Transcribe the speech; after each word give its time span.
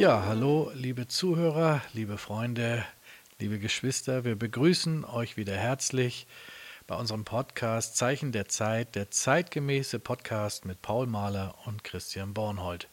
Ja, 0.00 0.24
hallo, 0.24 0.72
liebe 0.74 1.08
Zuhörer, 1.08 1.82
liebe 1.92 2.16
Freunde, 2.16 2.86
liebe 3.38 3.58
Geschwister. 3.58 4.24
Wir 4.24 4.34
begrüßen 4.34 5.04
euch 5.04 5.36
wieder 5.36 5.54
herzlich 5.54 6.26
bei 6.86 6.94
unserem 6.94 7.26
Podcast 7.26 7.98
Zeichen 7.98 8.32
der 8.32 8.48
Zeit, 8.48 8.94
der 8.94 9.10
zeitgemäße 9.10 9.98
Podcast 9.98 10.64
mit 10.64 10.80
Paul 10.80 11.06
Mahler 11.06 11.54
und 11.66 11.84
Christian 11.84 12.32
Bornhold. 12.32 12.88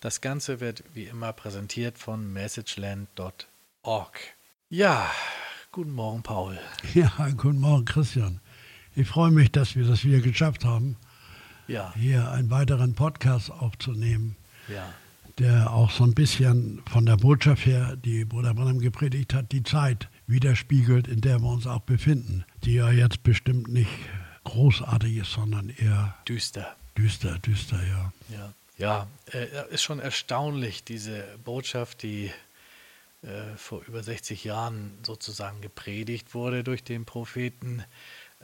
Das 0.00 0.22
Ganze 0.22 0.60
wird 0.60 0.82
wie 0.94 1.04
immer 1.04 1.34
präsentiert 1.34 1.98
von 1.98 2.32
messageland.org. 2.32 4.18
Ja, 4.70 5.10
guten 5.72 5.92
Morgen, 5.92 6.22
Paul. 6.22 6.58
Ja, 6.94 7.12
guten 7.36 7.60
Morgen, 7.60 7.84
Christian. 7.84 8.40
Ich 8.94 9.06
freue 9.06 9.30
mich, 9.30 9.52
dass 9.52 9.76
wir 9.76 9.84
das 9.84 10.04
wieder 10.06 10.20
geschafft 10.20 10.64
haben, 10.64 10.96
ja. 11.68 11.92
hier 11.96 12.30
einen 12.30 12.48
weiteren 12.48 12.94
Podcast 12.94 13.50
aufzunehmen. 13.50 14.36
Ja 14.68 14.88
der 15.38 15.70
auch 15.72 15.90
so 15.90 16.04
ein 16.04 16.14
bisschen 16.14 16.82
von 16.90 17.04
der 17.04 17.16
Botschaft 17.16 17.66
her, 17.66 17.96
die 17.96 18.24
Bruder 18.24 18.54
Branham 18.54 18.78
gepredigt 18.78 19.34
hat, 19.34 19.52
die 19.52 19.62
Zeit 19.62 20.08
widerspiegelt, 20.26 21.08
in 21.08 21.20
der 21.20 21.40
wir 21.40 21.48
uns 21.48 21.66
auch 21.66 21.80
befinden, 21.80 22.44
die 22.64 22.74
ja 22.74 22.90
jetzt 22.90 23.22
bestimmt 23.22 23.68
nicht 23.68 23.90
großartig 24.44 25.16
ist, 25.18 25.32
sondern 25.32 25.68
eher 25.68 26.14
düster. 26.26 26.76
Düster, 26.96 27.38
düster, 27.40 27.80
ja. 27.86 28.12
Ja, 28.30 28.54
ja 28.78 29.06
äh, 29.32 29.72
ist 29.72 29.82
schon 29.82 30.00
erstaunlich, 30.00 30.84
diese 30.84 31.22
Botschaft, 31.44 32.02
die 32.02 32.30
äh, 33.22 33.56
vor 33.56 33.82
über 33.86 34.02
60 34.02 34.44
Jahren 34.44 34.98
sozusagen 35.04 35.60
gepredigt 35.60 36.34
wurde 36.34 36.64
durch 36.64 36.84
den 36.84 37.04
Propheten 37.04 37.84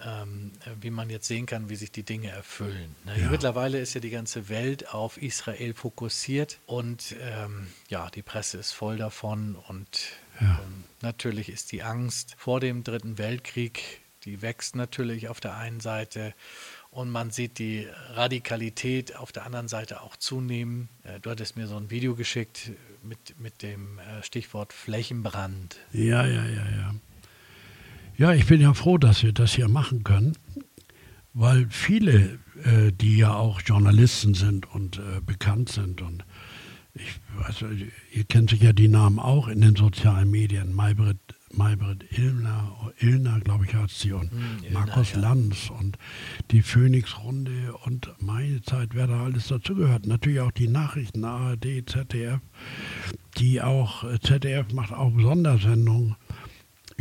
ähm, 0.01 0.53
wie 0.81 0.91
man 0.91 1.11
jetzt 1.11 1.27
sehen 1.27 1.47
kann, 1.47 1.69
wie 1.69 1.77
sich 1.77 1.93
die 1.93 2.03
Dinge 2.03 2.31
erfüllen. 2.31 2.95
Ne? 3.05 3.21
Ja. 3.21 3.31
Mittlerweile 3.31 3.79
ist 3.79 3.95
ja 3.95 4.01
die 4.01 4.11
ganze 4.11 4.49
Welt 4.49 4.93
auf 4.93 5.21
Israel 5.21 5.75
fokussiert 5.75 6.59
und 6.67 7.15
ähm, 7.21 7.69
ja, 7.89 8.09
die 8.11 8.23
Presse 8.23 8.59
ist 8.59 8.73
voll 8.73 8.97
davon 8.97 9.55
und 9.55 10.13
ja. 10.41 10.61
ähm, 10.65 10.85
natürlich 11.03 11.49
ist 11.49 11.73
die 11.73 11.83
Angst 11.83 12.35
vor 12.39 12.61
dem 12.61 12.85
Dritten 12.85 13.19
Weltkrieg, 13.19 14.01
die 14.25 14.41
wächst 14.41 14.77
natürlich 14.77 15.29
auf 15.29 15.41
der 15.41 15.57
einen 15.57 15.81
Seite 15.81 16.35
und 16.91 17.11
man 17.11 17.31
sieht 17.31 17.59
die 17.59 17.89
Radikalität 18.11 19.17
auf 19.17 19.33
der 19.33 19.45
anderen 19.45 19.69
Seite 19.69 20.03
auch 20.03 20.17
zunehmen. 20.17 20.89
Äh, 21.05 21.21
du 21.21 21.31
hattest 21.31 21.57
mir 21.57 21.67
so 21.67 21.77
ein 21.77 21.91
Video 21.91 22.15
geschickt 22.15 22.73
mit, 23.03 23.39
mit 23.39 23.63
dem 23.63 23.99
äh, 23.99 24.23
Stichwort 24.23 24.73
Flächenbrand. 24.73 25.77
Ja, 25.93 26.27
ja, 26.27 26.45
ja, 26.45 26.65
ja. 26.71 26.95
Ja, 28.23 28.33
ich 28.33 28.47
bin 28.47 28.61
ja 28.61 28.73
froh, 28.73 28.99
dass 28.99 29.25
wir 29.25 29.33
das 29.33 29.53
hier 29.53 29.67
machen 29.67 30.05
können, 30.05 30.39
weil 31.35 31.67
viele, 31.71 32.39
äh, 32.63 32.93
die 32.93 33.17
ja 33.17 33.35
auch 33.35 33.61
Journalisten 33.63 34.35
sind 34.35 34.73
und 34.73 34.99
äh, 34.99 35.21
bekannt 35.27 35.71
sind 35.71 36.03
und 36.03 36.25
ich 36.95 37.19
weiß, 37.37 37.65
ihr 38.13 38.23
kennt 38.23 38.51
sich 38.51 38.63
ja 38.63 38.73
die 38.73 38.87
Namen 38.87 39.19
auch 39.19 39.49
in 39.49 39.61
den 39.61 39.75
sozialen 39.75 40.31
Medien, 40.31 40.73
Maybrit, 40.73 41.19
Maybrit 41.53 42.17
Illner, 42.17 42.93
Illner 43.01 43.41
glaube 43.41 43.65
ich 43.65 43.75
heißt 43.75 43.99
sie, 43.99 44.13
und 44.13 44.31
hm, 44.31 44.73
Markus 44.73 45.15
ja. 45.15 45.19
Lanz 45.19 45.71
und 45.71 45.99
die 46.53 46.63
Phoenix-Runde 46.63 47.75
und 47.85 48.09
meine 48.21 48.63
Zeit, 48.63 48.91
wer 48.93 49.09
da 49.09 49.25
alles 49.25 49.49
dazugehört. 49.49 50.07
Natürlich 50.07 50.39
auch 50.39 50.53
die 50.53 50.69
Nachrichten, 50.69 51.25
ARD, 51.25 51.91
ZDF, 51.91 52.39
die 53.39 53.61
auch, 53.61 54.05
äh, 54.05 54.21
ZDF 54.21 54.73
macht 54.73 54.93
auch 54.93 55.11
Sondersendungen 55.19 56.15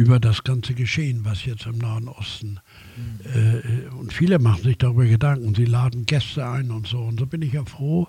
über 0.02 0.20
das 0.20 0.44
ganze 0.44 0.74
Geschehen, 0.74 1.26
was 1.26 1.46
jetzt 1.46 1.68
im 1.68 1.78
Nahen 1.78 2.08
Osten. 2.08 2.60
Mhm. 2.98 3.90
Äh, 3.94 3.96
und 4.00 4.12
viele 4.12 4.40
machen 4.40 4.64
sich 4.64 4.80
darüber 4.80 5.06
Gedanken. 5.06 5.54
Sie 5.54 5.66
laden 5.66 6.08
Gäste 6.08 6.44
ein 6.48 6.72
und 6.72 6.88
so. 6.88 6.98
Und 6.98 7.20
so 7.20 7.28
bin 7.28 7.44
ich 7.44 7.54
ja 7.54 7.64
froh, 7.66 8.08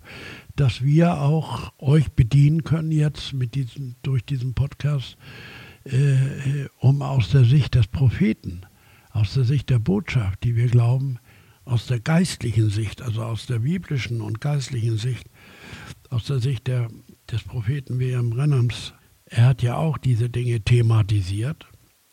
dass 0.56 0.82
wir 0.82 1.20
auch 1.20 1.70
euch 1.78 2.10
bedienen 2.12 2.64
können 2.64 2.92
jetzt 2.92 3.34
mit 3.34 3.54
diesem, 3.54 3.96
durch 4.02 4.24
diesen 4.24 4.54
Podcast, 4.54 5.18
äh, 5.84 6.66
um 6.78 7.02
aus 7.02 7.28
der 7.28 7.44
Sicht 7.44 7.74
des 7.74 7.88
Propheten, 7.88 8.62
aus 9.10 9.34
der 9.34 9.44
Sicht 9.44 9.68
der 9.68 9.78
Botschaft, 9.78 10.44
die 10.44 10.56
wir 10.56 10.68
glauben, 10.68 11.18
aus 11.66 11.86
der 11.86 12.00
geistlichen 12.00 12.70
Sicht, 12.70 13.02
also 13.02 13.22
aus 13.22 13.44
der 13.44 13.58
biblischen 13.58 14.22
und 14.22 14.40
geistlichen 14.40 14.96
Sicht, 14.96 15.28
aus 16.08 16.24
der 16.24 16.38
Sicht 16.38 16.68
der, 16.68 16.88
des 17.30 17.42
Propheten 17.42 17.98
William 17.98 18.32
Rennams, 18.32 18.94
er 19.26 19.44
hat 19.44 19.62
ja 19.62 19.76
auch 19.76 19.98
diese 19.98 20.30
Dinge 20.30 20.60
thematisiert 20.62 21.66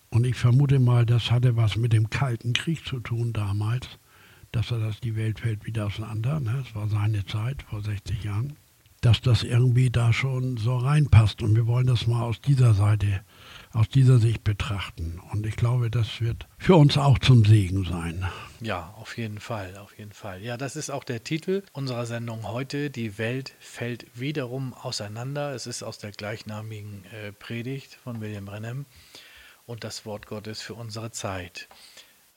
und 0.10 0.26
ich 0.26 0.36
vermute 0.36 0.80
mal, 0.80 1.06
das 1.06 1.32
hatte 1.32 1.56
was 1.56 1.76
mit 1.76 1.94
dem 1.94 2.10
Kalten 2.10 2.54
Krieg 2.54 2.86
zu 2.86 3.00
tun 3.00 3.34
damals, 3.34 3.88
dass 4.52 4.72
er 4.72 4.80
das, 4.80 5.00
die 5.00 5.16
Welt 5.16 5.40
fällt 5.40 5.66
wieder 5.66 5.88
auseinander, 5.88 6.40
ne? 6.40 6.64
das 6.64 6.76
war 6.76 6.88
seine 6.88 7.26
Zeit 7.26 7.62
vor 7.64 7.84
60 7.84 8.24
Jahren, 8.24 8.56
dass 9.02 9.22
das 9.22 9.44
irgendwie 9.44 9.92
da 9.92 10.12
schon 10.12 10.58
so 10.58 10.76
reinpasst. 10.78 11.42
Und 11.44 11.56
wir 11.56 11.68
wollen 11.68 11.86
das 11.86 12.08
mal 12.08 12.24
aus 12.24 12.42
dieser 12.42 12.74
Seite, 12.74 13.22
aus 13.72 13.88
dieser 13.88 14.18
Sicht 14.18 14.44
betrachten. 14.44 15.22
Und 15.32 15.46
ich 15.46 15.56
glaube, 15.56 15.92
das 15.92 16.20
wird 16.20 16.48
für 16.58 16.76
uns 16.76 16.98
auch 16.98 17.20
zum 17.20 17.46
Segen 17.46 17.86
sein. 17.86 18.26
Ja, 18.62 18.94
auf 18.98 19.18
jeden 19.18 19.40
Fall, 19.40 19.78
auf 19.78 19.98
jeden 19.98 20.12
Fall. 20.12 20.42
Ja, 20.42 20.58
das 20.58 20.76
ist 20.76 20.90
auch 20.90 21.04
der 21.04 21.24
Titel 21.24 21.64
unserer 21.72 22.08
Sendung 22.08 22.48
heute. 22.48 22.90
Die 22.90 23.18
Welt 23.20 23.54
fällt 23.60 24.08
wiederum 24.20 24.74
auseinander. 24.74 25.54
Es 25.54 25.68
ist 25.68 25.84
aus 25.84 26.00
der 26.00 26.12
gleichnamigen 26.12 27.06
äh, 27.06 27.32
Predigt 27.32 27.94
von 27.94 28.20
William 28.20 28.46
Brenham 28.46 28.86
und 29.70 29.84
das 29.84 30.04
Wort 30.04 30.26
Gottes 30.26 30.62
für 30.62 30.74
unsere 30.74 31.12
Zeit. 31.12 31.70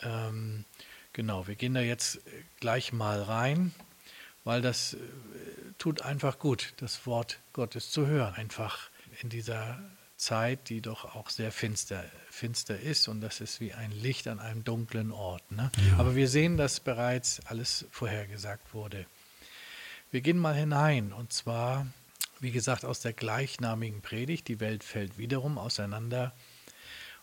Ähm, 0.00 0.66
genau, 1.14 1.46
wir 1.46 1.54
gehen 1.54 1.72
da 1.72 1.80
jetzt 1.80 2.20
gleich 2.60 2.92
mal 2.92 3.22
rein, 3.22 3.74
weil 4.44 4.60
das 4.60 4.94
äh, 4.94 4.98
tut 5.78 6.02
einfach 6.02 6.38
gut, 6.38 6.74
das 6.76 7.06
Wort 7.06 7.40
Gottes 7.54 7.90
zu 7.90 8.06
hören, 8.06 8.34
einfach 8.34 8.90
in 9.22 9.30
dieser 9.30 9.80
Zeit, 10.18 10.68
die 10.68 10.82
doch 10.82 11.16
auch 11.16 11.30
sehr 11.30 11.52
finster, 11.52 12.04
finster 12.28 12.78
ist 12.78 13.08
und 13.08 13.22
das 13.22 13.40
ist 13.40 13.60
wie 13.60 13.72
ein 13.72 13.92
Licht 13.92 14.28
an 14.28 14.38
einem 14.38 14.62
dunklen 14.62 15.10
Ort. 15.10 15.50
Ne? 15.50 15.72
Ja. 15.90 16.00
Aber 16.00 16.14
wir 16.14 16.28
sehen, 16.28 16.58
dass 16.58 16.80
bereits 16.80 17.40
alles 17.46 17.86
vorhergesagt 17.90 18.74
wurde. 18.74 19.06
Wir 20.10 20.20
gehen 20.20 20.38
mal 20.38 20.54
hinein 20.54 21.14
und 21.14 21.32
zwar, 21.32 21.86
wie 22.40 22.50
gesagt, 22.50 22.84
aus 22.84 23.00
der 23.00 23.14
gleichnamigen 23.14 24.02
Predigt, 24.02 24.48
die 24.48 24.60
Welt 24.60 24.84
fällt 24.84 25.16
wiederum 25.16 25.56
auseinander 25.56 26.34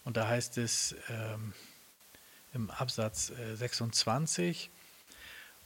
und 0.06 0.18
da 0.18 0.28
heißt 0.28 0.58
es 0.58 0.96
ähm, 1.10 1.54
im 2.54 2.70
Absatz 2.72 3.32
äh, 3.32 3.56
26, 3.56 4.70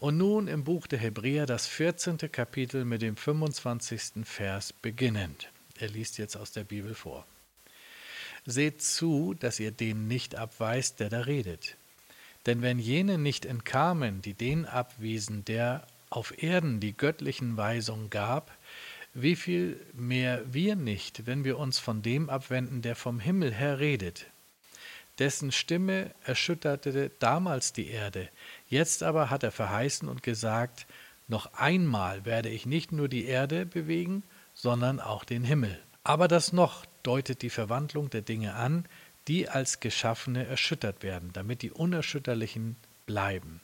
und 0.04 0.18
nun 0.18 0.50
im 0.50 0.66
Buch 0.66 0.86
der 0.86 1.00
Hebräer 1.00 1.46
das 1.46 1.66
14. 1.66 2.18
Kapitel 2.30 2.84
mit 2.84 3.02
dem 3.02 3.16
25. 3.16 4.26
Vers 4.26 4.74
beginnend. 4.74 5.50
Er 5.80 5.88
liest 5.88 6.18
jetzt 6.18 6.36
aus 6.36 6.52
der 6.52 6.66
Bibel 6.66 6.94
vor. 6.94 7.26
Seht 8.46 8.82
zu, 8.82 9.34
dass 9.34 9.62
ihr 9.62 9.72
dem 9.72 10.10
nicht 10.10 10.36
abweist, 10.36 11.00
der 11.00 11.10
da 11.10 11.22
redet. 11.22 11.78
Denn 12.46 12.62
wenn 12.62 12.80
jene 12.80 13.18
nicht 13.18 13.46
entkamen, 13.46 14.22
die 14.22 14.34
den 14.34 14.66
abwiesen, 14.66 15.46
der 15.46 15.88
auf 16.10 16.44
Erden 16.44 16.82
die 16.82 16.98
göttlichen 16.98 17.56
Weisungen 17.56 18.10
gab, 18.10 18.52
wie 19.14 19.36
viel 19.36 19.80
mehr 19.94 20.42
wir 20.52 20.76
nicht, 20.76 21.26
wenn 21.28 21.44
wir 21.44 21.60
uns 21.60 21.80
von 21.80 22.02
dem 22.02 22.30
abwenden, 22.30 22.82
der 22.82 22.96
vom 22.96 23.20
Himmel 23.20 23.54
her 23.54 23.80
redet. 23.80 24.26
Dessen 25.20 25.52
Stimme 25.52 26.12
erschütterte 26.24 27.12
damals 27.20 27.72
die 27.74 27.88
Erde, 27.88 28.30
jetzt 28.68 29.04
aber 29.04 29.30
hat 29.30 29.44
er 29.44 29.52
verheißen 29.52 30.10
und 30.10 30.24
gesagt, 30.24 30.88
noch 31.28 31.54
einmal 31.54 32.26
werde 32.26 32.50
ich 32.50 32.66
nicht 32.66 32.92
nur 32.92 33.08
die 33.08 33.26
Erde 33.26 33.66
bewegen, 33.66 34.24
sondern 34.54 35.00
auch 35.00 35.24
den 35.24 35.44
Himmel. 35.44 35.80
Aber 36.04 36.28
das 36.28 36.52
noch 36.52 36.86
deutet 37.04 37.42
die 37.44 37.50
Verwandlung 37.50 38.10
der 38.10 38.22
Dinge 38.22 38.56
an, 38.56 38.86
die 39.28 39.48
als 39.48 39.80
Geschaffene 39.80 40.46
erschüttert 40.46 41.04
werden, 41.04 41.32
damit 41.34 41.62
die 41.62 41.72
Unerschütterlichen 41.72 42.76
bleiben. 43.06 43.62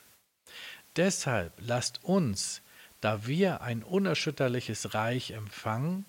Deshalb 0.96 1.54
lasst 1.60 2.04
uns, 2.04 2.62
da 3.02 3.26
wir 3.26 3.62
ein 3.62 3.84
unerschütterliches 3.84 4.94
Reich 4.94 5.32
empfangen, 5.32 6.06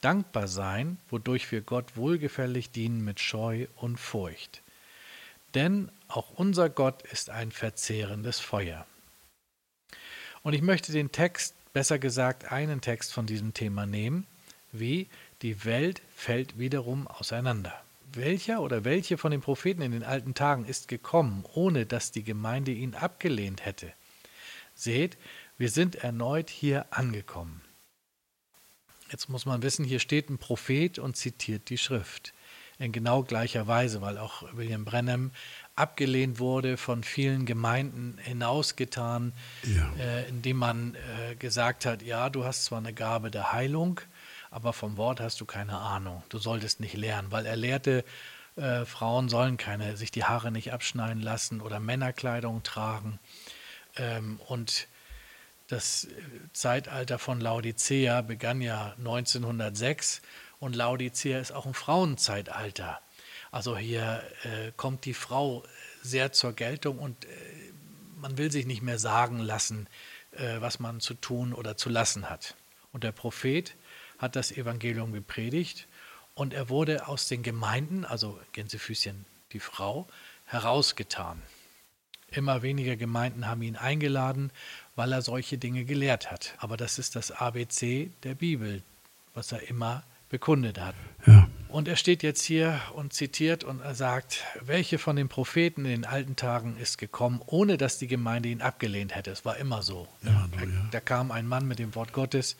dankbar 0.00 0.48
sein, 0.48 0.98
wodurch 1.08 1.50
wir 1.50 1.60
Gott 1.60 1.96
wohlgefällig 1.96 2.70
dienen 2.70 3.04
mit 3.04 3.20
Scheu 3.20 3.66
und 3.76 3.98
Furcht. 3.98 4.62
Denn 5.54 5.90
auch 6.08 6.30
unser 6.30 6.68
Gott 6.68 7.02
ist 7.02 7.30
ein 7.30 7.50
verzehrendes 7.50 8.38
Feuer. 8.38 8.86
Und 10.42 10.52
ich 10.52 10.62
möchte 10.62 10.92
den 10.92 11.10
Text, 11.10 11.54
besser 11.72 11.98
gesagt 11.98 12.52
einen 12.52 12.80
Text 12.80 13.12
von 13.12 13.26
diesem 13.26 13.54
Thema 13.54 13.86
nehmen, 13.86 14.26
wie 14.72 15.08
die 15.42 15.64
Welt 15.64 16.02
fällt 16.14 16.58
wiederum 16.58 17.06
auseinander. 17.06 17.82
Welcher 18.12 18.62
oder 18.62 18.84
welche 18.84 19.18
von 19.18 19.30
den 19.30 19.40
Propheten 19.40 19.82
in 19.82 19.92
den 19.92 20.02
alten 20.02 20.34
Tagen 20.34 20.64
ist 20.64 20.88
gekommen, 20.88 21.44
ohne 21.54 21.86
dass 21.86 22.10
die 22.10 22.24
Gemeinde 22.24 22.72
ihn 22.72 22.94
abgelehnt 22.94 23.64
hätte? 23.64 23.92
Seht, 24.74 25.18
wir 25.58 25.70
sind 25.70 25.96
erneut 25.96 26.50
hier 26.50 26.86
angekommen. 26.90 27.60
Jetzt 29.10 29.28
muss 29.28 29.46
man 29.46 29.62
wissen, 29.62 29.84
hier 29.84 30.00
steht 30.00 30.30
ein 30.30 30.38
Prophet 30.38 30.98
und 30.98 31.16
zitiert 31.16 31.70
die 31.70 31.78
Schrift 31.78 32.32
in 32.78 32.92
genau 32.92 33.24
gleicher 33.24 33.66
Weise, 33.66 34.00
weil 34.00 34.18
auch 34.18 34.44
William 34.54 34.84
Brenham 34.84 35.32
abgelehnt 35.74 36.38
wurde, 36.38 36.76
von 36.76 37.02
vielen 37.02 37.44
Gemeinden 37.44 38.18
hinausgetan, 38.18 39.32
ja. 39.64 39.92
äh, 39.98 40.28
indem 40.28 40.58
man 40.58 40.94
äh, 40.94 41.34
gesagt 41.34 41.86
hat, 41.86 42.02
ja, 42.02 42.30
du 42.30 42.44
hast 42.44 42.66
zwar 42.66 42.78
eine 42.78 42.92
Gabe 42.92 43.30
der 43.30 43.52
Heilung, 43.52 44.00
aber 44.50 44.72
vom 44.72 44.96
Wort 44.96 45.20
hast 45.20 45.40
du 45.40 45.44
keine 45.44 45.78
Ahnung. 45.78 46.22
Du 46.28 46.38
solltest 46.38 46.78
nicht 46.78 46.94
lernen, 46.94 47.32
weil 47.32 47.46
er 47.46 47.56
lehrte, 47.56 48.04
äh, 48.56 48.84
Frauen 48.84 49.28
sollen 49.28 49.56
keine, 49.56 49.96
sich 49.96 50.10
die 50.12 50.24
Haare 50.24 50.52
nicht 50.52 50.72
abschneiden 50.72 51.22
lassen 51.22 51.60
oder 51.60 51.80
Männerkleidung 51.80 52.62
tragen. 52.62 53.18
Ähm, 53.96 54.40
und 54.46 54.86
das 55.68 56.08
Zeitalter 56.54 57.18
von 57.18 57.40
Laodicea 57.40 58.22
begann 58.22 58.60
ja 58.60 58.94
1906 58.98 60.22
und 60.58 60.74
Laodicea 60.74 61.38
ist 61.38 61.52
auch 61.52 61.66
ein 61.66 61.74
Frauenzeitalter. 61.74 63.00
Also 63.50 63.76
hier 63.76 64.22
äh, 64.44 64.72
kommt 64.76 65.04
die 65.04 65.14
Frau 65.14 65.62
sehr 66.02 66.32
zur 66.32 66.54
Geltung 66.54 66.98
und 66.98 67.24
äh, 67.26 67.28
man 68.16 68.38
will 68.38 68.50
sich 68.50 68.66
nicht 68.66 68.82
mehr 68.82 68.98
sagen 68.98 69.38
lassen, 69.38 69.88
äh, 70.32 70.60
was 70.60 70.80
man 70.80 71.00
zu 71.00 71.14
tun 71.14 71.52
oder 71.52 71.76
zu 71.76 71.90
lassen 71.90 72.28
hat. 72.28 72.56
Und 72.92 73.04
der 73.04 73.12
Prophet 73.12 73.76
hat 74.18 74.36
das 74.36 74.50
Evangelium 74.50 75.12
gepredigt 75.12 75.86
und 76.34 76.54
er 76.54 76.70
wurde 76.70 77.08
aus 77.08 77.28
den 77.28 77.42
Gemeinden, 77.42 78.04
also 78.04 78.40
Gänsefüßchen 78.52 79.26
die 79.52 79.60
Frau, 79.60 80.06
herausgetan. 80.46 81.42
Immer 82.30 82.62
weniger 82.62 82.96
Gemeinden 82.96 83.46
haben 83.46 83.62
ihn 83.62 83.76
eingeladen, 83.76 84.52
weil 84.98 85.12
er 85.12 85.22
solche 85.22 85.58
Dinge 85.58 85.84
gelehrt 85.84 86.32
hat. 86.32 86.54
Aber 86.58 86.76
das 86.76 86.98
ist 86.98 87.14
das 87.14 87.30
ABC 87.30 88.10
der 88.24 88.34
Bibel, 88.34 88.82
was 89.32 89.52
er 89.52 89.70
immer 89.70 90.02
bekundet 90.28 90.80
hat. 90.80 90.96
Ja. 91.24 91.48
Und 91.68 91.86
er 91.86 91.94
steht 91.94 92.24
jetzt 92.24 92.42
hier 92.42 92.80
und 92.94 93.12
zitiert 93.12 93.62
und 93.62 93.80
er 93.80 93.94
sagt, 93.94 94.42
welche 94.60 94.98
von 94.98 95.14
den 95.14 95.28
Propheten 95.28 95.84
in 95.84 95.92
den 95.92 96.04
alten 96.04 96.34
Tagen 96.34 96.76
ist 96.76 96.98
gekommen, 96.98 97.40
ohne 97.46 97.76
dass 97.78 97.98
die 97.98 98.08
Gemeinde 98.08 98.48
ihn 98.48 98.60
abgelehnt 98.60 99.14
hätte. 99.14 99.30
Es 99.30 99.44
war 99.44 99.56
immer 99.58 99.82
so. 99.82 100.08
Ja, 100.24 100.48
da, 100.50 100.64
ja. 100.64 100.88
da 100.90 100.98
kam 100.98 101.30
ein 101.30 101.46
Mann 101.46 101.68
mit 101.68 101.78
dem 101.78 101.94
Wort 101.94 102.12
Gottes 102.12 102.56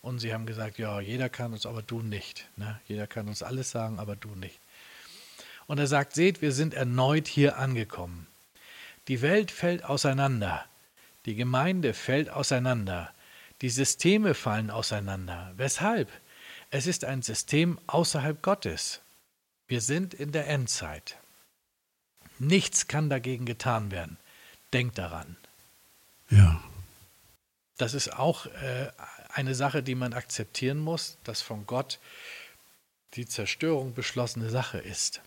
und 0.00 0.20
sie 0.20 0.32
haben 0.32 0.46
gesagt, 0.46 0.78
ja, 0.78 1.00
jeder 1.00 1.28
kann 1.28 1.52
uns, 1.52 1.66
aber 1.66 1.82
du 1.82 2.02
nicht. 2.02 2.46
Ne? 2.56 2.80
Jeder 2.86 3.08
kann 3.08 3.26
uns 3.26 3.42
alles 3.42 3.72
sagen, 3.72 3.98
aber 3.98 4.14
du 4.14 4.28
nicht. 4.36 4.60
Und 5.66 5.78
er 5.78 5.88
sagt, 5.88 6.14
seht, 6.14 6.40
wir 6.40 6.52
sind 6.52 6.72
erneut 6.72 7.26
hier 7.26 7.58
angekommen. 7.58 8.28
Die 9.08 9.22
Welt 9.22 9.50
fällt 9.50 9.84
auseinander. 9.84 10.64
Die 11.26 11.34
Gemeinde 11.34 11.94
fällt 11.94 12.30
auseinander. 12.30 13.12
Die 13.60 13.70
Systeme 13.70 14.34
fallen 14.34 14.70
auseinander. 14.70 15.52
Weshalb? 15.56 16.10
Es 16.70 16.86
ist 16.86 17.04
ein 17.04 17.22
System 17.22 17.78
außerhalb 17.86 18.42
Gottes. 18.42 19.00
Wir 19.66 19.80
sind 19.80 20.14
in 20.14 20.32
der 20.32 20.48
Endzeit. 20.48 21.18
Nichts 22.38 22.88
kann 22.88 23.10
dagegen 23.10 23.44
getan 23.44 23.90
werden. 23.90 24.16
Denkt 24.72 24.98
daran. 24.98 25.36
Ja. 26.30 26.62
Das 27.76 27.94
ist 27.94 28.12
auch 28.12 28.46
äh, 28.46 28.90
eine 29.32 29.54
Sache, 29.54 29.82
die 29.82 29.94
man 29.94 30.12
akzeptieren 30.12 30.78
muss, 30.78 31.18
dass 31.24 31.42
von 31.42 31.66
Gott 31.66 31.98
die 33.14 33.26
Zerstörung 33.26 33.94
beschlossene 33.94 34.50
Sache 34.50 34.78
ist. 34.78 35.20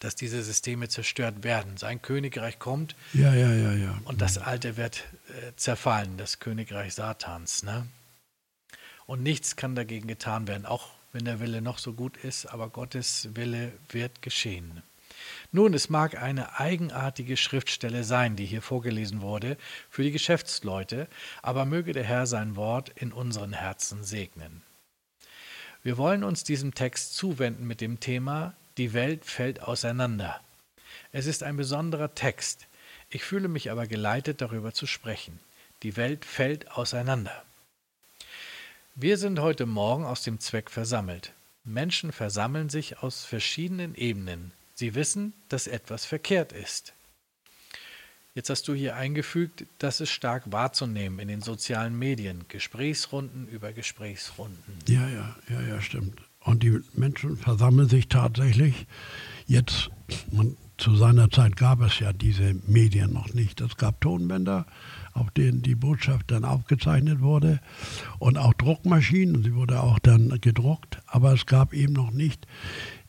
Dass 0.00 0.14
diese 0.14 0.42
Systeme 0.42 0.88
zerstört 0.88 1.42
werden. 1.42 1.76
Sein 1.76 2.02
Königreich 2.02 2.58
kommt 2.58 2.94
ja, 3.12 3.34
ja, 3.34 3.52
ja, 3.52 3.72
ja. 3.72 3.98
und 4.04 4.20
das 4.20 4.38
Alte 4.38 4.76
wird 4.76 5.04
äh, 5.28 5.52
zerfallen, 5.56 6.16
das 6.18 6.38
Königreich 6.38 6.94
Satans. 6.94 7.62
Ne? 7.62 7.86
Und 9.06 9.22
nichts 9.22 9.56
kann 9.56 9.74
dagegen 9.74 10.06
getan 10.06 10.48
werden, 10.48 10.66
auch 10.66 10.90
wenn 11.12 11.24
der 11.24 11.40
Wille 11.40 11.62
noch 11.62 11.78
so 11.78 11.94
gut 11.94 12.16
ist, 12.18 12.46
aber 12.46 12.68
Gottes 12.68 13.30
Wille 13.34 13.72
wird 13.88 14.20
geschehen. 14.20 14.82
Nun, 15.52 15.72
es 15.74 15.88
mag 15.88 16.20
eine 16.20 16.58
eigenartige 16.58 17.36
Schriftstelle 17.36 18.04
sein, 18.04 18.36
die 18.36 18.44
hier 18.44 18.62
vorgelesen 18.62 19.22
wurde, 19.22 19.56
für 19.88 20.02
die 20.02 20.10
Geschäftsleute, 20.10 21.08
aber 21.42 21.64
möge 21.64 21.92
der 21.92 22.04
Herr 22.04 22.26
sein 22.26 22.56
Wort 22.56 22.90
in 22.90 23.12
unseren 23.12 23.52
Herzen 23.52 24.04
segnen. 24.04 24.62
Wir 25.82 25.96
wollen 25.96 26.24
uns 26.24 26.44
diesem 26.44 26.74
Text 26.74 27.14
zuwenden 27.14 27.66
mit 27.66 27.80
dem 27.80 28.00
Thema 28.00 28.54
Die 28.78 28.92
Welt 28.92 29.24
fällt 29.24 29.62
auseinander. 29.62 30.40
Es 31.10 31.26
ist 31.26 31.42
ein 31.42 31.56
besonderer 31.56 32.14
Text. 32.14 32.66
Ich 33.08 33.24
fühle 33.24 33.48
mich 33.48 33.70
aber 33.70 33.86
geleitet, 33.86 34.42
darüber 34.42 34.74
zu 34.74 34.86
sprechen. 34.86 35.38
Die 35.82 35.96
Welt 35.96 36.24
fällt 36.24 36.72
auseinander. 36.72 37.42
Wir 38.94 39.16
sind 39.16 39.40
heute 39.40 39.64
Morgen 39.64 40.04
aus 40.04 40.22
dem 40.22 40.40
Zweck 40.40 40.70
versammelt. 40.70 41.32
Menschen 41.64 42.12
versammeln 42.12 42.68
sich 42.68 43.02
aus 43.02 43.24
verschiedenen 43.24 43.94
Ebenen. 43.94 44.52
Sie 44.74 44.94
wissen, 44.94 45.32
dass 45.48 45.66
etwas 45.66 46.04
verkehrt 46.04 46.52
ist. 46.52 46.92
Jetzt 48.34 48.50
hast 48.50 48.68
du 48.68 48.74
hier 48.74 48.96
eingefügt, 48.96 49.64
das 49.78 50.02
ist 50.02 50.10
stark 50.10 50.52
wahrzunehmen 50.52 51.18
in 51.18 51.28
den 51.28 51.40
sozialen 51.40 51.98
Medien. 51.98 52.44
Gesprächsrunden 52.48 53.48
über 53.48 53.72
Gesprächsrunden. 53.72 54.78
Ja, 54.86 55.08
ja, 55.08 55.34
ja, 55.48 55.62
ja, 55.62 55.80
stimmt. 55.80 56.20
Und 56.46 56.62
die 56.62 56.78
Menschen 56.94 57.36
versammeln 57.36 57.88
sich 57.88 58.08
tatsächlich. 58.08 58.86
Jetzt, 59.46 59.90
man, 60.30 60.56
zu 60.78 60.94
seiner 60.94 61.30
Zeit 61.30 61.56
gab 61.56 61.80
es 61.80 61.98
ja 61.98 62.12
diese 62.12 62.54
Medien 62.66 63.12
noch 63.12 63.34
nicht. 63.34 63.60
Es 63.60 63.76
gab 63.76 64.00
Tonbänder, 64.00 64.66
auf 65.12 65.30
denen 65.32 65.62
die 65.62 65.74
Botschaft 65.74 66.30
dann 66.30 66.44
aufgezeichnet 66.44 67.20
wurde 67.20 67.60
und 68.18 68.38
auch 68.38 68.54
Druckmaschinen, 68.54 69.42
sie 69.42 69.54
wurde 69.54 69.82
auch 69.82 69.98
dann 69.98 70.38
gedruckt, 70.40 70.98
aber 71.06 71.32
es 71.32 71.46
gab 71.46 71.72
eben 71.72 71.94
noch 71.94 72.10
nicht 72.10 72.46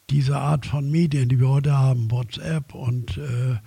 diese 0.09 0.37
Art 0.37 0.65
von 0.65 0.89
Medien, 0.89 1.27
die 1.27 1.39
wir 1.39 1.49
heute 1.49 1.77
haben, 1.77 2.09
WhatsApp 2.09 2.73
und 2.73 3.17
äh, 3.17 3.57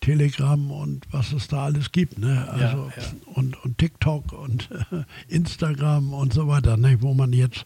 Telegram 0.00 0.70
und 0.70 1.06
was 1.10 1.32
es 1.32 1.48
da 1.48 1.64
alles 1.64 1.92
gibt, 1.92 2.18
ne? 2.18 2.46
Also 2.50 2.90
ja, 2.94 3.02
ja. 3.02 3.32
Und, 3.34 3.64
und 3.64 3.78
TikTok 3.78 4.32
und 4.32 4.68
äh, 4.92 5.04
Instagram 5.34 6.12
und 6.12 6.34
so 6.34 6.46
weiter, 6.46 6.76
ne? 6.76 6.98
wo 7.00 7.14
man 7.14 7.32
jetzt, 7.32 7.64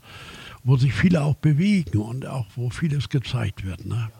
wo 0.65 0.77
sich 0.77 0.93
viele 0.93 1.23
auch 1.23 1.35
bewegen 1.35 1.99
und 1.99 2.27
auch 2.27 2.47
wo 2.57 2.71
vieles 2.71 3.09
gezeigt 3.09 3.65
wird. 3.65 3.85
Ne? 3.85 4.11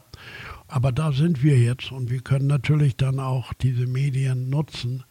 Aber 0.67 0.91
da 0.91 1.11
sind 1.11 1.43
wir 1.43 1.57
jetzt 1.57 1.91
und 1.91 2.09
wir 2.09 2.21
können 2.21 2.47
natürlich 2.47 2.95
dann 2.95 3.19
auch 3.19 3.53
diese 3.53 3.85
Medien 3.85 4.49
nutzen, 4.49 5.03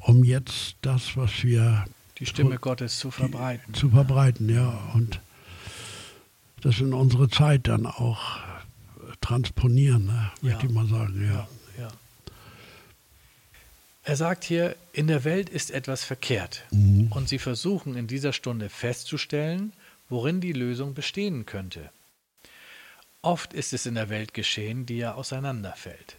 um 0.00 0.24
jetzt 0.24 0.76
das, 0.82 1.16
was 1.16 1.42
wir. 1.42 1.84
Die 2.18 2.26
Stimme 2.26 2.58
Gottes 2.58 2.98
zu 2.98 3.10
verbreiten. 3.10 3.74
Zu 3.74 3.90
verbreiten, 3.90 4.48
ja. 4.48 4.90
Und 4.94 5.20
das 6.62 6.80
in 6.80 6.92
unsere 6.92 7.28
Zeit 7.28 7.68
dann 7.68 7.86
auch 7.86 8.38
transponieren, 9.20 10.06
ne, 10.06 10.30
möchte 10.40 10.64
ja. 10.64 10.68
ich 10.68 10.74
mal 10.74 10.86
sagen, 10.86 11.22
ja. 11.24 11.48
ja. 11.78 11.82
ja. 11.82 11.88
Er 14.04 14.16
sagt 14.16 14.44
hier, 14.44 14.76
in 14.92 15.08
der 15.08 15.24
Welt 15.24 15.48
ist 15.48 15.70
etwas 15.70 16.04
verkehrt. 16.04 16.64
Mhm. 16.70 17.08
Und 17.10 17.28
sie 17.28 17.38
versuchen 17.38 17.96
in 17.96 18.06
dieser 18.06 18.32
Stunde 18.32 18.68
festzustellen, 18.68 19.72
worin 20.08 20.40
die 20.40 20.52
Lösung 20.52 20.94
bestehen 20.94 21.46
könnte. 21.46 21.90
Oft 23.22 23.52
ist 23.52 23.72
es 23.72 23.86
in 23.86 23.96
der 23.96 24.08
Welt 24.08 24.34
geschehen, 24.34 24.86
die 24.86 24.98
ja 24.98 25.14
auseinanderfällt. 25.14 26.16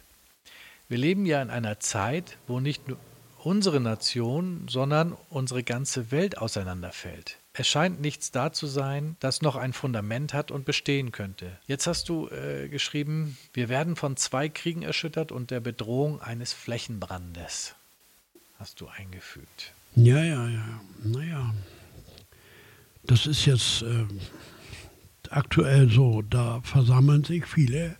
Wir 0.88 0.98
leben 0.98 1.26
ja 1.26 1.40
in 1.42 1.50
einer 1.50 1.80
Zeit, 1.80 2.36
wo 2.46 2.60
nicht 2.60 2.88
nur 2.88 2.98
unsere 3.38 3.80
Nation, 3.80 4.66
sondern 4.68 5.16
unsere 5.30 5.62
ganze 5.62 6.10
Welt 6.10 6.38
auseinanderfällt. 6.38 7.38
Es 7.54 7.66
scheint 7.66 8.00
nichts 8.00 8.30
da 8.30 8.52
zu 8.52 8.66
sein, 8.66 9.16
das 9.20 9.42
noch 9.42 9.56
ein 9.56 9.72
Fundament 9.72 10.32
hat 10.32 10.50
und 10.50 10.64
bestehen 10.64 11.12
könnte. 11.12 11.58
Jetzt 11.66 11.86
hast 11.86 12.08
du 12.08 12.28
äh, 12.28 12.68
geschrieben, 12.68 13.36
wir 13.52 13.68
werden 13.68 13.96
von 13.96 14.16
zwei 14.16 14.48
Kriegen 14.48 14.82
erschüttert 14.82 15.32
und 15.32 15.50
der 15.50 15.60
Bedrohung 15.60 16.20
eines 16.20 16.52
Flächenbrandes. 16.52 17.74
Hast 18.58 18.80
du 18.80 18.86
eingefügt. 18.88 19.72
Ja, 19.96 20.22
ja, 20.22 20.48
ja. 20.48 20.80
Naja. 21.02 21.54
Das 23.04 23.26
ist 23.26 23.46
jetzt 23.46 23.82
äh, 23.82 24.06
aktuell 25.30 25.90
so. 25.90 26.22
Da 26.22 26.60
versammeln 26.62 27.24
sich 27.24 27.46
viele 27.46 27.96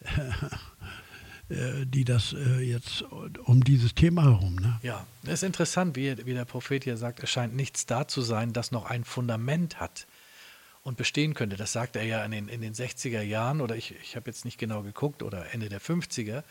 äh, 1.48 1.86
die 1.86 2.04
das 2.04 2.34
äh, 2.34 2.60
jetzt 2.60 3.02
um 3.02 3.64
dieses 3.64 3.94
Thema 3.94 4.24
herum. 4.24 4.56
Ne? 4.56 4.78
Ja, 4.82 5.06
es 5.24 5.34
ist 5.34 5.42
interessant, 5.42 5.96
wie, 5.96 6.26
wie 6.26 6.34
der 6.34 6.44
Prophet 6.44 6.84
hier 6.84 6.96
sagt, 6.96 7.22
es 7.22 7.30
scheint 7.30 7.54
nichts 7.54 7.86
da 7.86 8.06
zu 8.06 8.22
sein, 8.22 8.52
das 8.52 8.70
noch 8.70 8.84
ein 8.84 9.04
Fundament 9.04 9.80
hat 9.80 10.06
und 10.82 10.96
bestehen 10.96 11.34
könnte. 11.34 11.56
Das 11.56 11.72
sagt 11.72 11.96
er 11.96 12.04
ja 12.04 12.24
in 12.24 12.30
den, 12.30 12.48
in 12.48 12.60
den 12.60 12.74
60er 12.74 13.22
Jahren 13.22 13.60
oder 13.60 13.76
ich, 13.76 13.94
ich 14.02 14.16
habe 14.16 14.30
jetzt 14.30 14.44
nicht 14.44 14.58
genau 14.58 14.82
geguckt 14.82 15.22
oder 15.22 15.52
Ende 15.52 15.68
der 15.68 15.80
50er 15.80 16.44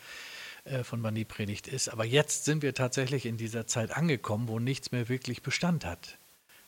äh, 0.64 0.84
von 0.84 1.02
wann 1.02 1.14
die 1.14 1.24
Predigt 1.24 1.68
ist. 1.68 1.88
Aber 1.88 2.04
jetzt 2.04 2.44
sind 2.44 2.62
wir 2.62 2.74
tatsächlich 2.74 3.24
in 3.26 3.36
dieser 3.36 3.66
Zeit 3.66 3.96
angekommen, 3.96 4.48
wo 4.48 4.58
nichts 4.58 4.92
mehr 4.92 5.08
wirklich 5.08 5.42
Bestand 5.42 5.84
hat. 5.84 6.18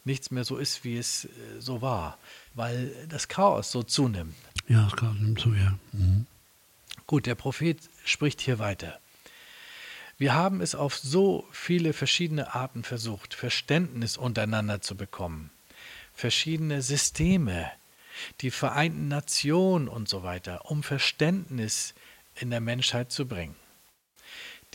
Nichts 0.05 0.31
mehr 0.31 0.45
so 0.45 0.57
ist, 0.57 0.85
wie 0.85 0.97
es 0.97 1.29
so 1.59 1.83
war, 1.83 2.19
weil 2.55 2.95
das 3.09 3.29
Chaos 3.29 3.71
so 3.71 3.83
zunimmt. 3.83 4.35
Ja, 4.69 4.85
das 4.85 4.97
Chaos 4.97 5.17
nimmt 5.19 5.41
zu, 5.41 5.53
ja. 5.55 5.79
Mhm. 5.93 6.27
Gut, 7.07 7.27
der 7.27 7.35
Prophet 7.35 7.79
spricht 8.05 8.41
hier 8.41 8.59
weiter. 8.59 8.99
Wir 10.17 10.35
haben 10.35 10.61
es 10.61 10.75
auf 10.75 10.97
so 10.97 11.49
viele 11.51 11.93
verschiedene 11.93 12.55
Arten 12.55 12.85
versucht, 12.85 13.35
Verständnis 13.35 14.17
untereinander 14.17 14.81
zu 14.81 14.95
bekommen, 14.95 15.51
verschiedene 16.15 16.83
Systeme, 16.83 17.71
die 18.43 18.51
Vereinten 18.51 19.09
Nationen 19.09 19.89
und 19.89 20.09
so 20.09 20.23
weiter, 20.23 20.71
um 20.71 20.83
Verständnis 20.83 21.95
in 22.35 22.51
der 22.51 22.61
Menschheit 22.61 23.11
zu 23.11 23.27
bringen. 23.27 23.57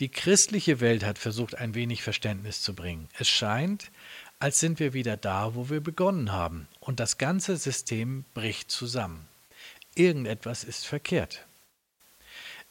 Die 0.00 0.08
christliche 0.08 0.80
Welt 0.80 1.04
hat 1.04 1.18
versucht, 1.18 1.54
ein 1.54 1.74
wenig 1.74 2.02
Verständnis 2.02 2.60
zu 2.60 2.74
bringen. 2.74 3.08
Es 3.18 3.28
scheint, 3.28 3.90
als 4.38 4.60
sind 4.60 4.80
wir 4.80 4.92
wieder 4.92 5.16
da, 5.16 5.54
wo 5.54 5.70
wir 5.70 5.80
begonnen 5.80 6.32
haben, 6.32 6.68
und 6.80 7.00
das 7.00 7.18
ganze 7.18 7.56
System 7.56 8.24
bricht 8.34 8.70
zusammen. 8.70 9.26
Irgendetwas 9.94 10.64
ist 10.64 10.86
verkehrt. 10.86 11.46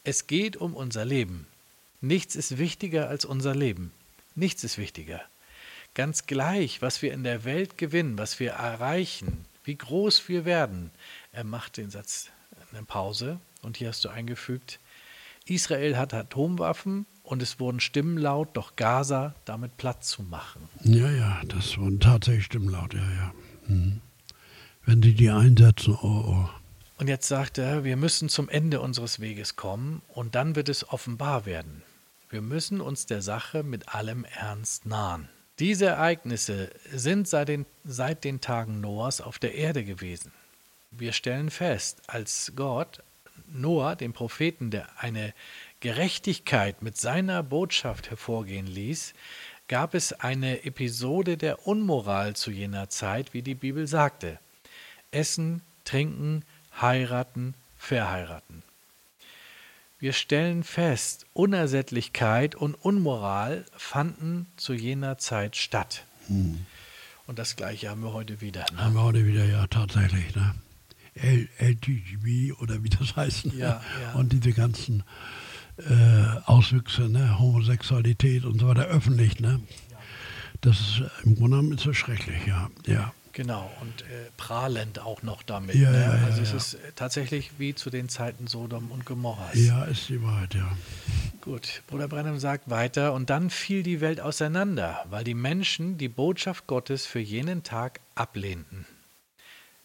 Es 0.04 0.28
geht 0.28 0.56
um 0.56 0.74
unser 0.74 1.04
Leben. 1.04 1.46
Nichts 2.00 2.36
ist 2.36 2.58
wichtiger 2.58 3.08
als 3.08 3.24
unser 3.24 3.54
Leben. 3.54 3.92
Nichts 4.36 4.62
ist 4.62 4.78
wichtiger. 4.78 5.22
Ganz 5.94 6.26
gleich, 6.26 6.82
was 6.82 7.02
wir 7.02 7.12
in 7.12 7.24
der 7.24 7.44
Welt 7.44 7.78
gewinnen, 7.78 8.18
was 8.18 8.38
wir 8.38 8.52
erreichen, 8.52 9.46
wie 9.64 9.76
groß 9.76 10.28
wir 10.28 10.44
werden. 10.44 10.90
Er 11.32 11.42
macht 11.42 11.78
den 11.78 11.90
Satz 11.90 12.30
eine 12.70 12.84
Pause 12.84 13.40
und 13.62 13.78
hier 13.78 13.88
hast 13.88 14.04
du 14.04 14.08
eingefügt, 14.08 14.78
Israel 15.46 15.96
hat 15.96 16.12
Atomwaffen 16.12 17.06
und 17.26 17.42
es 17.42 17.58
wurden 17.58 17.80
Stimmen 17.80 18.18
laut, 18.18 18.50
doch 18.56 18.76
Gaza 18.76 19.34
damit 19.44 19.76
platt 19.76 20.04
zu 20.04 20.22
machen. 20.22 20.68
Ja, 20.84 21.10
ja, 21.10 21.42
das 21.48 21.76
wurden 21.76 21.98
tatsächlich 21.98 22.44
Stimmen 22.44 22.68
laut, 22.68 22.94
ja, 22.94 23.00
ja. 23.00 23.32
Mhm. 23.66 24.00
Wenn 24.84 25.00
die 25.00 25.14
die 25.14 25.30
einsetzen, 25.30 25.98
oh, 26.00 26.06
oh. 26.06 26.48
Und 26.98 27.08
jetzt 27.08 27.26
sagt 27.26 27.58
er, 27.58 27.82
wir 27.84 27.96
müssen 27.96 28.28
zum 28.28 28.48
Ende 28.48 28.80
unseres 28.80 29.20
Weges 29.20 29.56
kommen 29.56 30.02
und 30.08 30.34
dann 30.36 30.54
wird 30.54 30.68
es 30.68 30.88
offenbar 30.88 31.44
werden. 31.44 31.82
Wir 32.30 32.40
müssen 32.40 32.80
uns 32.80 33.06
der 33.06 33.22
Sache 33.22 33.64
mit 33.64 33.94
allem 33.94 34.24
Ernst 34.24 34.86
nahen. 34.86 35.28
Diese 35.58 35.86
Ereignisse 35.86 36.70
sind 36.92 37.26
seit 37.28 37.48
den, 37.48 37.66
seit 37.84 38.24
den 38.24 38.40
Tagen 38.40 38.80
Noahs 38.80 39.20
auf 39.20 39.38
der 39.38 39.54
Erde 39.54 39.84
gewesen. 39.84 40.32
Wir 40.90 41.12
stellen 41.12 41.50
fest, 41.50 42.02
als 42.06 42.52
Gott 42.54 43.02
Noah, 43.48 43.96
den 43.96 44.12
Propheten, 44.12 44.70
der 44.70 44.88
eine 45.00 45.32
Gerechtigkeit 45.80 46.82
mit 46.82 46.96
seiner 46.96 47.42
Botschaft 47.42 48.10
hervorgehen 48.10 48.66
ließ, 48.66 49.14
gab 49.68 49.94
es 49.94 50.12
eine 50.12 50.64
Episode 50.64 51.36
der 51.36 51.66
Unmoral 51.66 52.36
zu 52.36 52.50
jener 52.50 52.88
Zeit, 52.88 53.34
wie 53.34 53.42
die 53.42 53.54
Bibel 53.54 53.86
sagte. 53.86 54.38
Essen, 55.10 55.62
trinken, 55.84 56.44
heiraten, 56.80 57.54
verheiraten. 57.76 58.62
Wir 59.98 60.12
stellen 60.12 60.62
fest, 60.62 61.26
Unersättlichkeit 61.32 62.54
und 62.54 62.74
Unmoral 62.74 63.64
fanden 63.76 64.46
zu 64.56 64.74
jener 64.74 65.18
Zeit 65.18 65.56
statt. 65.56 66.04
Hm. 66.26 66.66
Und 67.26 67.38
das 67.38 67.56
Gleiche 67.56 67.88
haben 67.88 68.02
wir 68.02 68.12
heute 68.12 68.40
wieder. 68.40 68.66
Ne? 68.72 68.78
Haben 68.78 68.94
wir 68.94 69.02
heute 69.02 69.26
wieder, 69.26 69.44
ja, 69.44 69.66
tatsächlich. 69.66 70.34
Ne? 70.36 70.54
LTGB 71.58 72.52
oder 72.60 72.82
wie 72.84 72.90
das 72.90 73.16
heißt. 73.16 73.46
Ne? 73.46 73.54
Ja, 73.54 73.82
ja. 74.02 74.12
Und 74.14 74.32
diese 74.32 74.52
ganzen 74.52 75.02
äh, 75.78 76.40
Auswüchse, 76.46 77.08
ne? 77.08 77.38
Homosexualität 77.38 78.44
und 78.44 78.60
so 78.60 78.68
weiter, 78.68 78.86
öffentlich. 78.86 79.40
Ne? 79.40 79.60
Das 80.60 80.80
ist 80.80 81.02
im 81.24 81.34
Grunde 81.34 81.58
genommen 81.58 81.72
ist 81.72 81.86
das 81.86 81.96
schrecklich, 81.96 82.46
ja. 82.46 82.70
ja. 82.86 83.12
Genau, 83.32 83.70
und 83.82 84.00
äh, 84.02 84.30
prahlend 84.38 84.98
auch 84.98 85.22
noch 85.22 85.42
damit. 85.42 85.74
Ja, 85.74 85.90
ne? 85.90 86.00
ja, 86.00 86.26
also 86.26 86.40
es 86.40 86.54
ist 86.54 86.78
tatsächlich 86.94 87.50
wie 87.58 87.74
zu 87.74 87.90
den 87.90 88.08
Zeiten 88.08 88.46
Sodom 88.46 88.90
und 88.90 89.04
Gomorras. 89.04 89.54
Ja, 89.54 89.84
ist 89.84 90.08
die 90.08 90.22
Wahrheit, 90.22 90.54
ja. 90.54 90.72
Gut, 91.42 91.82
Bruder 91.86 92.08
Brennan 92.08 92.40
sagt 92.40 92.70
weiter, 92.70 93.12
und 93.12 93.28
dann 93.28 93.50
fiel 93.50 93.82
die 93.82 94.00
Welt 94.00 94.22
auseinander, 94.22 95.04
weil 95.10 95.22
die 95.22 95.34
Menschen 95.34 95.98
die 95.98 96.08
Botschaft 96.08 96.66
Gottes 96.66 97.04
für 97.04 97.20
jenen 97.20 97.62
Tag 97.62 98.00
ablehnten. 98.14 98.86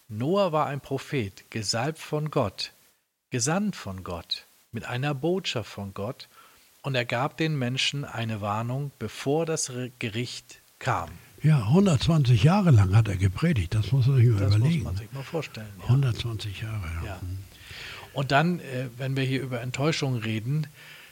Noah 0.08 0.54
war 0.54 0.68
ein 0.68 0.80
Prophet, 0.80 1.52
gesalbt 1.52 2.00
von 2.00 2.32
Gott, 2.32 2.72
gesandt 3.32 3.76
von 3.76 4.06
Gott, 4.06 4.46
mit 4.72 4.86
einer 4.86 5.14
Botschaft 5.14 5.70
von 5.70 5.94
Gott, 5.94 6.28
und 6.84 6.96
er 6.96 7.06
gab 7.06 7.38
den 7.38 7.58
Menschen 7.58 8.06
eine 8.06 8.42
Warnung, 8.42 8.92
bevor 8.98 9.46
das 9.46 9.72
Gericht 10.00 10.62
kam. 10.80 11.10
Ja, 11.44 11.60
120 11.60 12.44
Jahre 12.44 12.72
lang 12.72 12.96
hat 12.96 13.08
er 13.08 13.18
gepredigt, 13.18 13.74
das 13.74 13.92
muss 13.92 14.08
man 14.08 14.18
sich 14.18 14.30
mal 14.30 14.40
das 14.40 14.56
überlegen. 14.56 14.84
Das 14.84 14.84
muss 14.84 14.94
man 14.94 14.96
sich 14.96 15.14
mal 15.14 15.24
vorstellen. 15.24 15.74
Ja. 15.80 15.84
120 15.86 16.62
Jahre, 16.62 16.88
ja. 17.02 17.06
ja. 17.06 17.20
Und 18.14 18.32
dann, 18.32 18.60
äh, 18.60 18.88
wenn 18.98 19.16
wir 19.16 19.24
hier 19.24 19.42
über 19.42 19.62
Enttäuschung 19.62 20.18
reden, 20.18 20.68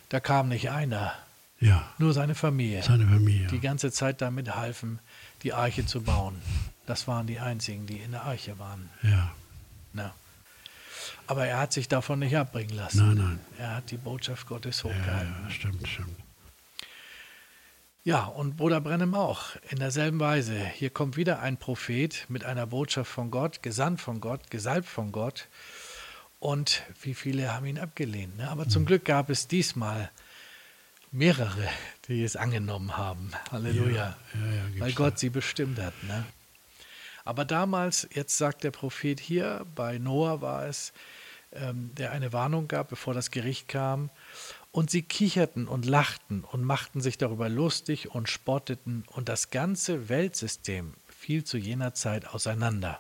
da 0.10 0.20
kam 0.20 0.50
nicht 0.50 0.70
einer. 0.70 1.13
Ja. 1.60 1.88
Nur 1.98 2.13
seine 2.13 2.36
Familie. 2.36 2.84
Seine 2.84 3.06
Familie. 3.06 3.48
Die 3.48 3.60
ganze 3.60 3.92
Zeit 3.92 4.22
damit 4.22 4.56
halfen, 4.56 5.00
die 5.44 5.54
Arche 5.54 5.86
zu 5.86 6.01
bauen. 6.01 6.36
Das 6.86 7.08
waren 7.08 7.28
die 7.28 7.39
einzigen, 7.39 7.86
die 7.86 7.98
in 7.98 8.12
der 8.12 8.24
Arche 8.24 8.58
waren. 8.60 8.89
Ja. 9.04 9.32
Na. 9.94 10.13
Aber 11.28 11.46
er 11.46 11.60
hat 11.60 11.74
sich 11.74 11.88
davon 11.88 12.20
nicht 12.20 12.36
abbringen 12.36 12.75
lassen. 12.75 13.08
Nein, 13.08 13.18
nein. 13.18 13.39
Er 13.58 13.75
hat 13.78 13.92
die 13.92 13.98
Botschaft 13.98 14.48
Gottes 14.48 14.84
hochgehalten. 14.84 15.36
Ja, 15.44 15.50
stimmt, 15.50 15.88
stimmt. 15.88 16.16
Ja, 18.04 18.25
und 18.25 18.56
Bruder 18.56 18.82
Brennem 18.82 19.13
auch, 19.13 19.56
in 19.70 19.78
derselben 19.78 20.20
Weise. 20.20 20.58
Hier 20.58 20.89
kommt 20.89 21.18
wieder 21.18 21.42
ein 21.42 21.58
Prophet 21.58 22.25
mit 22.30 22.46
einer 22.46 22.66
Botschaft 22.66 23.12
von 23.12 23.30
Gott, 23.30 23.62
gesandt 23.62 24.01
von 24.01 24.22
Gott, 24.22 24.50
gesalbt 24.50 24.88
von 24.88 25.12
Gott. 25.12 25.48
Und 26.39 26.84
wie 27.01 27.13
viele 27.13 27.54
haben 27.54 27.66
ihn 27.66 27.78
abgelehnt. 27.78 28.38
Ne? 28.38 28.50
Aber 28.50 28.66
mhm. 28.66 28.70
zum 28.70 28.86
Glück 28.86 29.04
gab 29.04 29.30
es 29.30 29.48
diesmal 29.48 30.10
mehrere, 31.12 31.68
die 32.08 32.24
es 32.24 32.36
angenommen 32.36 32.98
haben. 32.98 33.32
Halleluja. 33.51 33.96
Ja, 33.96 34.39
ja, 34.39 34.56
ja, 34.75 34.80
Weil 34.80 34.94
Gott 34.94 35.20
sie 35.20 35.30
bestimmt 35.30 35.80
hat. 35.80 35.94
Ne? 36.04 36.25
Aber 37.30 37.46
damals, 37.46 38.10
jetzt 38.12 38.40
sagt 38.40 38.64
der 38.64 38.72
Prophet 38.72 39.20
hier, 39.20 39.64
bei 39.76 40.00
Noah 40.00 40.42
war 40.42 40.66
es, 40.66 40.94
ähm, 41.52 41.92
der 41.94 42.12
eine 42.12 42.34
Warnung 42.34 42.68
gab, 42.68 42.90
bevor 42.90 43.14
das 43.14 43.30
Gericht 43.30 43.68
kam. 43.68 44.10
Und 44.72 44.90
sie 44.90 45.04
kicherten 45.04 45.68
und 45.68 45.86
lachten 45.86 46.44
und 46.44 46.64
machten 46.64 47.02
sich 47.02 47.20
darüber 47.20 47.48
lustig 47.48 48.10
und 48.10 48.30
spotteten, 48.30 49.04
und 49.10 49.30
das 49.30 49.52
ganze 49.52 50.10
Weltsystem 50.10 50.96
fiel 51.08 51.44
zu 51.44 51.60
jener 51.60 51.94
Zeit 51.94 52.26
auseinander. 52.26 53.00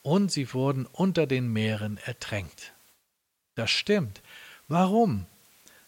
Und 0.00 0.32
sie 0.32 0.54
wurden 0.54 0.86
unter 0.86 1.26
den 1.26 1.52
Meeren 1.52 1.98
ertränkt. 1.98 2.72
Das 3.54 3.70
stimmt. 3.70 4.22
Warum? 4.66 5.26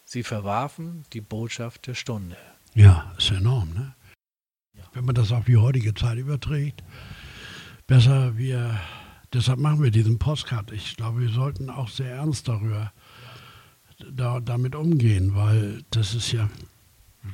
Sie 0.04 0.22
verwarfen 0.22 1.06
die 1.14 1.22
Botschaft 1.22 1.86
der 1.86 1.94
Stunde. 1.94 2.36
Ja, 2.74 3.14
ist 3.16 3.30
enorm, 3.30 3.72
ne? 3.72 3.94
Wenn 4.92 5.06
man 5.06 5.14
das 5.14 5.32
auf 5.32 5.46
die 5.46 5.56
heutige 5.56 5.94
Zeit 5.94 6.18
überträgt, 6.18 6.82
besser 7.86 8.36
wir, 8.36 8.78
deshalb 9.32 9.58
machen 9.58 9.82
wir 9.82 9.90
diesen 9.90 10.18
Postcard. 10.18 10.72
Ich 10.72 10.96
glaube, 10.96 11.20
wir 11.20 11.30
sollten 11.30 11.70
auch 11.70 11.88
sehr 11.88 12.14
ernst 12.14 12.48
darüber 12.48 12.92
da, 14.10 14.40
damit 14.40 14.74
umgehen, 14.74 15.34
weil 15.34 15.82
das 15.90 16.14
ist 16.14 16.32
ja 16.32 16.48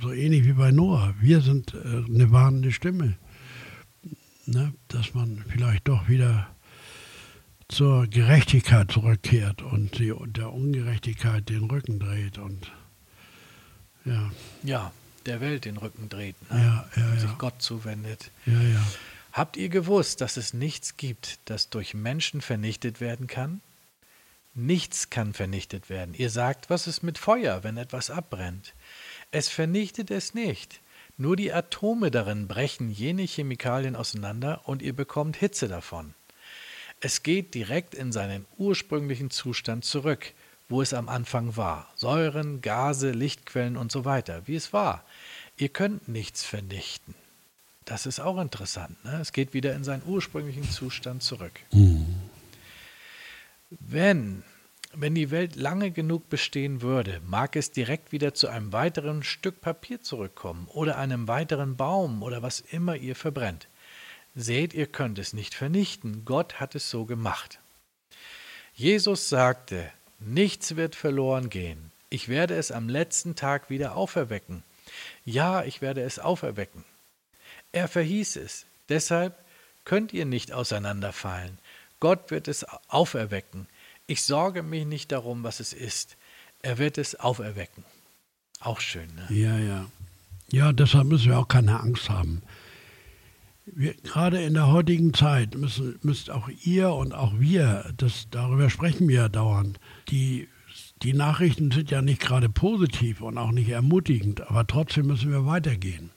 so 0.01 0.13
ähnlich 0.13 0.45
wie 0.45 0.53
bei 0.53 0.71
Noah. 0.71 1.15
Wir 1.21 1.41
sind 1.41 1.75
äh, 1.75 2.05
eine 2.07 2.31
warnende 2.31 2.73
Stimme. 2.73 3.17
Ne? 4.47 4.73
Dass 4.89 5.15
man 5.15 5.45
vielleicht 5.49 5.89
doch 5.89 6.09
wieder 6.09 6.49
zur 7.69 8.07
Gerechtigkeit 8.07 8.91
zurückkehrt 8.91 9.63
und 9.63 9.99
die, 9.99 10.13
der 10.27 10.53
Ungerechtigkeit 10.53 11.49
den 11.49 11.65
Rücken 11.65 12.01
dreht 12.01 12.39
und 12.39 12.73
ja. 14.05 14.31
Ja, 14.63 14.93
der 15.27 15.41
Welt 15.41 15.67
den 15.67 15.77
Rücken 15.77 16.09
dreht, 16.09 16.35
ne? 16.51 16.59
ja, 16.59 16.89
ja, 16.97 17.11
und 17.11 17.21
sich 17.21 17.31
ja. 17.31 17.37
Gott 17.39 17.63
zuwendet. 17.63 18.31
Ja, 18.47 18.61
ja. 18.61 18.87
Habt 19.33 19.57
ihr 19.57 19.69
gewusst, 19.69 20.21
dass 20.21 20.37
es 20.37 20.55
nichts 20.55 20.97
gibt, 20.97 21.39
das 21.45 21.71
durch 21.71 21.95
Menschen 21.95 22.41
vernichtet 22.41 23.01
werden 23.01 23.27
kann? 23.27 23.61
Nichts 24.55 25.11
kann 25.11 25.33
vernichtet 25.33 25.89
werden. 25.89 26.15
Ihr 26.15 26.31
sagt, 26.31 26.71
was 26.71 26.89
ist 26.89 27.03
mit 27.03 27.19
Feuer, 27.19 27.63
wenn 27.63 27.77
etwas 27.77 28.11
abbrennt? 28.11 28.75
Es 29.31 29.49
vernichtet 29.49 30.11
es 30.11 30.35
nicht. 30.35 30.81
Nur 31.17 31.37
die 31.37 31.53
Atome 31.53 32.11
darin 32.11 32.49
brechen 32.49 32.91
jene 32.91 33.23
Chemikalien 33.23 33.95
auseinander 33.95 34.63
und 34.65 34.83
ihr 34.83 34.95
bekommt 34.95 35.37
Hitze 35.37 35.69
davon. 35.69 36.15
Es 37.01 37.23
geht 37.23 37.55
direkt 37.55 37.95
in 37.95 38.11
seinen 38.11 38.47
ursprünglichen 38.59 39.31
Zustand 39.31 39.85
zurück, 39.85 40.33
wo 40.69 40.83
es 40.83 40.93
am 40.93 41.09
Anfang 41.09 41.57
war. 41.57 41.91
Säuren, 41.95 42.61
Gase, 42.61 43.13
Lichtquellen 43.13 43.77
und 43.77 43.93
so 43.93 44.05
weiter, 44.05 44.43
wie 44.47 44.57
es 44.57 44.73
war. 44.73 45.05
Ihr 45.57 45.69
könnt 45.69 46.09
nichts 46.09 46.45
vernichten. 46.45 47.15
Das 47.85 48.07
ist 48.07 48.21
auch 48.21 48.41
interessant. 48.41 49.03
Ne? 49.05 49.19
Es 49.21 49.33
geht 49.33 49.55
wieder 49.55 49.75
in 49.75 49.85
seinen 49.85 50.03
ursprünglichen 50.07 50.69
Zustand 50.71 51.23
zurück. 51.23 51.53
Mhm. 51.73 52.07
Wenn, 53.71 54.43
wenn 54.93 55.15
die 55.15 55.31
Welt 55.31 55.57
lange 55.57 55.91
genug 55.91 56.29
bestehen 56.29 56.83
würde, 56.83 57.21
mag 57.27 57.57
es 57.57 57.71
direkt 57.71 58.13
wieder 58.13 58.35
zu 58.35 58.49
einem 58.49 58.73
weiteren 58.73 59.23
Stück 59.23 59.61
Papier 59.61 60.01
zurückkommen 60.01 60.67
oder 60.69 60.99
einem 60.99 61.29
weiteren 61.29 61.77
Baum 61.77 62.23
oder 62.23 62.43
was 62.43 62.61
immer 62.61 62.97
ihr 62.97 63.17
verbrennt. 63.17 63.69
Seht, 64.35 64.75
ihr 64.75 64.87
könnt 64.87 65.19
es 65.19 65.33
nicht 65.33 65.55
vernichten. 65.55 66.25
Gott 66.25 66.61
hat 66.61 66.75
es 66.75 66.91
so 66.91 67.05
gemacht. 67.05 67.61
Jesus 68.75 69.29
sagte, 69.29 69.91
nichts 70.19 70.77
wird 70.77 70.95
verloren 70.95 71.51
gehen. 71.51 71.91
Ich 72.09 72.29
werde 72.29 72.55
es 72.57 72.73
am 72.73 72.89
letzten 72.89 73.37
Tag 73.37 73.71
wieder 73.71 73.97
auferwecken. 73.97 74.63
Ja, 75.25 75.65
ich 75.65 75.81
werde 75.81 76.03
es 76.03 76.19
auferwecken. 76.19 76.85
Er 77.73 77.89
verhieß 77.89 78.37
es. 78.37 78.67
Deshalb 78.89 79.39
könnt 79.85 80.13
ihr 80.13 80.27
nicht 80.27 80.53
auseinanderfallen. 80.53 81.59
Gott 82.01 82.31
wird 82.31 82.49
es 82.49 82.65
auferwecken. 82.89 83.67
Ich 84.07 84.23
sorge 84.23 84.63
mich 84.63 84.87
nicht 84.87 85.13
darum, 85.13 85.45
was 85.45 85.61
es 85.61 85.73
ist. 85.73 86.17
Er 86.63 86.79
wird 86.79 86.99
es 86.99 87.19
auferwecken. 87.19 87.85
Auch 88.61 88.81
schön, 88.81 89.09
ne? 89.15 89.27
Ja, 89.31 89.59
ja. 89.59 89.87
Ja, 90.51 90.73
deshalb 90.73 91.07
müssen 91.07 91.31
wir 91.31 91.39
auch 91.39 91.49
keine 91.49 91.81
Angst 91.81 92.11
haben. 92.11 92.43
wir, 93.67 93.95
gerade 93.95 94.43
in 94.43 94.55
der 94.55 94.67
heutigen 94.69 95.15
Zeit 95.15 95.55
müssen, 95.55 95.99
müsst 96.03 96.31
auch 96.31 96.49
ihr 96.65 96.93
und 96.93 97.15
auch 97.15 97.39
wir, 97.39 97.93
das, 97.97 98.27
darüber 98.31 98.69
sprechen 98.69 99.09
wir 99.09 99.17
ja 99.17 99.29
dauernd, 99.29 99.79
die, 100.09 100.49
die 101.03 101.13
Nachrichten 101.13 101.71
sind 101.71 101.91
ja 101.91 102.03
nicht 102.03 102.21
gerade 102.21 102.49
positiv 102.49 103.21
und 103.21 103.39
auch 103.39 103.53
nicht 103.53 103.69
ermutigend, 103.69 104.41
aber 104.43 104.67
trotzdem 104.67 105.07
müssen 105.07 105.31
wir 105.31 105.47
weitergehen. 105.47 106.11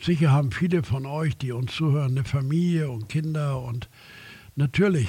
Sicher 0.00 0.30
haben 0.30 0.50
viele 0.50 0.82
von 0.82 1.04
euch, 1.04 1.36
die 1.36 1.52
uns 1.52 1.74
zuhören, 1.74 2.12
eine 2.12 2.24
Familie 2.24 2.90
und 2.90 3.08
Kinder 3.08 3.60
und 3.62 3.90
natürlich 4.56 5.08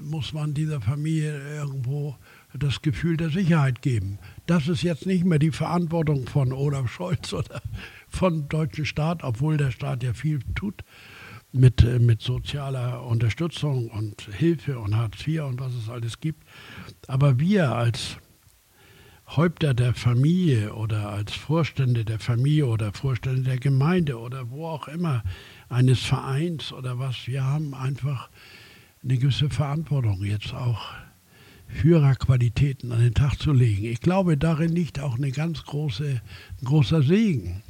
muss 0.00 0.32
man 0.32 0.54
dieser 0.54 0.80
Familie 0.80 1.40
irgendwo 1.56 2.16
das 2.54 2.82
Gefühl 2.82 3.16
der 3.16 3.30
Sicherheit 3.30 3.82
geben. 3.82 4.18
Das 4.46 4.68
ist 4.68 4.82
jetzt 4.82 5.06
nicht 5.06 5.24
mehr 5.24 5.38
die 5.38 5.50
Verantwortung 5.50 6.26
von 6.26 6.52
Olaf 6.52 6.90
Scholz 6.90 7.32
oder 7.32 7.60
von 8.08 8.48
deutschen 8.48 8.86
Staat, 8.86 9.24
obwohl 9.24 9.56
der 9.56 9.72
Staat 9.72 10.02
ja 10.02 10.14
viel 10.14 10.40
tut 10.54 10.84
mit, 11.52 11.82
äh, 11.82 11.98
mit 11.98 12.22
sozialer 12.22 13.04
Unterstützung 13.04 13.88
und 13.88 14.22
Hilfe 14.32 14.78
und 14.78 14.96
Hartz 14.96 15.26
IV 15.26 15.42
und 15.42 15.60
was 15.60 15.74
es 15.74 15.88
alles 15.88 16.20
gibt. 16.20 16.44
Aber 17.08 17.38
wir 17.40 17.72
als 17.74 18.18
Häupter 19.28 19.74
der 19.74 19.94
Familie 19.94 20.74
oder 20.74 21.10
als 21.10 21.34
Vorstände 21.34 22.04
der 22.04 22.18
Familie 22.20 22.66
oder 22.66 22.92
Vorstände 22.92 23.42
der 23.42 23.58
Gemeinde 23.58 24.18
oder 24.18 24.50
wo 24.50 24.66
auch 24.66 24.88
immer, 24.88 25.24
eines 25.68 26.00
Vereins 26.00 26.72
oder 26.72 26.98
was, 26.98 27.26
wir 27.26 27.44
haben 27.44 27.74
einfach 27.74 28.30
eine 29.02 29.18
gewisse 29.18 29.50
Verantwortung 29.50 30.22
jetzt 30.24 30.54
auch 30.54 30.90
Führerqualitäten 31.68 32.92
an 32.92 33.00
den 33.00 33.14
Tag 33.14 33.38
zu 33.40 33.52
legen. 33.52 33.84
Ich 33.86 34.00
glaube, 34.00 34.36
darin 34.36 34.70
liegt 34.70 35.00
auch 35.00 35.16
eine 35.16 35.32
ganz 35.32 35.64
große, 35.64 36.20
ein 36.60 36.64
großer 36.64 37.02
Segen 37.02 37.62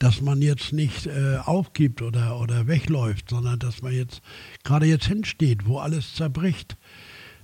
dass 0.00 0.22
man 0.22 0.40
jetzt 0.40 0.72
nicht 0.72 1.06
äh, 1.06 1.36
aufgibt 1.44 2.00
oder, 2.00 2.40
oder 2.40 2.66
wegläuft, 2.66 3.28
sondern 3.28 3.58
dass 3.58 3.82
man 3.82 3.92
jetzt 3.92 4.22
gerade 4.64 4.86
jetzt 4.86 5.06
hinsteht, 5.06 5.66
wo 5.66 5.78
alles 5.78 6.14
zerbricht, 6.14 6.78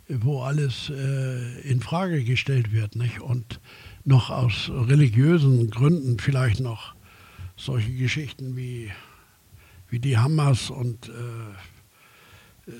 wo 0.09 0.43
alles 0.43 0.91
äh, 0.91 1.61
in 1.63 1.81
Frage 1.81 2.23
gestellt 2.25 2.73
wird, 2.73 2.97
nicht? 2.97 3.21
Und 3.21 3.61
noch 4.05 4.31
aus 4.31 4.71
religiösen 4.71 5.71
Gründen 5.71 6.19
vielleicht 6.19 6.61
noch 6.61 6.95
solche 7.57 7.93
Geschichten 7.93 8.57
wie, 8.57 8.93
wie 9.89 9.99
die 9.99 10.17
Hamas 10.17 10.71
und 10.71 11.09
äh, 11.09 12.73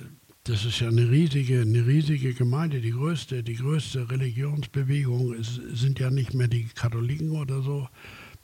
das 0.45 0.65
ist 0.65 0.79
ja 0.79 0.89
eine 0.89 1.11
riesige, 1.11 1.63
eine 1.63 1.87
riesige 1.87 2.33
Gemeinde, 2.33 2.81
die 2.81 2.93
größte, 2.93 3.43
die 3.43 3.57
größte 3.57 4.09
Religionsbewegung 4.09 5.35
ist, 5.35 5.61
sind 5.73 5.99
ja 5.99 6.11
nicht 6.11 6.35
mehr 6.35 6.47
die 6.47 6.65
Katholiken 6.65 7.33
oder 7.33 7.63
so, 7.63 7.89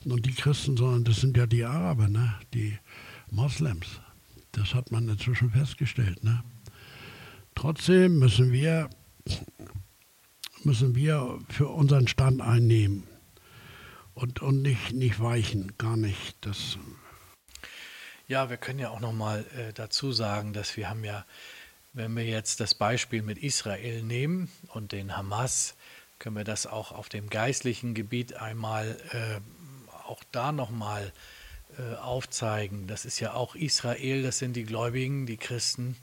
und 0.04 0.26
die 0.26 0.32
Christen, 0.32 0.76
sondern 0.76 1.04
das 1.04 1.20
sind 1.20 1.36
ja 1.36 1.46
die 1.46 1.64
Araber, 1.64 2.08
ne? 2.08 2.34
die 2.54 2.76
Moslems. 3.30 4.00
Das 4.52 4.74
hat 4.74 4.90
man 4.90 5.08
inzwischen 5.08 5.50
festgestellt. 5.50 6.22
Ne? 6.24 6.42
Trotzdem 7.54 8.18
müssen 8.18 8.52
wir, 8.52 8.90
müssen 10.64 10.94
wir 10.94 11.38
für 11.48 11.68
unseren 11.68 12.08
Stand 12.08 12.40
einnehmen 12.40 13.04
und, 14.14 14.42
und 14.42 14.62
nicht, 14.62 14.92
nicht 14.92 15.20
weichen, 15.20 15.76
gar 15.78 15.96
nicht. 15.96 16.36
Das 16.40 16.78
ja, 18.28 18.48
wir 18.48 18.56
können 18.56 18.78
ja 18.78 18.88
auch 18.88 19.00
noch 19.00 19.12
mal 19.12 19.44
äh, 19.56 19.74
dazu 19.74 20.10
sagen, 20.10 20.54
dass 20.54 20.76
wir 20.76 20.88
haben 20.88 21.04
ja, 21.04 21.26
wenn 21.92 22.16
wir 22.16 22.24
jetzt 22.24 22.60
das 22.60 22.74
Beispiel 22.74 23.20
mit 23.20 23.36
Israel 23.36 24.02
nehmen 24.02 24.50
und 24.68 24.92
den 24.92 25.16
Hamas, 25.16 25.74
können 26.18 26.36
wir 26.36 26.44
das 26.44 26.66
auch 26.66 26.92
auf 26.92 27.08
dem 27.08 27.28
geistlichen 27.28 27.92
Gebiet 27.94 28.36
einmal 28.36 28.96
äh, 29.10 29.40
auch 30.08 30.22
da 30.30 30.52
nochmal 30.52 31.12
äh, 31.78 31.96
aufzeigen. 31.96 32.86
Das 32.86 33.04
ist 33.04 33.20
ja 33.20 33.34
auch 33.34 33.54
Israel, 33.54 34.22
das 34.22 34.38
sind 34.38 34.54
die 34.54 34.64
Gläubigen, 34.64 35.26
die 35.26 35.36
Christen 35.36 35.96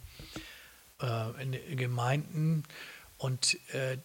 äh, 1.01 1.41
in 1.41 1.51
den 1.51 1.77
Gemeinden 1.77 2.63
und 3.17 3.57
äh, 3.73 3.97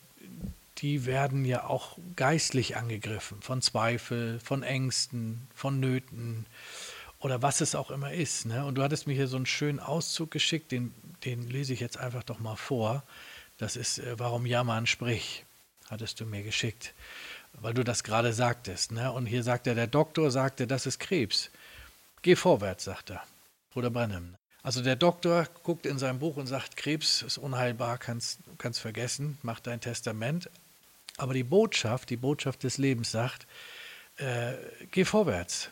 die 0.79 1.07
werden 1.07 1.45
ja 1.45 1.65
auch 1.65 1.99
geistlich 2.17 2.77
angegriffen 2.77 3.41
von 3.43 3.63
Zweifel, 3.63 4.41
von 4.41 4.63
Ängsten, 4.63 5.47
von 5.55 5.79
Nöten 5.79 6.47
oder 7.21 7.43
was 7.43 7.61
es 7.61 7.75
auch 7.75 7.91
immer 7.91 8.13
ist. 8.13 8.47
Ne? 8.47 8.65
Und 8.65 8.75
du 8.75 8.83
hattest 8.83 9.07
mir 9.07 9.15
hier 9.15 9.29
so 9.29 9.37
einen 9.37 9.47
schönen 9.47 9.81
Auszug 9.81 10.31
geschickt, 10.31 10.73
den, 10.73 10.93
den 11.25 11.49
lese 11.49 11.73
ich 11.73 11.81
jetzt 11.81 11.97
einfach 11.97 12.25
doch 12.25 12.41
mal 12.41 12.57
vor. 12.57 13.05
Das 13.57 13.77
ist, 13.77 13.99
äh, 13.99 14.19
warum 14.19 14.47
jammern, 14.47 14.87
sprich, 14.87 15.45
hattest 15.89 16.21
du 16.21 16.27
mir 16.27 16.43
geschickt 16.43 16.93
weil 17.61 17.75
du 17.75 17.85
das 17.85 18.05
gerade 18.05 18.33
sagtest. 18.33 18.93
Ne? 18.93 19.11
Und 19.13 19.27
hier 19.27 19.43
sagt 19.43 19.67
er, 19.67 19.75
der 19.75 19.87
Doktor 19.87 20.31
sagte, 20.31 20.67
das 20.67 20.87
ist 20.87 20.99
Krebs. 20.99 21.51
Geh 22.23 22.37
vorwärts, 22.37 22.85
sagt 22.85 23.11
er. 23.11 23.23
Bruder 23.73 23.91
Brennem. 23.91 24.37
Also 24.64 24.81
der 24.81 24.96
Doktor 24.96 25.46
guckt 25.62 25.85
in 25.85 25.98
sein 25.98 26.18
Buch 26.18 26.38
und 26.38 26.46
sagt, 26.46 26.79
Krebs 26.79 27.20
ist 27.20 27.37
unheilbar, 27.37 27.98
kannst, 27.98 28.40
kannst 28.57 28.81
vergessen, 28.81 29.37
mach 29.42 29.61
dein 29.61 29.83
Testament. 29.83 30.48
Aber 31.18 31.35
die 31.35 31.44
Botschaft, 31.44 32.09
die 32.09 32.16
Botschaft 32.16 32.62
des 32.62 32.79
Lebens 32.79 33.12
sagt, 33.12 33.46
äh, 34.16 34.55
geh 34.90 35.05
vorwärts, 35.05 35.68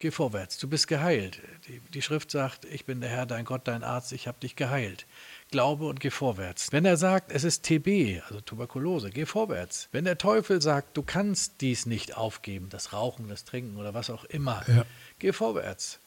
geh 0.00 0.10
vorwärts, 0.10 0.58
du 0.58 0.68
bist 0.68 0.86
geheilt. 0.86 1.40
Die, 1.66 1.80
die 1.80 2.02
Schrift 2.02 2.30
sagt, 2.30 2.66
ich 2.66 2.84
bin 2.84 3.00
der 3.00 3.08
Herr, 3.08 3.24
dein 3.24 3.46
Gott, 3.46 3.62
dein 3.64 3.82
Arzt, 3.82 4.12
ich 4.12 4.28
habe 4.28 4.38
dich 4.38 4.54
geheilt. 4.54 5.06
Glaube 5.50 5.86
und 5.86 5.98
geh 5.98 6.10
vorwärts. 6.10 6.72
Wenn 6.72 6.84
er 6.84 6.98
sagt, 6.98 7.32
es 7.32 7.42
ist 7.42 7.62
TB, 7.62 8.22
also 8.28 8.42
Tuberkulose, 8.42 9.08
geh 9.08 9.24
vorwärts. 9.24 9.88
Wenn 9.92 10.04
der 10.04 10.18
Teufel 10.18 10.60
sagt, 10.60 10.94
du 10.98 11.02
kannst 11.02 11.62
dies 11.62 11.86
nicht 11.86 12.18
aufgeben, 12.18 12.68
das 12.68 12.92
Rauchen, 12.92 13.28
das 13.28 13.44
Trinken 13.44 13.78
oder 13.78 13.94
was 13.94 14.10
auch 14.10 14.24
immer, 14.24 14.62
ja. 14.68 14.84
geh 15.20 15.32
vorwärts. 15.32 16.00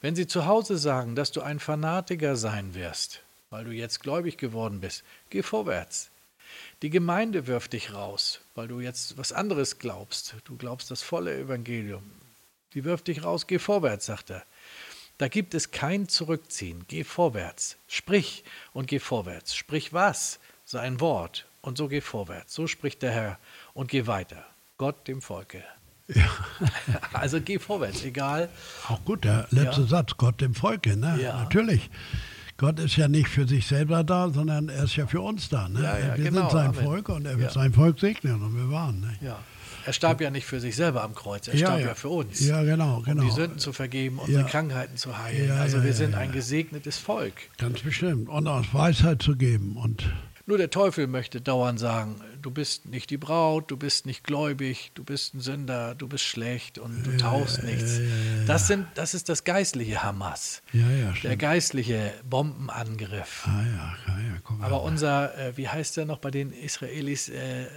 Wenn 0.00 0.14
sie 0.14 0.26
zu 0.26 0.46
Hause 0.46 0.76
sagen, 0.78 1.14
dass 1.14 1.32
du 1.32 1.40
ein 1.40 1.58
Fanatiker 1.58 2.36
sein 2.36 2.74
wirst, 2.74 3.22
weil 3.50 3.64
du 3.64 3.72
jetzt 3.72 4.00
gläubig 4.00 4.36
geworden 4.36 4.80
bist, 4.80 5.04
geh 5.30 5.42
vorwärts. 5.42 6.10
Die 6.82 6.90
Gemeinde 6.90 7.46
wirft 7.46 7.72
dich 7.72 7.94
raus, 7.94 8.40
weil 8.54 8.68
du 8.68 8.80
jetzt 8.80 9.16
was 9.16 9.32
anderes 9.32 9.78
glaubst. 9.78 10.36
Du 10.44 10.56
glaubst 10.56 10.90
das 10.90 11.02
volle 11.02 11.36
Evangelium. 11.36 12.04
Die 12.74 12.84
wirft 12.84 13.08
dich 13.08 13.24
raus, 13.24 13.46
geh 13.46 13.58
vorwärts, 13.58 14.06
sagt 14.06 14.30
er. 14.30 14.44
Da 15.18 15.28
gibt 15.28 15.54
es 15.54 15.70
kein 15.70 16.08
Zurückziehen. 16.08 16.84
Geh 16.88 17.02
vorwärts. 17.02 17.78
Sprich 17.88 18.44
und 18.74 18.86
geh 18.86 18.98
vorwärts. 18.98 19.56
Sprich 19.56 19.94
was? 19.94 20.38
Sein 20.66 21.00
Wort. 21.00 21.46
Und 21.62 21.78
so 21.78 21.88
geh 21.88 22.02
vorwärts. 22.02 22.52
So 22.52 22.66
spricht 22.66 23.00
der 23.02 23.12
Herr. 23.12 23.38
Und 23.72 23.90
geh 23.90 24.06
weiter. 24.06 24.46
Gott 24.76 25.08
dem 25.08 25.22
Volke. 25.22 25.64
Ja. 26.08 26.30
Also 27.12 27.40
geh 27.40 27.58
vorwärts, 27.58 28.04
egal. 28.04 28.48
Auch 28.88 29.04
gut, 29.04 29.24
der 29.24 29.46
letzte 29.50 29.80
ja. 29.82 29.86
Satz, 29.86 30.16
Gott 30.16 30.40
dem 30.40 30.54
Volke, 30.54 30.96
ne? 30.96 31.18
Ja. 31.20 31.40
Natürlich. 31.40 31.90
Gott 32.58 32.78
ist 32.78 32.96
ja 32.96 33.08
nicht 33.08 33.28
für 33.28 33.46
sich 33.46 33.66
selber 33.66 34.02
da, 34.04 34.30
sondern 34.30 34.68
er 34.68 34.84
ist 34.84 34.96
ja 34.96 35.06
für 35.06 35.20
uns 35.20 35.48
da. 35.48 35.68
Ne? 35.68 35.82
Ja, 35.82 35.98
ja, 35.98 36.16
wir 36.16 36.24
genau, 36.24 36.42
sind 36.42 36.50
sein 36.52 36.68
Amen. 36.68 36.84
Volk 36.84 37.08
und 37.08 37.26
er 37.26 37.38
wird 37.38 37.52
sein 37.52 37.72
Volk 37.72 37.98
segnen 37.98 38.42
und 38.42 38.56
wir 38.56 38.70
waren. 38.70 39.00
Ne? 39.00 39.14
Ja. 39.20 39.38
Er 39.84 39.92
starb 39.92 40.20
ja 40.20 40.30
nicht 40.30 40.46
für 40.46 40.58
sich 40.58 40.74
selber 40.74 41.04
am 41.04 41.14
Kreuz, 41.14 41.46
er 41.48 41.56
starb 41.56 41.80
ja. 41.80 41.94
für 41.94 42.08
uns. 42.08 42.40
Ja, 42.40 42.62
genau, 42.62 43.02
genau. 43.04 43.22
Um 43.22 43.28
die 43.28 43.34
Sünden 43.34 43.58
zu 43.58 43.72
vergeben, 43.72 44.18
unsere. 44.18 44.44
Krankheiten 44.44 44.96
zu 44.96 45.16
heilen. 45.16 45.50
also 45.52 45.84
wir 45.84 45.92
sind 45.92 46.14
ein 46.14 46.32
gesegnetes 46.32 46.98
Volk. 46.98 47.34
Ganz 47.58 47.80
bestimmt. 47.80 48.28
Und 48.28 48.48
aus 48.48 48.66
Weisheit 48.72 49.22
zu 49.22 49.36
geben. 49.36 49.76
Und 49.76 50.10
nur 50.46 50.58
der 50.58 50.70
Teufel 50.70 51.08
möchte 51.08 51.40
dauernd 51.40 51.80
sagen, 51.80 52.20
du 52.40 52.52
bist 52.52 52.86
nicht 52.86 53.10
die 53.10 53.16
Braut, 53.16 53.70
du 53.70 53.76
bist 53.76 54.06
nicht 54.06 54.22
gläubig, 54.22 54.92
du 54.94 55.02
bist 55.02 55.34
ein 55.34 55.40
Sünder, 55.40 55.96
du 55.96 56.06
bist 56.06 56.24
schlecht 56.24 56.78
und 56.78 57.04
du 57.04 57.16
taust 57.16 57.64
nichts. 57.64 57.98
Das, 58.46 58.68
sind, 58.68 58.86
das 58.94 59.14
ist 59.14 59.28
das 59.28 59.42
geistliche 59.42 60.04
Hamas. 60.04 60.62
der 60.72 61.36
geistliche 61.36 62.14
Bombenangriff. 62.28 63.44
Ah, 63.46 63.62
ja, 63.62 63.96
ja, 64.06 64.18
ja, 64.20 64.64
Aber 64.64 64.82
unser, 64.82 65.36
äh, 65.36 65.56
wie 65.56 65.68
heißt 65.68 65.96
der 65.96 66.06
noch 66.06 66.18
bei 66.18 66.30
den 66.30 66.52
Israelis, 66.52 67.28
äh, 67.28 67.64
äh, 67.64 67.68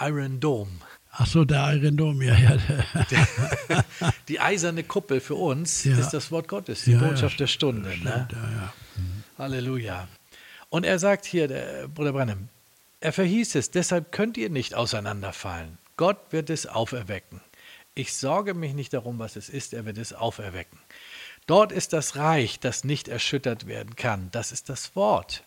Iron 0.00 0.40
Dome. 0.40 0.72
Ach 1.12 1.26
so, 1.26 1.44
der 1.44 1.74
Iron 1.76 1.96
Dome, 1.96 2.24
ja, 2.24 2.34
ja. 2.36 2.58
die 4.28 4.40
eiserne 4.40 4.82
Kuppel 4.82 5.20
für 5.20 5.36
uns 5.36 5.84
ja. 5.84 5.96
ist 5.96 6.10
das 6.10 6.32
Wort 6.32 6.48
Gottes, 6.48 6.82
die 6.82 6.92
ja, 6.92 6.98
Botschaft 6.98 7.34
ja, 7.34 7.44
der 7.44 7.46
Stunde. 7.46 7.92
Stimmt, 7.92 8.04
ne? 8.04 8.72
Halleluja. 9.38 10.08
Und 10.74 10.82
er 10.82 10.98
sagt 10.98 11.24
hier, 11.24 11.46
der 11.46 11.86
Bruder 11.86 12.12
Brennem, 12.12 12.48
er 12.98 13.12
verhieß 13.12 13.54
es, 13.54 13.70
deshalb 13.70 14.10
könnt 14.10 14.36
ihr 14.36 14.50
nicht 14.50 14.74
auseinanderfallen. 14.74 15.78
Gott 15.96 16.18
wird 16.30 16.50
es 16.50 16.66
auferwecken. 16.66 17.40
Ich 17.94 18.12
sorge 18.12 18.54
mich 18.54 18.74
nicht 18.74 18.92
darum, 18.92 19.20
was 19.20 19.36
es 19.36 19.48
ist, 19.48 19.72
er 19.72 19.84
wird 19.84 19.98
es 19.98 20.12
auferwecken. 20.12 20.80
Dort 21.46 21.70
ist 21.70 21.92
das 21.92 22.16
Reich, 22.16 22.58
das 22.58 22.82
nicht 22.82 23.06
erschüttert 23.06 23.68
werden 23.68 23.94
kann. 23.94 24.32
Das 24.32 24.50
ist 24.50 24.68
das 24.68 24.96
Wort. 24.96 25.44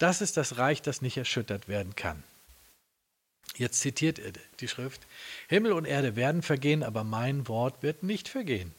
Das 0.00 0.20
ist 0.20 0.36
das 0.36 0.58
Reich, 0.58 0.82
das 0.82 1.00
nicht 1.00 1.16
erschüttert 1.16 1.68
werden 1.68 1.94
kann. 1.94 2.24
Jetzt 3.56 3.78
zitiert 3.82 4.18
er 4.18 4.32
die 4.58 4.66
Schrift, 4.66 5.02
Himmel 5.46 5.70
und 5.70 5.84
Erde 5.84 6.16
werden 6.16 6.42
vergehen, 6.42 6.82
aber 6.82 7.04
mein 7.04 7.46
Wort 7.46 7.84
wird 7.84 8.02
nicht 8.02 8.28
vergehen. 8.28 8.74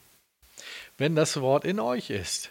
Wenn 0.97 1.15
das 1.15 1.39
Wort 1.39 1.63
in 1.63 1.79
euch 1.79 2.09
ist, 2.09 2.49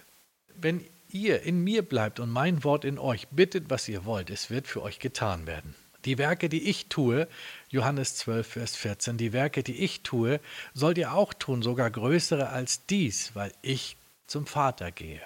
wenn 0.55 0.83
ihr 1.15 1.43
in 1.43 1.63
mir 1.63 1.83
bleibt 1.83 2.21
und 2.21 2.31
mein 2.31 2.65
Wort 2.65 2.85
in 2.85 2.99
euch, 2.99 3.29
bittet, 3.29 3.71
was 3.71 3.89
ihr 3.89 4.05
wollt, 4.05 4.31
es 4.31 4.51
wird 4.51 4.67
für 4.67 4.83
euch 4.83 4.99
getan 4.99 5.47
werden. 5.47 5.75
Die 6.05 6.19
Werke, 6.19 6.51
die 6.51 6.69
ich 6.69 6.89
tue, 6.89 7.29
Johannes 7.71 8.17
12, 8.17 8.47
Vers 8.47 8.77
14, 8.77 9.17
die 9.17 9.33
Werke, 9.33 9.63
die 9.63 9.77
ich 9.77 10.03
tue, 10.03 10.41
sollt 10.75 10.99
ihr 10.99 11.15
auch 11.15 11.33
tun, 11.33 11.63
sogar 11.63 11.91
größere 11.91 12.51
als 12.51 12.85
dies, 12.87 13.31
weil 13.35 13.53
ich 13.63 13.97
zum 14.27 14.47
Vater 14.47 14.91
gehe. 14.91 15.23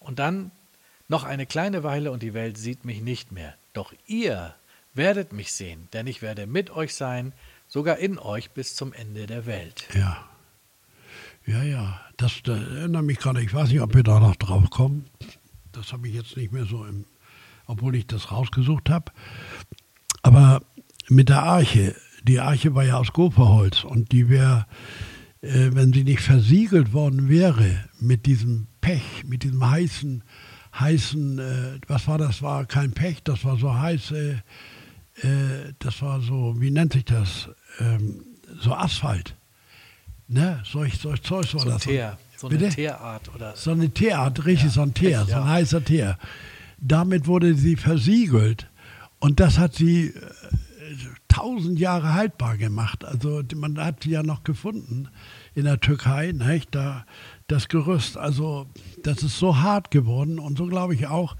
Und 0.00 0.18
dann 0.18 0.50
noch 1.06 1.22
eine 1.22 1.46
kleine 1.46 1.84
Weile 1.84 2.10
und 2.10 2.22
die 2.22 2.34
Welt 2.34 2.58
sieht 2.58 2.84
mich 2.84 3.02
nicht 3.02 3.30
mehr. 3.30 3.54
Doch 3.72 3.92
ihr 4.06 4.54
werdet 4.94 5.32
mich 5.32 5.52
sehen, 5.52 5.88
denn 5.92 6.06
ich 6.06 6.22
werde 6.22 6.46
mit 6.46 6.70
euch 6.70 6.94
sein, 6.94 7.32
sogar 7.68 7.98
in 7.98 8.18
euch 8.18 8.50
bis 8.50 8.74
zum 8.74 8.92
Ende 8.92 9.26
der 9.26 9.46
Welt. 9.46 9.84
Ja. 9.94 10.28
Ja, 11.46 11.62
ja. 11.62 12.00
Das, 12.16 12.42
das 12.44 12.60
erinnert 12.60 13.04
mich 13.04 13.18
gerade. 13.18 13.42
Ich 13.42 13.52
weiß 13.52 13.70
nicht, 13.70 13.80
ob 13.80 13.94
wir 13.94 14.02
da 14.02 14.20
noch 14.20 14.36
drauf 14.36 14.70
kommen. 14.70 15.06
Das 15.72 15.92
habe 15.92 16.08
ich 16.08 16.14
jetzt 16.14 16.36
nicht 16.36 16.52
mehr 16.52 16.66
so 16.66 16.84
im, 16.84 17.04
obwohl 17.66 17.96
ich 17.96 18.06
das 18.06 18.30
rausgesucht 18.30 18.90
habe. 18.90 19.12
Aber 20.22 20.62
mit 21.08 21.28
der 21.28 21.42
Arche, 21.42 21.96
die 22.22 22.40
Arche 22.40 22.74
war 22.74 22.84
ja 22.84 22.98
aus 22.98 23.12
Gopherholz 23.12 23.84
und 23.84 24.12
die 24.12 24.28
wäre, 24.28 24.66
äh, 25.40 25.70
wenn 25.72 25.92
sie 25.92 26.04
nicht 26.04 26.20
versiegelt 26.20 26.92
worden 26.92 27.28
wäre 27.28 27.84
mit 27.98 28.26
diesem 28.26 28.68
Pech, 28.80 29.24
mit 29.26 29.42
diesem 29.42 29.68
heißen, 29.68 30.22
heißen, 30.78 31.38
äh, 31.38 31.80
was 31.88 32.06
war 32.06 32.18
das? 32.18 32.42
War 32.42 32.66
kein 32.66 32.92
Pech, 32.92 33.22
das 33.24 33.44
war 33.44 33.56
so 33.56 33.74
heiß, 33.74 34.12
äh, 34.12 34.32
äh 35.22 35.72
das 35.80 36.00
war 36.02 36.20
so, 36.20 36.54
wie 36.60 36.70
nennt 36.70 36.92
sich 36.92 37.04
das? 37.04 37.48
Ähm, 37.80 38.24
so 38.60 38.74
Asphalt. 38.74 39.34
Ne? 40.32 40.62
Solch, 40.64 40.98
solch 40.98 41.22
Zeug 41.22 41.52
war 41.54 41.60
so 41.60 41.68
das. 41.68 41.82
Teer, 41.82 42.18
so 42.36 42.48
eine? 42.48 42.68
Teerart. 42.70 43.34
Oder? 43.34 43.54
So 43.54 43.72
eine 43.72 43.90
Teerart, 43.90 44.44
richtig, 44.46 44.68
ja, 44.68 44.70
so 44.70 44.82
ein 44.82 44.94
Teer, 44.94 45.20
Echt, 45.20 45.30
so 45.30 45.36
ein 45.36 45.48
heißer 45.48 45.84
Teer. 45.84 46.18
Damit 46.78 47.26
wurde 47.26 47.54
sie 47.54 47.76
versiegelt 47.76 48.68
und 49.20 49.40
das 49.40 49.58
hat 49.58 49.74
sie 49.74 50.06
äh, 50.06 50.12
tausend 51.28 51.78
Jahre 51.78 52.14
haltbar 52.14 52.56
gemacht. 52.56 53.04
Also 53.04 53.42
man 53.54 53.78
hat 53.78 54.04
sie 54.04 54.10
ja 54.10 54.22
noch 54.22 54.42
gefunden 54.42 55.08
in 55.54 55.64
der 55.64 55.80
Türkei, 55.80 56.32
nicht? 56.32 56.74
Da, 56.74 57.04
das 57.46 57.68
Gerüst. 57.68 58.16
Also 58.16 58.66
das 59.02 59.22
ist 59.22 59.38
so 59.38 59.58
hart 59.58 59.90
geworden 59.90 60.38
und 60.38 60.56
so 60.56 60.66
glaube 60.66 60.94
ich 60.94 61.06
auch, 61.08 61.36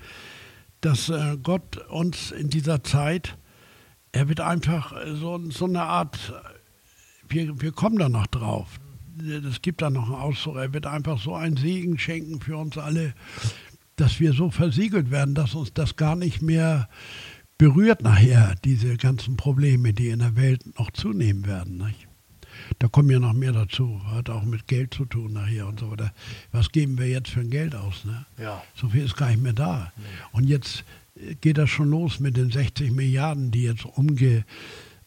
dass 0.83 1.09
äh, 1.09 1.39
Gott 1.43 1.79
uns 1.89 2.31
in 2.31 2.51
dieser 2.51 2.85
Zeit, 2.85 3.39
er 4.13 4.29
wird 4.29 4.41
einfach 4.41 4.95
so, 5.15 5.41
so 5.51 5.65
eine 5.65 5.83
Art, 5.83 6.35
wir, 7.29 7.61
wir 7.61 7.73
kommen 7.73 7.99
da 7.99 8.11
noch 8.11 8.27
drauf. 8.27 8.79
Es 9.49 9.63
gibt 9.63 9.83
da 9.83 9.91
noch 9.91 10.07
einen 10.07 10.15
Ausdruck, 10.15 10.57
er 10.57 10.73
wird 10.73 10.87
einfach 10.87 11.21
so 11.21 11.35
einen 11.35 11.57
Segen 11.57 11.99
schenken 11.99 12.41
für 12.41 12.57
uns 12.57 12.79
alle, 12.79 13.15
dass 13.97 14.21
wir 14.21 14.33
so 14.33 14.51
versiegelt 14.51 15.11
werden, 15.11 15.35
dass 15.35 15.55
uns 15.55 15.73
das 15.75 15.97
gar 15.97 16.17
nicht 16.17 16.43
mehr 16.43 16.89
berührt 17.59 18.03
nachher, 18.03 18.55
diese 18.65 18.97
ganzen 18.97 19.37
Probleme, 19.37 19.93
die 19.93 20.09
in 20.09 20.21
der 20.21 20.37
Welt 20.37 20.79
noch 20.79 20.91
zunehmen 20.91 21.47
werden. 21.47 21.77
Nicht? 21.79 22.09
Da 22.79 22.89
kommen 22.89 23.11
ja 23.11 23.19
noch 23.19 23.33
mehr 23.33 23.53
dazu. 23.53 24.01
Hat 24.07 24.31
auch 24.31 24.45
mit 24.45 24.67
Geld 24.67 24.95
zu 24.95 25.05
tun 25.05 25.33
nachher 25.33 25.67
und 25.69 25.81
so 25.81 25.91
weiter. 25.91 26.13
Was 26.51 26.73
geben 26.73 26.99
wir 26.99 27.09
jetzt 27.09 27.31
für 27.31 27.41
ein 27.41 27.51
Geld 27.51 27.75
aus? 27.75 28.05
Ne? 28.05 28.25
Ja. 28.39 28.63
So 28.75 28.89
viel 28.89 29.05
ist 29.05 29.17
gar 29.17 29.29
nicht 29.31 29.43
mehr 29.43 29.53
da. 29.53 29.93
Nee. 29.97 30.05
Und 30.33 30.49
jetzt 30.49 30.85
geht 31.41 31.59
das 31.59 31.71
schon 31.71 31.91
los 31.91 32.21
mit 32.21 32.37
den 32.37 32.51
60 32.51 32.91
Milliarden, 32.91 33.51
die 33.51 33.63
jetzt 33.63 33.85
umge 33.85 34.45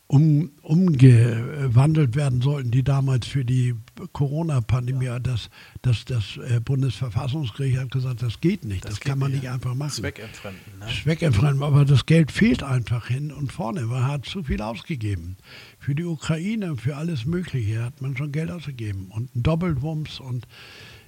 um, 0.07 0.51
umgewandelt 0.61 2.15
werden 2.15 2.41
sollten, 2.41 2.69
die 2.69 2.83
damals 2.83 3.25
für 3.25 3.43
die 3.43 3.73
Corona-Pandemie, 4.13 5.05
ja. 5.05 5.19
das, 5.19 5.49
das, 5.81 6.05
das 6.05 6.37
äh, 6.37 6.59
Bundesverfassungsgericht 6.59 7.77
hat 7.79 7.91
gesagt, 7.91 8.21
das 8.21 8.39
geht 8.39 8.65
nicht, 8.65 8.85
das, 8.85 8.95
das 8.95 8.99
kann 8.99 9.17
man 9.17 9.31
nicht 9.31 9.49
einfach 9.49 9.73
machen. 9.73 9.91
Zweckentfremden. 9.91 10.79
Ne? 10.79 10.85
Zweckentfremden, 11.03 11.63
aber 11.63 11.85
das 11.85 12.05
Geld 12.05 12.31
fehlt 12.31 12.61
einfach 12.61 13.07
hin 13.07 13.31
und 13.31 13.51
vorne. 13.51 13.81
Man 13.81 14.05
hat 14.05 14.25
zu 14.25 14.43
viel 14.43 14.61
ausgegeben. 14.61 15.37
Für 15.79 15.95
die 15.95 16.05
Ukraine, 16.05 16.77
für 16.77 16.97
alles 16.97 17.25
Mögliche 17.25 17.83
hat 17.83 18.01
man 18.01 18.15
schon 18.15 18.31
Geld 18.31 18.51
ausgegeben 18.51 19.07
und 19.09 19.35
ein 19.35 19.41
Doppelwumms 19.41 20.19
und 20.19 20.45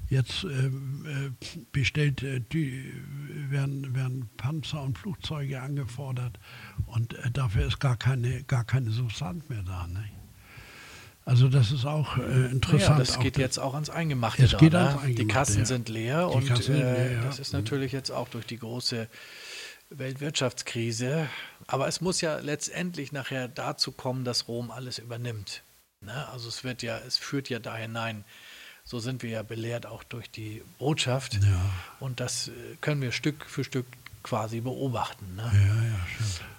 Jetzt 0.09 0.45
äh, 0.45 0.67
äh, 0.67 1.31
bestellt, 1.71 2.23
äh, 2.23 2.39
die, 2.39 2.93
werden, 3.49 3.93
werden 3.93 4.29
Panzer 4.37 4.81
und 4.81 4.97
Flugzeuge 4.97 5.61
angefordert 5.61 6.39
und 6.85 7.13
äh, 7.13 7.31
dafür 7.31 7.67
ist 7.67 7.79
gar 7.79 7.97
keine, 7.97 8.43
gar 8.43 8.63
keine 8.63 8.91
Substanz 8.91 9.49
mehr 9.49 9.63
da. 9.63 9.85
Ne? 9.87 10.05
Also 11.25 11.49
das 11.49 11.73
ist 11.73 11.85
auch 11.85 12.17
äh, 12.17 12.45
interessant. 12.51 12.99
Ja, 12.99 13.03
das 13.03 13.19
geht 13.19 13.37
jetzt 13.37 13.59
auch 13.59 13.73
ans 13.73 13.89
Eingemachte. 13.89 14.45
Es 14.45 14.51
da, 14.51 14.57
geht 14.59 14.71
ne? 14.71 14.79
ans 14.79 14.91
Eingemachte, 14.93 15.25
die 15.25 15.27
Kassen 15.27 15.59
ja. 15.59 15.65
sind 15.65 15.89
leer 15.89 16.29
die 16.29 16.35
und 16.37 16.63
sind 16.63 16.77
leer, 16.77 17.11
ja. 17.11 17.23
das 17.23 17.39
ist 17.39 17.51
natürlich 17.51 17.91
jetzt 17.91 18.11
auch 18.11 18.29
durch 18.29 18.45
die 18.45 18.57
große 18.57 19.09
Weltwirtschaftskrise. 19.89 21.27
Aber 21.67 21.89
es 21.89 21.99
muss 21.99 22.21
ja 22.21 22.39
letztendlich 22.39 23.11
nachher 23.11 23.49
dazu 23.49 23.91
kommen, 23.91 24.23
dass 24.23 24.47
Rom 24.47 24.71
alles 24.71 24.99
übernimmt. 24.99 25.63
Ne? 25.99 26.27
Also 26.29 26.47
es 26.47 26.63
wird 26.63 26.81
ja, 26.81 26.97
es 26.99 27.17
führt 27.17 27.49
ja 27.49 27.59
da 27.59 27.75
hinein, 27.75 28.23
so 28.88 29.00
sind 29.00 29.21
wir 29.21 29.30
ja 29.30 29.43
belehrt 29.43 29.86
auch 29.86 30.04
durch 30.04 30.32
die 30.32 30.63
Botschaft. 30.80 31.34
Ja. 31.36 31.62
Und 32.00 32.21
das 32.21 32.47
äh, 32.47 32.52
können 32.80 33.02
wir 33.02 33.12
Stück 33.12 33.45
für 33.45 33.65
Stück 33.65 33.86
quasi 34.23 34.62
beobachten. 34.62 35.36
Ne? 35.36 35.52
Ja, 35.54 35.84
ja, 35.84 36.00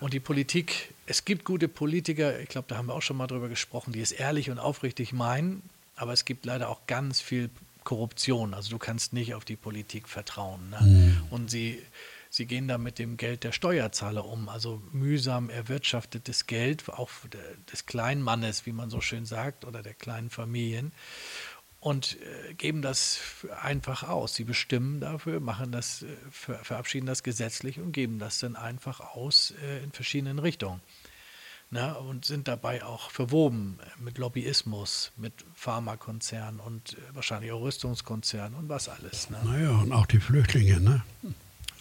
und 0.00 0.12
die 0.12 0.20
Politik, 0.20 0.92
es 1.06 1.24
gibt 1.24 1.44
gute 1.44 1.68
Politiker, 1.68 2.38
ich 2.38 2.48
glaube, 2.48 2.66
da 2.68 2.76
haben 2.76 2.86
wir 2.86 2.94
auch 2.94 3.02
schon 3.02 3.16
mal 3.16 3.26
drüber 3.26 3.48
gesprochen, 3.48 3.92
die 3.92 4.00
es 4.00 4.12
ehrlich 4.12 4.50
und 4.50 4.58
aufrichtig 4.58 5.12
meinen, 5.12 5.62
aber 5.96 6.12
es 6.12 6.24
gibt 6.24 6.44
leider 6.44 6.68
auch 6.68 6.80
ganz 6.86 7.20
viel 7.20 7.50
Korruption. 7.84 8.52
Also 8.52 8.70
du 8.70 8.78
kannst 8.78 9.14
nicht 9.14 9.34
auf 9.34 9.44
die 9.46 9.56
Politik 9.56 10.06
vertrauen. 10.06 10.70
Ne? 10.70 10.80
Mhm. 10.80 11.22
Und 11.30 11.50
sie, 11.50 11.82
sie 12.28 12.44
gehen 12.44 12.68
da 12.68 12.76
mit 12.76 12.98
dem 12.98 13.16
Geld 13.16 13.42
der 13.42 13.52
Steuerzahler 13.52 14.26
um. 14.26 14.50
Also 14.50 14.82
mühsam 14.92 15.48
erwirtschaftetes 15.48 16.46
Geld, 16.46 16.88
auch 16.90 17.10
des 17.72 17.86
kleinen 17.86 18.22
Mannes, 18.22 18.66
wie 18.66 18.72
man 18.72 18.90
so 18.90 19.00
schön 19.00 19.24
sagt, 19.24 19.64
oder 19.64 19.82
der 19.82 19.94
kleinen 19.94 20.28
Familien 20.28 20.92
und 21.80 22.18
äh, 22.20 22.54
geben 22.54 22.82
das 22.82 23.20
einfach 23.62 24.02
aus. 24.02 24.34
Sie 24.34 24.44
bestimmen 24.44 25.00
dafür, 25.00 25.40
machen 25.40 25.72
das, 25.72 26.02
äh, 26.02 26.06
ver 26.30 26.64
verabschieden 26.64 27.06
das 27.06 27.22
gesetzlich 27.22 27.78
und 27.78 27.92
geben 27.92 28.18
das 28.18 28.38
dann 28.40 28.56
einfach 28.56 29.00
aus 29.00 29.54
äh, 29.62 29.82
in 29.84 29.92
verschiedenen 29.92 30.38
Richtungen. 30.38 30.80
Na, 31.70 31.92
und 31.92 32.24
sind 32.24 32.48
dabei 32.48 32.82
auch 32.82 33.10
verwoben 33.10 33.78
mit 33.98 34.16
Lobbyismus, 34.16 35.12
mit 35.18 35.34
Pharmakonzernen 35.54 36.60
und 36.60 36.96
wahrscheinlich 37.12 37.52
auch 37.52 37.60
Rüstungskonzernen 37.60 38.58
und 38.58 38.70
was 38.70 38.88
alles. 38.88 39.28
Ne? 39.28 39.38
Naja, 39.44 39.70
und 39.72 39.92
auch 39.92 40.06
die 40.06 40.18
Flüchtlinge, 40.18 40.80
ne? 40.80 41.02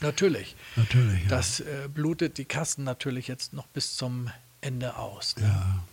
Natürlich. 0.01 0.57
Natürlich. 0.75 1.23
Ja. 1.23 1.29
Das 1.29 1.61
äh, 1.61 1.87
blutet 1.87 2.37
die 2.37 2.43
Kassen 2.43 2.83
natürlich 2.83 3.29
jetzt 3.29 3.53
noch 3.53 3.67
bis 3.67 3.95
zum 3.95 4.29
Ende 4.59 4.97
aus. 4.97 5.37
Ne? 5.37 5.43
Ja. 5.43 5.83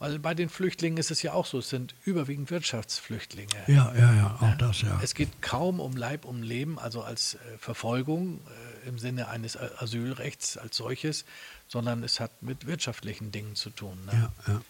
Weil 0.00 0.18
bei 0.18 0.32
den 0.32 0.48
Flüchtlingen 0.48 0.96
ist 0.96 1.10
es 1.10 1.20
ja 1.22 1.34
auch 1.34 1.44
so, 1.44 1.58
es 1.58 1.68
sind 1.68 1.94
überwiegend 2.06 2.50
Wirtschaftsflüchtlinge. 2.50 3.52
Ja, 3.66 3.92
ja, 3.94 4.14
ja, 4.14 4.38
auch 4.40 4.56
das, 4.56 4.80
ja. 4.80 4.98
Es 5.02 5.14
geht 5.14 5.42
kaum 5.42 5.78
um 5.78 5.94
Leib, 5.94 6.24
um 6.24 6.42
Leben, 6.42 6.78
also 6.78 7.02
als 7.02 7.34
äh, 7.34 7.58
Verfolgung 7.58 8.40
äh, 8.84 8.88
im 8.88 8.98
Sinne 8.98 9.28
eines 9.28 9.58
Asylrechts 9.58 10.56
als 10.56 10.78
solches, 10.78 11.26
sondern 11.68 12.02
es 12.02 12.18
hat 12.18 12.42
mit 12.42 12.66
wirtschaftlichen 12.66 13.30
Dingen 13.30 13.56
zu 13.56 13.68
tun. 13.68 13.98
Ne? 14.06 14.30
Ja, 14.46 14.52
ja. 14.54 14.60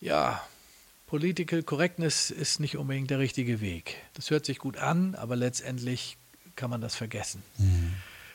ja, 0.00 0.42
Political 1.06 1.62
Correctness 1.62 2.30
ist 2.30 2.58
nicht 2.58 2.78
unbedingt 2.78 3.10
der 3.10 3.18
richtige 3.18 3.60
Weg. 3.60 3.96
Das 4.14 4.30
hört 4.30 4.46
sich 4.46 4.58
gut 4.58 4.78
an, 4.78 5.14
aber 5.14 5.36
letztendlich 5.36 6.16
kann 6.56 6.70
man 6.70 6.80
das 6.80 6.96
vergessen. 6.96 7.42
Mhm. 7.58 7.92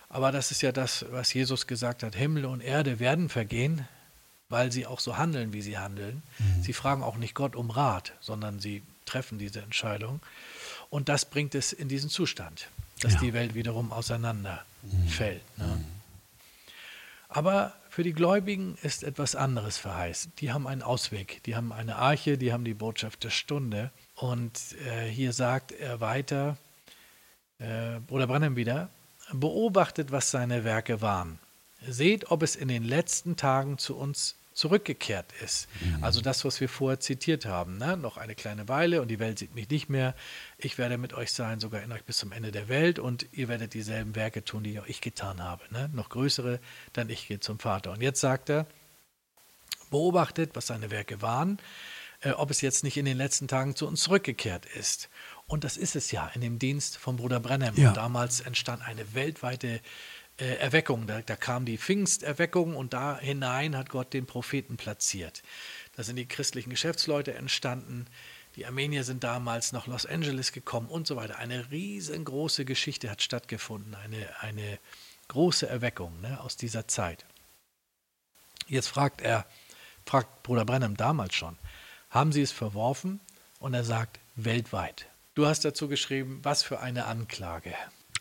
Aber 0.10 0.32
das 0.32 0.52
ist 0.52 0.62
ja 0.62 0.72
das, 0.72 1.08
was 1.10 1.34
Jesus 1.34 1.66
gesagt 1.66 2.04
hat, 2.04 2.16
Himmel 2.16 2.46
und 2.46 2.62
Erde 2.62 3.00
werden 3.00 3.30
vergehen, 3.30 3.88
weil 4.52 4.72
sie 4.72 4.86
auch 4.86 5.00
so 5.00 5.18
handeln, 5.18 5.54
wie 5.54 5.62
sie 5.62 5.78
handeln. 5.78 6.22
Mhm. 6.40 6.64
Sie 6.64 6.74
fragen 6.74 7.04
auch 7.04 7.18
nicht 7.18 7.34
Gott 7.34 7.56
um 7.56 7.70
Rat, 7.70 8.14
sondern 8.20 8.60
sie 8.60 8.84
treffen 9.06 9.40
diese 9.40 9.62
Entscheidung. 9.62 10.22
Und 10.90 11.10
das 11.10 11.26
bringt 11.26 11.56
es 11.56 11.74
in 11.74 11.88
diesen 11.88 12.10
Zustand, 12.10 12.68
dass 13.00 13.14
ja. 13.14 13.20
die 13.22 13.34
Welt 13.34 13.56
wiederum 13.56 13.92
auseinanderfällt. 13.92 15.42
Mhm. 15.58 15.66
Ne? 15.66 15.76
Mhm. 15.76 15.86
Aber 17.30 17.74
für 17.90 18.04
die 18.04 18.14
Gläubigen 18.14 18.78
ist 18.84 19.04
etwas 19.04 19.36
anderes 19.36 19.78
verheißen. 19.78 20.34
Die 20.40 20.52
haben 20.52 20.68
einen 20.68 20.82
Ausweg, 20.82 21.42
die 21.44 21.56
haben 21.56 21.72
eine 21.72 21.96
Arche, 21.96 22.38
die 22.38 22.52
haben 22.52 22.66
die 22.66 22.74
Botschaft 22.74 23.24
der 23.24 23.30
Stunde. 23.30 23.92
Und 24.16 24.76
äh, 24.86 25.08
hier 25.10 25.32
sagt 25.32 25.72
er 25.72 26.02
weiter, 26.02 26.58
äh, 27.60 28.00
Bruder 28.08 28.28
Branham 28.28 28.56
wieder, 28.56 28.90
beobachtet, 29.32 30.12
was 30.12 30.32
seine 30.32 30.64
Werke 30.64 31.02
waren. 31.02 31.40
Seht, 31.88 32.32
ob 32.32 32.44
es 32.44 32.56
in 32.56 32.68
den 32.68 32.84
letzten 32.84 33.38
Tagen 33.38 33.78
zu 33.78 33.96
uns 33.96 34.36
zurückgekehrt 34.54 35.32
ist. 35.44 35.68
Mhm. 35.82 36.04
Also 36.04 36.22
das, 36.22 36.44
was 36.44 36.60
wir 36.60 36.68
vorher 36.68 37.00
zitiert 37.00 37.46
haben. 37.46 37.78
Ne? 37.78 37.96
Noch 37.96 38.18
eine 38.18 38.36
kleine 38.36 38.68
Weile 38.68 39.02
und 39.02 39.08
die 39.08 39.20
Welt 39.20 39.40
sieht 39.40 39.56
mich 39.56 39.70
nicht 39.70 39.90
mehr. 39.90 40.14
Ich 40.58 40.78
werde 40.78 40.98
mit 40.98 41.14
euch 41.14 41.32
sein, 41.32 41.60
sogar 41.60 41.82
in 41.82 41.92
euch 41.92 42.04
bis 42.04 42.18
zum 42.18 42.32
Ende 42.32 42.52
der 42.52 42.68
Welt 42.68 43.00
und 43.00 43.28
ihr 43.32 43.48
werdet 43.48 43.74
dieselben 43.74 44.16
Werke 44.16 44.44
tun, 44.44 44.64
die 44.64 44.80
auch 44.80 44.88
ich 44.88 45.02
getan 45.02 45.42
habe. 45.42 45.64
Ne? 45.72 45.90
Noch 45.94 46.10
größere, 46.10 46.60
dann 46.94 47.10
ich 47.10 47.28
gehe 47.28 47.40
zum 47.40 47.60
Vater. 47.60 47.92
Und 47.92 48.02
jetzt 48.02 48.20
sagt 48.20 48.50
er, 48.50 48.66
beobachtet, 49.90 50.52
was 50.54 50.68
seine 50.68 50.92
Werke 50.92 51.22
waren, 51.22 51.60
äh, 52.22 52.32
ob 52.32 52.52
es 52.52 52.62
jetzt 52.62 52.84
nicht 52.84 52.98
in 52.98 53.06
den 53.06 53.18
letzten 53.18 53.48
Tagen 53.48 53.76
zu 53.76 53.88
uns 53.88 54.02
zurückgekehrt 54.02 54.66
ist. 54.66 55.10
Und 55.48 55.64
das 55.64 55.78
ist 55.78 55.96
es 55.96 56.12
ja 56.12 56.30
in 56.34 56.42
dem 56.42 56.60
Dienst 56.60 56.98
von 56.98 57.18
Bruder 57.18 57.40
Brennem. 57.40 57.76
Ja. 57.76 57.90
Und 57.90 57.98
damals 57.98 58.42
entstand 58.42 58.82
eine 58.84 59.14
weltweite 59.14 59.82
äh, 60.42 60.56
Erweckung. 60.56 61.06
Da, 61.06 61.22
da, 61.22 61.36
kam 61.36 61.66
die 61.66 61.78
Pfingsterweckung 61.78 62.76
und 62.76 62.94
da 62.94 63.18
hinein 63.20 63.78
hat 63.78 63.90
Gott 63.90 64.14
den 64.14 64.26
Propheten 64.26 64.76
platziert. 64.76 65.44
Da 65.96 66.04
sind 66.04 66.16
die 66.16 66.28
christlichen 66.28 66.72
Geschäftsleute 66.72 67.34
entstanden, 67.36 68.08
Die 68.58 68.66
Armenier 68.66 69.06
sind 69.06 69.24
damals 69.24 69.72
nach 69.72 69.88
Los 69.88 70.06
Angeles 70.06 70.52
gekommen 70.52 70.90
und 70.90 71.08
so 71.08 71.16
weiter. 71.16 71.38
Eine 71.38 71.72
riesengroße 71.72 72.66
Geschichte 72.66 73.10
hat 73.10 73.22
stattgefunden, 73.22 73.96
eine, 73.96 74.28
eine 74.42 74.78
große 75.30 75.70
Erweckung 75.70 76.20
ne, 76.20 76.42
aus 76.42 76.58
dieser 76.58 76.86
Zeit. 76.86 77.26
Jetzt 78.68 78.88
fragt 78.88 79.22
er, 79.22 79.46
fragt 80.06 80.44
Bruder 80.44 80.66
Brenham 80.66 80.98
damals 80.98 81.36
schon, 81.36 81.58
haben 82.10 82.34
sie 82.34 82.42
es 82.42 82.52
verworfen? 82.52 83.22
Und 83.60 83.76
er 83.76 83.84
sagt, 83.84 84.20
weltweit. 84.36 85.08
Du 85.36 85.46
hast 85.46 85.64
dazu 85.64 85.88
geschrieben, 85.88 86.40
was 86.42 86.64
für 86.64 86.80
eine 86.80 87.06
Anklage. 87.06 87.74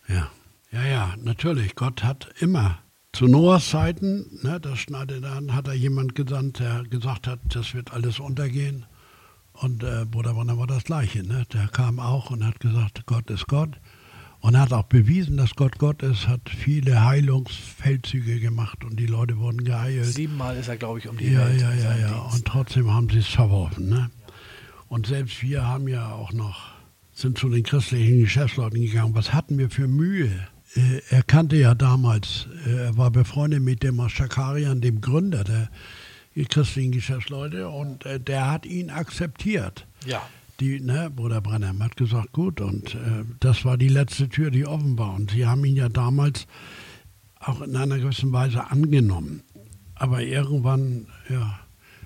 Ja, 0.07 0.31
ja, 0.73 0.85
ja, 0.85 1.15
natürlich. 1.23 1.75
Gott 1.75 2.05
hat 2.05 2.29
immer 2.41 2.79
zu 3.13 3.27
Noahs 3.27 3.71
Zeiten, 3.71 4.39
ne, 4.43 4.61
das 4.61 4.79
schneidet 4.79 5.25
an, 5.25 5.55
hat 5.55 5.67
er 5.67 5.75
jemand 5.75 6.15
gesandt, 6.15 6.61
der 6.61 6.85
gesagt 6.85 7.27
hat, 7.27 7.41
das 7.49 7.75
wird 7.75 7.93
alles 7.93 8.21
untergehen. 8.21 8.87
Und 9.53 9.83
äh, 9.83 10.07
Bruder 10.09 10.35
Brenner 10.35 10.59
war 10.59 10.67
das 10.67 10.85
Gleiche. 10.85 11.23
Ne? 11.23 11.45
Der 11.53 11.69
kam 11.69 11.99
auch 11.99 12.31
und 12.31 12.47
hat 12.47 12.61
gesagt, 12.61 13.05
Gott 13.07 13.29
ist 13.31 13.47
Gott. 13.47 13.81
Und 14.41 14.59
hat 14.59 14.73
auch 14.73 14.85
bewiesen, 14.85 15.37
dass 15.37 15.55
Gott 15.55 15.79
Gott 15.79 16.03
ist, 16.03 16.27
hat 16.27 16.49
viele 16.49 17.05
Heilungsfeldzüge 17.05 18.41
gemacht 18.41 18.85
und 18.85 18.99
die 18.99 19.07
Leute 19.07 19.37
wurden 19.37 19.65
geheilt. 19.65 20.07
Siebenmal 20.07 20.57
ist 20.57 20.69
er, 20.69 20.79
glaube 20.79 20.99
ich, 20.99 21.09
um 21.09 21.19
die 21.19 21.33
ja, 21.33 21.47
Welt. 21.47 21.61
Ja, 21.61 21.75
ja, 21.75 21.97
ja. 21.99 22.19
Und 22.21 22.47
trotzdem 22.47 22.91
haben 22.91 23.11
sie 23.11 23.19
es 23.19 23.27
verworfen. 23.27 23.91
Ne? 23.91 24.11
Und 24.89 25.09
selbst 25.09 25.43
wir 25.43 25.67
haben 25.67 25.89
ja 25.89 26.13
auch 26.13 26.33
noch, 26.33 26.71
sind 27.13 27.37
zu 27.37 27.51
den 27.51 27.65
christlichen 27.65 28.21
Geschäftsleuten 28.21 28.81
gegangen. 28.81 29.15
Was 29.15 29.35
hatten 29.35 29.59
wir 29.59 29.69
für 29.69 29.89
Mühe? 29.89 30.31
Äh, 30.75 31.01
er 31.11 31.23
kannte 31.23 31.57
ja 31.57 31.75
damals, 31.75 32.47
äh, 32.67 32.87
er 32.87 32.97
war 32.97 33.11
befreundet 33.11 33.63
mit 33.63 33.83
dem 33.83 34.07
Schakarian, 34.09 34.81
dem 34.81 35.01
Gründer 35.01 35.45
der 35.45 35.69
christlichen 36.49 36.93
Geschäftsleute, 36.93 37.69
und 37.69 38.07
äh, 38.07 38.19
der 38.19 38.51
hat 38.51 38.65
ihn 38.65 38.91
akzeptiert. 38.91 39.87
Ja 40.07 40.23
die, 40.61 40.81
ne, 40.81 41.11
Bruder 41.11 41.41
Brenham 41.41 41.83
hat 41.83 41.97
gesagt, 41.97 42.33
gut, 42.33 42.61
und 42.61 42.95
äh, 42.95 43.25
das 43.41 43.65
war 43.65 43.77
die 43.77 43.89
letzte 43.89 44.29
Tür, 44.29 44.51
die 44.51 44.67
offen 44.67 44.99
war. 44.99 45.15
Und 45.15 45.31
sie 45.31 45.47
haben 45.47 45.65
ihn 45.65 45.77
ja 45.77 45.89
damals 45.89 46.47
auch 47.41 47.63
in 47.63 47.75
einer 47.75 47.99
gewissen 47.99 48.33
Weise 48.33 48.71
angenommen. 48.71 49.43
Aber 49.95 50.23
irgendwann, 50.23 51.07
ja, 51.29 51.59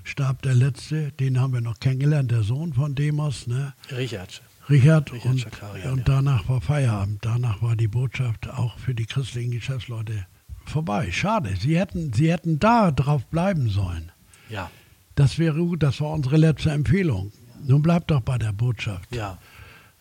starb 0.04 0.42
der 0.42 0.54
Letzte, 0.54 1.12
den 1.12 1.40
haben 1.40 1.52
wir 1.52 1.60
noch 1.60 1.80
kennengelernt, 1.80 2.30
der 2.30 2.42
Sohn 2.42 2.72
von 2.72 2.94
Demos, 2.94 3.46
ne? 3.46 3.74
Richard. 3.90 4.42
Richard, 4.68 5.12
Richard 5.12 5.32
und, 5.32 5.40
Schakarian, 5.40 5.92
und 5.92 6.08
danach 6.08 6.48
war 6.48 6.60
Feierabend. 6.60 7.18
Danach 7.24 7.62
war 7.62 7.76
die 7.76 7.88
Botschaft 7.88 8.48
auch 8.48 8.78
für 8.78 8.94
die 8.94 9.06
christlichen 9.06 9.50
Geschäftsleute 9.50 10.26
vorbei. 10.64 11.10
Schade, 11.12 11.54
sie 11.56 11.78
hätten, 11.78 12.12
sie 12.12 12.32
hätten 12.32 12.58
da 12.58 12.90
drauf 12.90 13.26
bleiben 13.26 13.68
sollen. 13.68 14.10
Ja. 14.48 14.70
Das 15.14 15.38
wäre 15.38 15.58
gut, 15.58 15.82
das 15.82 16.00
war 16.00 16.10
unsere 16.10 16.36
letzte 16.36 16.70
Empfehlung. 16.70 17.32
Nun 17.62 17.82
bleibt 17.82 18.10
doch 18.10 18.20
bei 18.20 18.38
der 18.38 18.52
Botschaft. 18.52 19.14
Ja. 19.14 19.38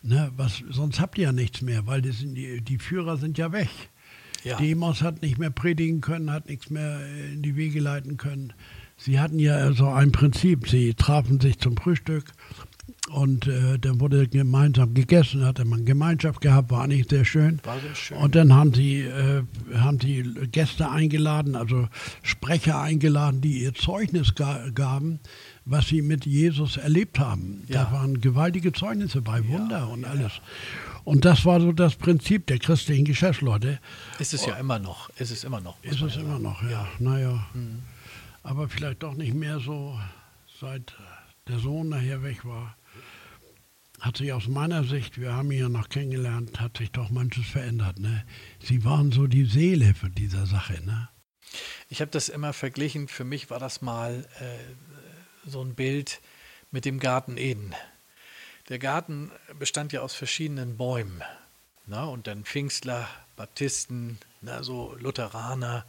Ne, 0.02 0.30
was, 0.36 0.62
sonst 0.68 1.00
habt 1.00 1.16
ihr 1.18 1.24
ja 1.24 1.32
nichts 1.32 1.62
mehr, 1.62 1.86
weil 1.86 2.02
die, 2.02 2.60
die 2.60 2.78
Führer 2.78 3.16
sind 3.16 3.38
ja 3.38 3.52
weg. 3.52 3.70
Ja. 4.42 4.58
Demos 4.58 5.02
hat 5.02 5.22
nicht 5.22 5.38
mehr 5.38 5.50
predigen 5.50 6.02
können, 6.02 6.30
hat 6.30 6.48
nichts 6.48 6.68
mehr 6.68 7.00
in 7.32 7.42
die 7.42 7.56
Wege 7.56 7.80
leiten 7.80 8.18
können. 8.18 8.52
Sie 8.96 9.18
hatten 9.18 9.38
ja 9.38 9.72
so 9.72 9.88
ein 9.88 10.12
Prinzip. 10.12 10.68
Sie 10.68 10.94
trafen 10.94 11.40
sich 11.40 11.58
zum 11.58 11.76
Frühstück 11.76 12.32
und 13.10 13.46
äh, 13.46 13.78
dann 13.78 14.00
wurde 14.00 14.26
gemeinsam 14.28 14.94
gegessen, 14.94 15.44
hatte 15.44 15.64
man 15.64 15.84
Gemeinschaft 15.84 16.40
gehabt, 16.40 16.70
war 16.70 16.82
eigentlich 16.82 17.06
sehr 17.08 17.24
schön. 17.24 17.60
War 17.62 17.78
sehr 17.78 17.94
schön. 17.94 18.16
Und 18.16 18.34
dann 18.34 18.52
haben 18.54 18.72
sie, 18.72 19.00
äh, 19.00 19.42
haben 19.74 20.00
sie 20.00 20.22
Gäste 20.50 20.90
eingeladen, 20.90 21.54
also 21.54 21.88
Sprecher 22.22 22.80
eingeladen, 22.80 23.40
die 23.40 23.62
ihr 23.62 23.74
Zeugnis 23.74 24.34
ga 24.34 24.70
gaben 24.74 25.20
was 25.64 25.88
sie 25.88 26.02
mit 26.02 26.26
Jesus 26.26 26.76
erlebt 26.76 27.18
haben. 27.18 27.64
Ja. 27.68 27.84
Da 27.84 27.92
waren 27.92 28.20
gewaltige 28.20 28.72
Zeugnisse 28.72 29.22
bei, 29.22 29.46
Wunder 29.48 29.78
ja, 29.78 29.84
und 29.84 30.02
ja. 30.02 30.08
alles. 30.08 30.32
Und 31.04 31.24
das 31.24 31.44
war 31.44 31.60
so 31.60 31.72
das 31.72 31.96
Prinzip 31.96 32.46
der 32.46 32.58
christlichen 32.58 33.04
Geschäftsleute. 33.04 33.78
Ist 34.18 34.34
es 34.34 34.46
ja 34.46 34.54
immer 34.56 34.78
noch. 34.78 35.10
Ist 35.18 35.30
es 35.30 35.44
immer 35.44 35.60
noch. 35.60 35.82
Ist 35.82 36.00
es 36.00 36.16
immer 36.16 36.38
noch, 36.38 36.62
ja. 36.62 36.86
Naja. 36.98 37.46
Mhm. 37.54 37.82
Aber 38.42 38.68
vielleicht 38.68 39.02
doch 39.02 39.14
nicht 39.14 39.34
mehr 39.34 39.58
so, 39.60 39.98
seit 40.60 40.94
der 41.48 41.58
Sohn 41.58 41.90
nachher 41.90 42.22
weg 42.22 42.44
war. 42.44 42.76
Hat 44.00 44.16
sich 44.16 44.32
aus 44.32 44.48
meiner 44.48 44.84
Sicht, 44.84 45.20
wir 45.20 45.32
haben 45.32 45.50
ja 45.52 45.68
noch 45.68 45.88
kennengelernt, 45.88 46.60
hat 46.60 46.78
sich 46.78 46.90
doch 46.90 47.10
manches 47.10 47.46
verändert. 47.46 47.98
Ne? 47.98 48.26
Sie 48.60 48.84
waren 48.84 49.12
so 49.12 49.26
die 49.26 49.46
Seele 49.46 49.94
für 49.94 50.10
diese 50.10 50.46
Sache. 50.46 50.84
Ne? 50.84 51.08
Ich 51.88 52.00
habe 52.00 52.10
das 52.10 52.28
immer 52.28 52.52
verglichen. 52.52 53.08
Für 53.08 53.24
mich 53.24 53.50
war 53.50 53.58
das 53.58 53.82
mal 53.82 54.26
äh, 54.40 55.48
so 55.48 55.62
ein 55.62 55.74
Bild 55.74 56.20
mit 56.70 56.84
dem 56.84 56.98
Garten 56.98 57.36
Eden. 57.36 57.74
Der 58.68 58.78
Garten 58.78 59.30
bestand 59.58 59.92
ja 59.92 60.00
aus 60.00 60.14
verschiedenen 60.14 60.76
Bäumen. 60.76 61.22
Na, 61.86 62.04
und 62.04 62.26
dann 62.26 62.44
Pfingstler, 62.44 63.08
Baptisten, 63.36 64.18
na, 64.40 64.62
so 64.62 64.96
Lutheraner. 64.98 65.84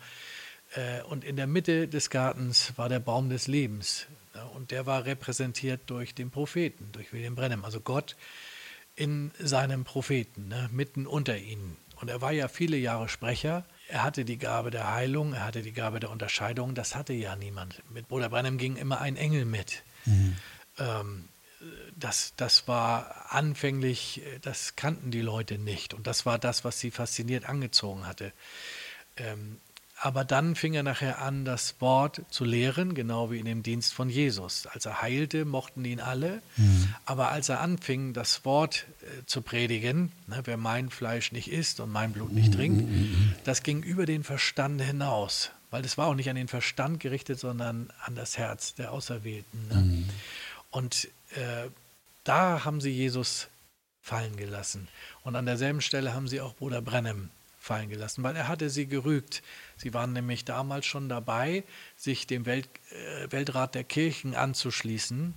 Äh, 0.76 1.02
und 1.04 1.24
in 1.24 1.38
der 1.38 1.48
Mitte 1.48 1.88
des 1.88 2.10
Gartens 2.10 2.74
war 2.78 2.90
der 2.90 3.00
Baum 3.00 3.30
des 3.30 3.48
Lebens. 3.48 4.08
Na, 4.36 4.44
und 4.44 4.72
der 4.72 4.86
war 4.86 5.06
repräsentiert 5.06 5.82
durch 5.88 6.14
den 6.14 6.30
Propheten, 6.30 6.90
durch 6.92 7.12
William 7.14 7.36
Brenham. 7.36 7.66
Also 7.66 7.80
Gott 7.80 8.16
in 8.96 9.32
seinem 9.40 9.84
Propheten, 9.84 10.50
ne, 10.50 10.70
mitten 10.72 11.08
unter 11.08 11.38
ihnen. 11.38 11.78
Und 11.96 12.10
er 12.10 12.22
war 12.22 12.32
ja 12.32 12.48
viele 12.48 12.78
Jahre 12.78 13.10
Sprecher 13.10 13.66
er 13.88 14.04
hatte 14.04 14.26
die 14.26 14.38
Gabe 14.38 14.72
der 14.72 14.92
Heilung, 14.92 15.34
er 15.34 15.46
hatte 15.46 15.62
die 15.62 15.72
Gabe 15.72 16.00
der 16.00 16.10
Unterscheidung, 16.10 16.74
das 16.74 16.96
hatte 16.96 17.14
ja 17.14 17.36
niemand. 17.36 17.84
Mit 17.92 18.08
Bruder 18.08 18.30
Branham 18.30 18.58
ging 18.58 18.76
immer 18.78 19.00
ein 19.00 19.16
Engel 19.16 19.46
mit. 19.46 19.84
Mhm. 20.06 20.36
Ähm, 20.80 21.30
das, 21.96 22.34
das 22.36 22.68
war 22.68 23.28
anfänglich, 23.34 24.22
das 24.42 24.76
kannten 24.76 25.12
die 25.12 25.22
Leute 25.22 25.58
nicht. 25.58 25.94
Und 25.94 26.08
das 26.08 26.26
war 26.26 26.40
das, 26.40 26.64
was 26.64 26.80
sie 26.80 26.92
fasziniert 26.92 27.48
angezogen 27.48 28.08
hatte. 28.08 28.34
Ähm, 29.18 29.60
aber 30.02 30.26
dann 30.26 30.56
fing 30.56 30.74
er 30.74 30.84
nachher 30.84 31.22
an, 31.22 31.46
das 31.46 31.76
Wort 31.80 32.22
zu 32.30 32.44
lehren, 32.44 32.96
genau 32.96 33.32
wie 33.32 33.40
in 33.40 33.46
dem 33.46 33.64
Dienst 33.64 33.94
von 33.94 34.10
Jesus. 34.10 34.68
Als 34.68 34.86
er 34.86 35.02
heilte, 35.02 35.46
mochten 35.46 35.86
ihn 35.86 36.02
alle. 36.02 36.42
Mhm. 36.58 36.94
Aber 37.06 37.32
als 37.32 37.48
er 37.48 37.62
anfing, 37.62 38.14
das 38.14 38.44
Wort 38.44 38.88
äh, 39.02 39.26
zu 39.26 39.42
predigen, 39.42 40.12
ne, 40.28 40.42
wer 40.44 40.58
mein 40.58 40.90
Fleisch 40.90 41.32
nicht 41.32 41.50
isst 41.50 41.80
und 41.80 41.92
mein 41.92 42.12
Blut 42.12 42.34
nicht 42.34 42.54
trinkt, 42.54 42.82
mhm. 42.82 42.94
mhm, 42.94 43.02
mhm. 43.02 43.36
das 43.46 43.64
ging 43.64 43.84
über 43.84 44.06
den 44.06 44.24
Verstand 44.24 44.82
hinaus. 44.82 45.52
Weil 45.72 45.82
das 45.82 45.98
war 45.98 46.08
auch 46.08 46.16
nicht 46.16 46.30
an 46.30 46.36
den 46.36 46.50
Verstand 46.50 47.00
gerichtet, 47.00 47.40
sondern 47.40 47.90
an 48.04 48.16
das 48.16 48.38
Herz 48.38 48.76
der 48.76 48.92
Auserwählten. 48.92 49.68
Ne? 49.70 49.76
Mhm. 49.76 50.10
Und 50.72 51.08
äh, 51.36 51.70
da 52.26 52.66
haben 52.66 52.82
sie 52.82 52.92
Jesus 52.92 53.48
fallen 54.02 54.36
gelassen. 54.36 54.90
Und 55.24 55.36
an 55.36 55.46
derselben 55.46 55.82
Stelle 55.82 56.14
haben 56.14 56.28
sie 56.28 56.42
auch 56.42 56.54
Bruder 56.54 56.82
Brennem 56.82 57.30
fallen 57.66 57.90
gelassen, 57.90 58.24
weil 58.24 58.36
er 58.36 58.48
hatte 58.48 58.70
sie 58.70 58.86
gerügt. 58.86 59.42
Sie 59.76 59.94
waren 59.94 60.14
nämlich 60.14 60.46
damals 60.46 60.86
schon 60.86 61.10
dabei, 61.10 61.64
sich 61.98 62.28
dem 62.28 62.46
Welt, 62.46 62.70
äh, 62.92 63.32
Weltrat 63.32 63.74
der 63.74 63.84
Kirchen 63.84 64.36
anzuschließen. 64.36 65.34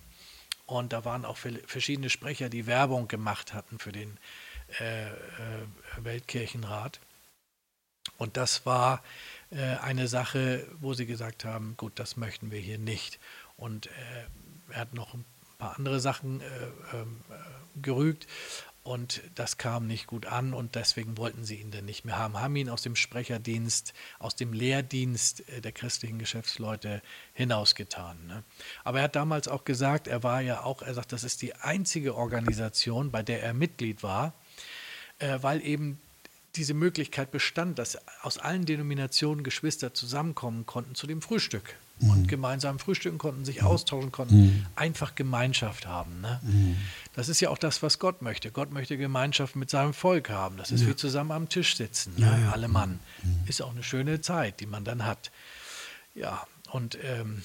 Und 0.67 0.93
da 0.93 1.07
waren 1.07 1.25
auch 1.25 1.39
verschiedene 1.39 2.11
Sprecher, 2.11 2.51
die 2.51 2.67
Werbung 2.67 3.09
gemacht 3.09 3.55
hatten 3.55 3.79
für 3.79 3.93
den 3.93 4.19
äh, 4.79 5.07
äh, 5.07 5.15
Weltkirchenrat. 5.97 7.01
Und 8.19 8.37
das 8.37 8.67
war 8.67 9.03
äh, 9.51 9.77
eine 9.79 10.09
Sache, 10.09 10.67
wo 10.81 10.93
sie 10.93 11.07
gesagt 11.07 11.47
haben, 11.47 11.75
gut, 11.79 11.93
das 11.97 12.19
möchten 12.19 12.51
wir 12.51 12.61
hier 12.61 12.79
nicht. 12.79 13.19
Und 13.57 13.87
äh, 13.87 13.91
er 14.71 14.81
hat 14.81 14.93
noch 14.93 15.15
ein 15.15 15.25
paar 15.57 15.79
andere 15.79 16.01
Sachen 16.01 16.43
äh, 16.43 16.45
ähm, 16.93 17.25
gerügt. 17.77 18.27
Und 18.89 19.21
das 19.35 19.59
kam 19.59 19.87
nicht 19.87 20.07
gut 20.07 20.25
an 20.25 20.55
und 20.55 20.75
deswegen 20.75 21.19
wollten 21.19 21.45
sie 21.45 21.57
ihn 21.57 21.71
dann 21.71 21.85
nicht 21.85 22.07
mehr 22.07 22.17
haben, 22.17 22.41
haben 22.41 22.57
ihn 22.57 22.71
aus 22.71 22.81
dem 22.81 22.97
Sprecherdienst, 22.97 23.93
aus 24.19 24.35
dem 24.35 24.55
Lehrdienst 24.55 25.47
äh, 25.51 25.61
der 25.61 25.73
christlichen 25.73 26.19
Geschäftsleute 26.19 27.03
hinausgetan. 27.35 28.27
Ne? 28.27 28.45
Aber 28.85 29.01
er 29.01 29.05
hat 29.05 29.15
damals 29.15 29.47
auch 29.47 29.65
gesagt, 29.65 30.07
er 30.07 30.23
war 30.23 30.41
ja 30.41 30.63
auch, 30.63 30.81
er 30.81 30.95
sagt, 30.95 31.13
das 31.13 31.23
ist 31.23 31.43
die 31.43 31.55
einzige 31.55 32.15
Organisation, 32.15 33.11
bei 33.11 33.23
der 33.23 33.43
er 33.43 33.53
Mitglied 33.53 34.03
war, 34.03 34.33
äh, 35.19 35.37
weil 35.43 35.63
eben 35.63 36.01
diese 36.57 36.73
Möglichkeit 36.73 37.31
bestand, 37.31 37.79
dass 37.79 37.99
aus 38.23 38.39
allen 38.39 38.65
Denominationen 38.65 39.45
Geschwister 39.45 39.93
zusammenkommen 39.93 40.65
konnten 40.65 40.95
zu 40.95 41.07
dem 41.07 41.21
Frühstück 41.21 41.77
mhm. 42.01 42.11
und 42.11 42.29
gemeinsam 42.29 42.79
frühstücken 42.79 43.19
konnten, 43.19 43.45
sich 43.45 43.61
mhm. 43.61 43.69
austauschen 43.69 44.13
konnten, 44.13 44.37
mhm. 44.37 44.67
einfach 44.77 45.15
Gemeinschaft 45.15 45.87
haben. 45.87 46.21
Ne? 46.21 46.41
Mhm. 46.43 46.77
Das 47.15 47.29
ist 47.29 47.41
ja 47.41 47.51
auch 47.51 47.59
das, 47.59 47.83
was 47.83 47.99
Gott 47.99 48.23
möchte. 48.23 48.51
Gott 48.51 48.73
möchte 48.73 48.97
Gemeinschaft 48.97 49.57
mit 49.57 49.71
seinem 49.71 49.95
Volk 49.95 50.31
haben. 50.31 50.57
Das 50.57 50.71
ist 50.71 50.83
ja. 50.83 50.89
wie 50.89 50.97
zusammen 50.97 51.33
am 51.33 51.49
Tisch 51.49 51.77
sitzen, 51.77 52.15
ne? 52.17 52.27
ja, 52.27 52.39
ja. 52.39 52.53
alle 52.53 52.69
Mann. 52.69 53.01
Mhm. 53.23 53.41
Ist 53.47 53.63
auch 53.63 53.73
eine 53.73 53.83
schöne 53.83 54.21
Zeit, 54.21 54.61
die 54.61 54.67
man 54.67 54.85
dann 54.85 55.05
hat. 55.05 55.31
Ja, 56.15 56.47
und 56.71 56.99
ähm, 57.03 57.43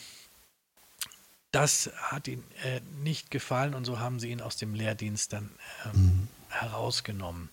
das 1.51 1.91
hat 1.95 2.27
ihm 2.27 2.43
äh, 2.63 2.81
nicht 3.03 3.29
gefallen 3.29 3.75
und 3.75 3.85
so 3.85 3.99
haben 3.99 4.19
sie 4.19 4.31
ihn 4.31 4.41
aus 4.41 4.57
dem 4.57 4.73
Lehrdienst 4.73 5.33
dann 5.33 5.51
ähm, 5.85 6.27
herausgenommen. 6.49 7.49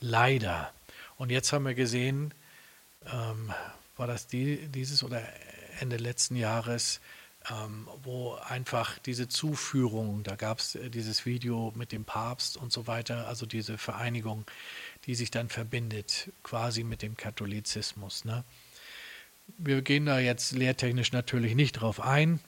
Leider. 0.00 0.72
Und 1.16 1.30
jetzt 1.30 1.52
haben 1.52 1.64
wir 1.64 1.74
gesehen, 1.74 2.34
ähm, 3.06 3.52
war 3.96 4.06
das 4.06 4.26
die, 4.26 4.68
dieses 4.68 5.02
oder 5.02 5.22
Ende 5.80 5.96
letzten 5.96 6.36
Jahres 6.36 7.00
ähm, 7.48 7.88
wo 8.02 8.34
einfach 8.34 8.98
diese 8.98 9.28
Zuführung, 9.28 10.22
da 10.22 10.36
gab 10.36 10.58
es 10.58 10.74
äh, 10.74 10.90
dieses 10.90 11.24
Video 11.24 11.72
mit 11.74 11.90
dem 11.92 12.04
Papst 12.04 12.56
und 12.56 12.72
so 12.72 12.86
weiter, 12.86 13.28
also 13.28 13.46
diese 13.46 13.78
Vereinigung, 13.78 14.44
die 15.06 15.14
sich 15.14 15.30
dann 15.30 15.48
verbindet 15.48 16.30
quasi 16.42 16.84
mit 16.84 17.00
dem 17.02 17.16
Katholizismus. 17.16 18.24
Ne? 18.24 18.44
Wir 19.56 19.80
gehen 19.82 20.04
da 20.06 20.18
jetzt 20.18 20.52
lehrtechnisch 20.52 21.12
natürlich 21.12 21.54
nicht 21.54 21.72
drauf 21.72 22.00
ein, 22.00 22.40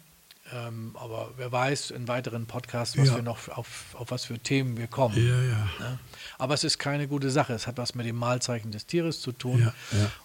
ähm, 0.53 0.95
aber 0.99 1.33
wer 1.39 1.51
weiß 1.51 1.91
in 1.93 2.07
weiteren 2.07 2.45
Podcasts, 2.47 2.99
was 2.99 3.09
Ja. 3.09 3.15
wir 3.17 3.23
noch 3.23 3.49
auf, 3.49 3.95
auf 3.95 4.11
was 4.11 4.27
für 4.27 4.39
Themen 4.39 4.77
wir 4.77 4.89
kommen. 4.89 5.17
Ja, 5.17 5.41
ja. 5.43 5.71
Ne? 5.81 5.99
Aber 6.37 6.53
es 6.53 6.65
ist 6.65 6.79
keine 6.79 7.09
gute 7.09 7.31
Sache. 7.31 7.55
Es 7.55 7.67
hat 7.67 7.79
was 7.79 7.95
mit 7.95 8.05
dem 8.05 8.17
Mahlzeichen 8.17 8.71
des 8.73 8.85
Tieres 8.85 9.23
zu 9.23 9.33
tun 9.33 9.73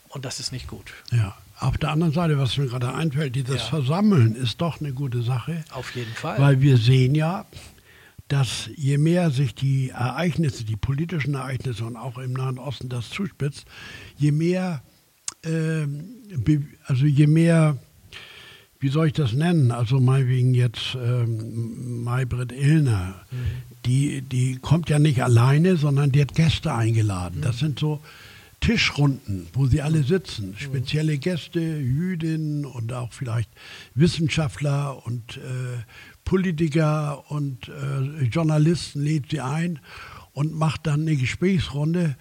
und 0.09 0.25
das 0.25 0.41
ist 0.41 0.51
nicht 0.51 0.67
gut. 0.67 0.91
Ja. 1.11 1.37
Auf 1.59 1.77
der 1.77 1.89
anderen 1.89 2.13
Seite, 2.13 2.37
was 2.37 2.57
mir 2.57 2.67
gerade 2.67 2.93
einfällt, 2.93 3.35
dieses 3.35 3.55
Ja. 3.55 3.65
Versammeln 3.65 4.35
ist 4.35 4.61
doch 4.61 4.79
eine 4.79 4.93
gute 4.93 5.21
Sache, 5.23 5.63
Auf 5.71 5.95
jeden 5.95 6.13
Fall. 6.13 6.39
weil 6.39 6.61
wir 6.61 6.77
sehen 6.77 7.15
ja, 7.15 7.45
dass 8.27 8.69
je 8.75 8.97
mehr 8.97 9.31
sich 9.31 9.55
die 9.55 9.89
Ereignisse, 9.89 10.65
die 10.65 10.75
politischen 10.75 11.33
Ereignisse 11.35 11.85
und 11.85 11.95
auch 11.95 12.17
im 12.17 12.33
Nahen 12.33 12.59
Osten 12.59 12.89
das 12.89 13.09
zuspitzt, 13.09 13.65
je 14.17 14.31
mehr, 14.31 14.83
be- 15.41 16.63
also 16.85 17.05
je 17.05 17.27
mehr, 17.27 17.77
wie 18.79 18.89
soll 18.89 19.07
ich 19.07 19.13
das 19.13 19.33
nennen? 19.33 19.71
Also 19.71 19.99
meinetwegen 19.99 20.53
jetzt 20.53 20.95
ähm, 21.01 22.03
Maybrit 22.03 22.51
Illner, 22.51 23.15
die, 23.85 24.21
die 24.21 24.57
kommt 24.57 24.89
ja 24.89 24.99
nicht 24.99 25.23
alleine, 25.23 25.77
sondern 25.77 26.11
die 26.11 26.21
hat 26.21 26.35
Gäste 26.35 26.73
eingeladen. 26.73 27.41
Das 27.41 27.59
sind 27.59 27.79
so 27.79 28.01
Tischrunden, 28.67 29.47
wo 29.53 29.65
sie 29.65 29.81
alle 29.81 30.03
sitzen. 30.03 30.53
Spezielle 30.57 31.17
Gäste, 31.17 31.61
Jüdinnen 31.61 32.65
und 32.65 32.91
auch 32.91 33.13
vielleicht 33.13 33.49
Wissenschaftler 33.95 35.05
und 35.05 35.37
äh, 35.37 35.83
Politiker 36.25 37.31
und 37.31 37.69
äh, 37.69 38.25
Journalisten 38.25 39.01
lädt 39.01 39.31
sie 39.31 39.39
ein 39.39 39.79
und 40.33 40.53
macht 40.53 40.85
dann 40.85 41.03
eine 41.03 41.15
Gesprächsrunde 41.15 42.17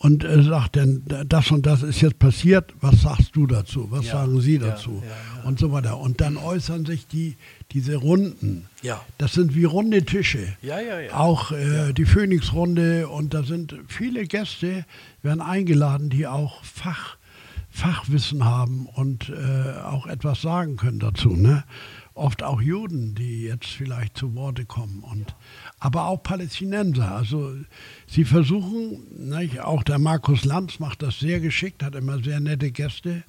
und 0.00 0.22
äh, 0.24 0.42
sagt 0.42 0.76
dann, 0.76 1.02
das 1.26 1.50
und 1.50 1.66
das 1.66 1.82
ist 1.82 2.00
jetzt 2.00 2.18
passiert, 2.18 2.72
was 2.80 3.02
sagst 3.02 3.34
du 3.34 3.46
dazu, 3.46 3.88
was 3.90 4.06
Ja, 4.06 4.12
sagen 4.12 4.40
Sie 4.40 4.58
dazu 4.58 5.02
ja, 5.02 5.42
ja. 5.42 5.48
und 5.48 5.58
so 5.58 5.72
weiter. 5.72 5.98
Und 5.98 6.20
dann 6.20 6.36
äußern 6.36 6.86
sich 6.86 7.08
die, 7.08 7.36
diese 7.72 7.96
Runden. 7.96 8.66
Ja. 8.82 9.04
Das 9.18 9.32
sind 9.32 9.56
wie 9.56 9.64
runde 9.64 10.04
Tische. 10.04 10.56
Ja, 10.62 10.78
ja, 10.80 11.00
ja. 11.00 11.14
Auch 11.14 11.50
äh, 11.50 11.92
die 11.92 12.04
Phoenix-Runde 12.04 13.08
und 13.08 13.34
da 13.34 13.42
sind 13.42 13.74
viele 13.88 14.26
Gäste, 14.26 14.84
werden 15.22 15.40
eingeladen, 15.40 16.10
die 16.10 16.28
auch 16.28 16.62
Fach, 16.62 17.16
Fachwissen 17.68 18.44
haben 18.44 18.86
und 18.86 19.30
äh, 19.30 19.80
auch 19.80 20.06
etwas 20.06 20.42
sagen 20.42 20.76
können 20.76 21.00
dazu. 21.00 21.30
Ne? 21.30 21.64
Oft 22.14 22.44
auch 22.44 22.60
Juden, 22.60 23.16
die 23.16 23.42
jetzt 23.42 23.66
vielleicht 23.66 24.16
zu 24.16 24.36
Worte 24.36 24.64
kommen. 24.64 25.00
Und, 25.00 25.34
aber 25.80 26.06
auch 26.06 26.22
Palästinenser. 26.22 27.14
Also 27.14 27.52
sie 28.06 28.24
versuchen, 28.24 28.98
nicht, 29.28 29.60
auch 29.60 29.82
der 29.82 29.98
Markus 29.98 30.44
Lanz 30.44 30.78
macht 30.80 31.02
das 31.02 31.18
sehr 31.20 31.40
geschickt, 31.40 31.82
hat 31.82 31.94
immer 31.94 32.22
sehr 32.22 32.40
nette 32.40 32.70
Gäste 32.70 33.22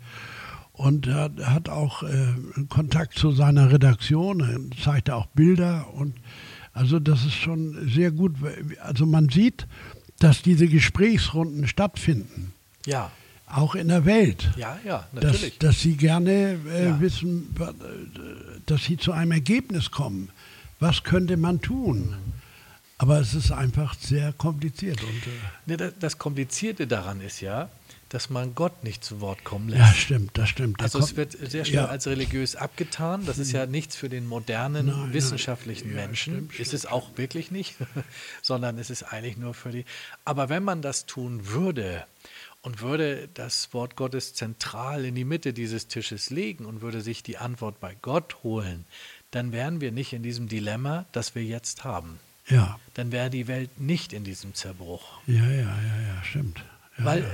und 0.74 1.08
er 1.08 1.32
hat 1.44 1.70
auch 1.70 2.04
äh, 2.04 2.34
Kontakt 2.70 3.18
zu 3.18 3.32
seiner 3.32 3.72
Redaktion, 3.72 4.40
er 4.40 4.78
zeigt 4.84 5.10
auch 5.10 5.26
Bilder 5.28 5.94
und 5.94 6.16
also 6.74 7.00
das 7.00 7.26
ist 7.26 7.34
schon 7.34 7.90
sehr 7.90 8.12
gut. 8.12 8.36
Also 8.82 9.06
man 9.06 9.28
sieht, 9.30 9.68
dass 10.20 10.42
diese 10.42 10.68
Gesprächsrunden 10.68 11.68
stattfinden, 11.68 12.54
Ja, 12.86 13.12
auch 13.48 13.76
in 13.76 13.88
der 13.90 14.06
Welt. 14.06 14.50
ja, 14.58 14.78
ja, 14.86 15.06
Dass, 15.14 15.24
natürlich. 15.24 15.58
dass 15.60 15.82
sie 15.82 15.96
gerne 15.98 16.58
äh, 16.70 16.86
Ja. 16.86 17.02
wissen, 17.02 17.54
äh, 17.60 17.66
dass 18.66 18.86
sie 18.86 18.98
zu 18.98 19.12
einem 19.12 19.32
Ergebnis 19.34 19.92
kommen. 19.92 20.30
Was 20.80 21.04
könnte 21.04 21.36
man 21.36 21.60
tun? 21.60 22.16
Aber 23.02 23.18
es 23.22 23.34
ist 23.34 23.52
einfach 23.52 23.96
sehr 23.98 24.34
kompliziert. 24.34 25.00
Und, 25.02 25.80
äh, 25.80 25.92
das, 26.00 26.18
Komplizierte 26.18 26.86
daran 26.86 27.22
ist 27.22 27.40
ja, 27.40 27.70
dass 28.10 28.30
man 28.30 28.56
Gott 28.56 28.84
nicht 28.84 29.06
zu 29.06 29.22
Wort 29.22 29.46
kommen 29.46 29.70
lässt. 29.70 29.80
ja, 29.82 29.94
stimmt, 29.94 30.38
das 30.38 30.50
stimmt. 30.50 30.82
Da 30.82 30.84
Also 30.84 31.00
es 31.00 31.16
wird 31.16 31.32
sehr 31.32 31.64
schnell 31.64 31.84
ja. 31.84 31.88
als 31.88 32.08
religiös 32.08 32.58
abgetan. 32.58 33.26
Das 33.26 33.38
ist 33.38 33.54
ja 33.54 33.66
nichts 33.66 33.96
für 33.96 34.10
den 34.10 34.28
modernen 34.28 34.88
Nein, 34.88 35.00
nein. 35.00 35.14
wissenschaftlichen 35.14 35.90
Ja, 35.92 35.96
Menschen. 35.96 36.34
stimmt, 36.34 36.60
ist 36.60 36.74
es 36.74 36.86
auch 36.86 37.18
wirklich 37.18 37.52
nicht, 37.52 37.76
sondern 38.42 38.78
es 38.78 38.90
ist 38.90 39.04
eigentlich 39.04 39.38
nur 39.38 39.54
für 39.54 39.72
die. 39.72 39.86
Aber 40.26 40.50
wenn 40.50 40.64
man 40.64 40.82
das 40.82 41.06
tun 41.06 41.48
würde 41.48 42.04
und 42.64 42.82
würde 42.82 43.30
das 43.34 43.74
Wort 43.74 43.96
Gottes 43.96 44.34
zentral 44.34 45.06
in 45.06 45.16
die 45.16 45.24
Mitte 45.24 45.54
dieses 45.54 45.88
Tisches 45.88 46.32
legen 46.32 46.66
und 46.66 46.82
würde 46.82 47.00
sich 47.00 47.24
die 47.24 47.38
Antwort 47.38 47.80
bei 47.80 47.96
Gott 48.02 48.44
holen, 48.44 48.86
dann 49.32 49.54
wären 49.54 49.80
wir 49.80 49.94
nicht 49.94 50.12
in 50.12 50.22
diesem 50.22 50.50
Dilemma, 50.50 51.06
das 51.14 51.34
wir 51.34 51.46
jetzt 51.46 51.86
haben. 51.86 52.20
Ja, 52.50 52.80
Dann 52.96 53.12
wäre 53.12 53.30
die 53.30 53.48
Welt 53.48 53.80
nicht 53.80 54.12
in 54.14 54.24
diesem 54.24 54.54
Zerbruch. 54.56 55.20
ja, 55.28 55.44
ja, 55.46 55.52
ja, 55.52 56.02
ja, 56.16 56.24
stimmt. 56.24 56.64
Ja, 56.98 57.06
Weil 57.06 57.20
äh, 57.24 57.26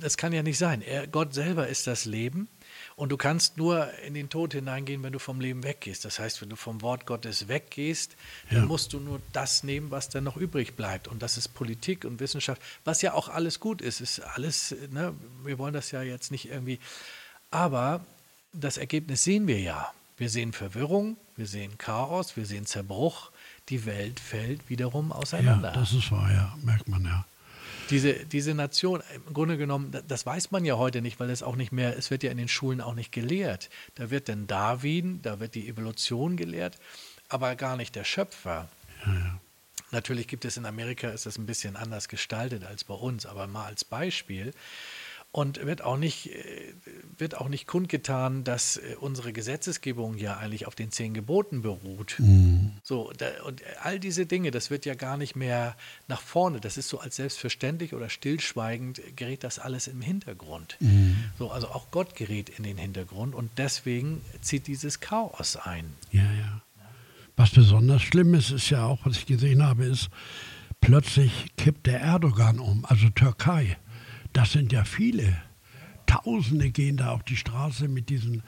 das 0.00 0.16
kann 0.16 0.32
ja 0.32 0.42
nicht 0.42 0.58
sein. 0.58 0.82
Er, 0.82 1.06
Gott 1.06 1.32
selber 1.32 1.68
ist 1.68 1.86
das 1.86 2.04
Leben 2.04 2.48
und 2.96 3.08
du 3.10 3.16
kannst 3.16 3.56
nur 3.56 3.90
in 4.00 4.12
den 4.14 4.28
Tod 4.28 4.52
hineingehen, 4.52 5.02
wenn 5.02 5.12
du 5.12 5.18
vom 5.18 5.40
Leben 5.40 5.62
weggehst. 5.64 6.04
Das 6.04 6.18
heißt, 6.18 6.42
wenn 6.42 6.50
du 6.50 6.56
vom 6.56 6.82
Wort 6.82 7.06
Gottes 7.06 7.48
weggehst, 7.48 8.16
dann 8.50 8.58
Ja. 8.60 8.64
musst 8.66 8.92
du 8.92 9.00
nur 9.00 9.20
das 9.32 9.62
nehmen, 9.62 9.90
was 9.90 10.08
dann 10.10 10.24
noch 10.24 10.36
übrig 10.36 10.74
bleibt. 10.76 11.08
Und 11.08 11.22
das 11.22 11.38
ist 11.38 11.48
Politik 11.54 12.04
und 12.04 12.20
Wissenschaft, 12.20 12.60
was 12.84 13.00
ja 13.00 13.14
auch 13.14 13.28
alles 13.28 13.60
gut 13.60 13.80
ist. 13.80 14.00
Ist 14.02 14.20
alles, 14.20 14.74
ne? 14.90 15.14
wir 15.44 15.58
wollen 15.58 15.72
das 15.74 15.90
ja 15.90 16.02
jetzt 16.02 16.30
nicht 16.30 16.48
irgendwie. 16.50 16.78
Aber 17.50 18.04
das 18.52 18.76
Ergebnis 18.76 19.24
sehen 19.24 19.46
wir 19.46 19.60
ja. 19.60 19.92
Wir 20.16 20.28
sehen 20.28 20.52
Verwirrung, 20.52 21.16
wir 21.36 21.46
sehen 21.46 21.76
Chaos, 21.78 22.36
wir 22.36 22.46
sehen 22.46 22.66
Zerbruch. 22.66 23.30
Die 23.70 23.86
Welt 23.86 24.20
fällt 24.20 24.68
wiederum 24.68 25.08
ja, 25.10 25.14
auseinander. 25.16 25.72
das 25.72 25.92
ist 25.92 26.10
wahr, 26.12 26.30
ja, 26.32 26.56
merkt 26.62 26.88
man 26.88 27.04
ja. 27.04 27.24
Diese, 27.90 28.12
diese 28.26 28.54
Nation, 28.54 29.02
im 29.26 29.34
Grunde 29.34 29.56
genommen, 29.58 29.90
da- 29.90 30.00
das 30.00 30.24
weiß 30.24 30.50
man 30.50 30.64
ja 30.64 30.76
heute 30.76 31.02
nicht, 31.02 31.20
weil 31.20 31.28
es 31.30 31.42
auch 31.42 31.56
nicht 31.56 31.70
mehr, 31.72 31.96
es 31.98 32.10
wird 32.10 32.22
ja 32.22 32.30
in 32.30 32.38
den 32.38 32.48
Schulen 32.48 32.80
auch 32.80 32.94
nicht 32.94 33.12
gelehrt. 33.12 33.68
Da 33.94 34.10
wird 34.10 34.28
dann 34.28 34.46
Darwin, 34.46 35.20
da 35.22 35.38
wird 35.40 35.54
die 35.54 35.68
Evolution 35.68 36.36
gelehrt, 36.36 36.78
aber 37.28 37.56
gar 37.56 37.76
nicht 37.76 37.94
der 37.94 38.04
Schöpfer. 38.04 38.68
Natürlich 39.90 40.28
gibt 40.28 40.44
es 40.44 40.56
in 40.56 40.66
Amerika, 40.66 41.08
ist 41.10 41.26
das 41.26 41.38
ein 41.38 41.46
bisschen 41.46 41.76
anders 41.76 42.08
gestaltet 42.08 42.64
als 42.64 42.84
bei 42.84 42.94
uns, 42.94 43.26
aber 43.26 43.46
mal 43.46 43.66
als 43.66 43.84
Beispiel. 43.84 44.52
Und 45.34 45.66
wird 45.66 45.82
auch 45.82 45.96
nicht, 45.96 46.30
äh, 46.30 46.74
wird 47.18 47.36
auch 47.36 47.48
nicht 47.48 47.66
kundgetan, 47.66 48.44
dass 48.44 48.76
äh, 48.76 48.94
unsere 49.00 49.32
Gesetzesgebung 49.32 50.16
ja 50.16 50.36
eigentlich 50.36 50.68
auf 50.68 50.76
den 50.76 50.92
zehn 50.92 51.12
Geboten 51.12 51.60
beruht. 51.62 52.14
So, 52.84 53.12
da, 53.18 53.26
und 53.44 53.60
all 53.82 53.98
diese 53.98 54.26
Dinge, 54.26 54.52
das 54.52 54.70
wird 54.70 54.86
ja 54.86 54.94
gar 54.94 55.16
nicht 55.16 55.34
mehr 55.34 55.74
nach 56.06 56.20
vorne. 56.20 56.60
Das 56.60 56.76
ist 56.76 56.88
so 56.88 57.00
als 57.00 57.16
selbstverständlich 57.16 57.94
oder 57.94 58.10
stillschweigend 58.10 59.02
gerät 59.16 59.42
das 59.42 59.58
alles 59.58 59.88
im 59.88 60.00
Hintergrund. 60.02 60.78
So, 61.36 61.50
also 61.50 61.66
auch 61.66 61.90
Gott 61.90 62.14
gerät 62.14 62.48
in 62.48 62.62
den 62.62 62.76
Hintergrund 62.76 63.34
und 63.34 63.50
deswegen 63.58 64.20
zieht 64.40 64.68
dieses 64.68 65.00
Chaos 65.00 65.56
ein. 65.56 65.94
Ja, 66.12 66.22
ja. 66.22 66.62
Was 67.34 67.50
besonders 67.50 68.02
schlimm 68.02 68.34
ist, 68.34 68.52
ist 68.52 68.70
ja 68.70 68.84
auch, 68.86 69.00
was 69.04 69.16
ich 69.16 69.26
gesehen 69.26 69.64
habe, 69.64 69.84
ist, 69.84 70.10
plötzlich 70.80 71.56
kippt 71.56 71.88
der 71.88 72.00
Erdogan 72.00 72.60
um, 72.60 72.84
also 72.84 73.08
Türkei. 73.08 73.76
Das 74.34 74.52
sind 74.52 74.70
ja 74.72 74.84
viele. 74.84 75.36
Tausende 76.06 76.70
gehen 76.70 76.98
da 76.98 77.10
auf 77.12 77.22
die 77.22 77.36
Straße 77.36 77.88
mit 77.88 78.10
diesen, 78.10 78.42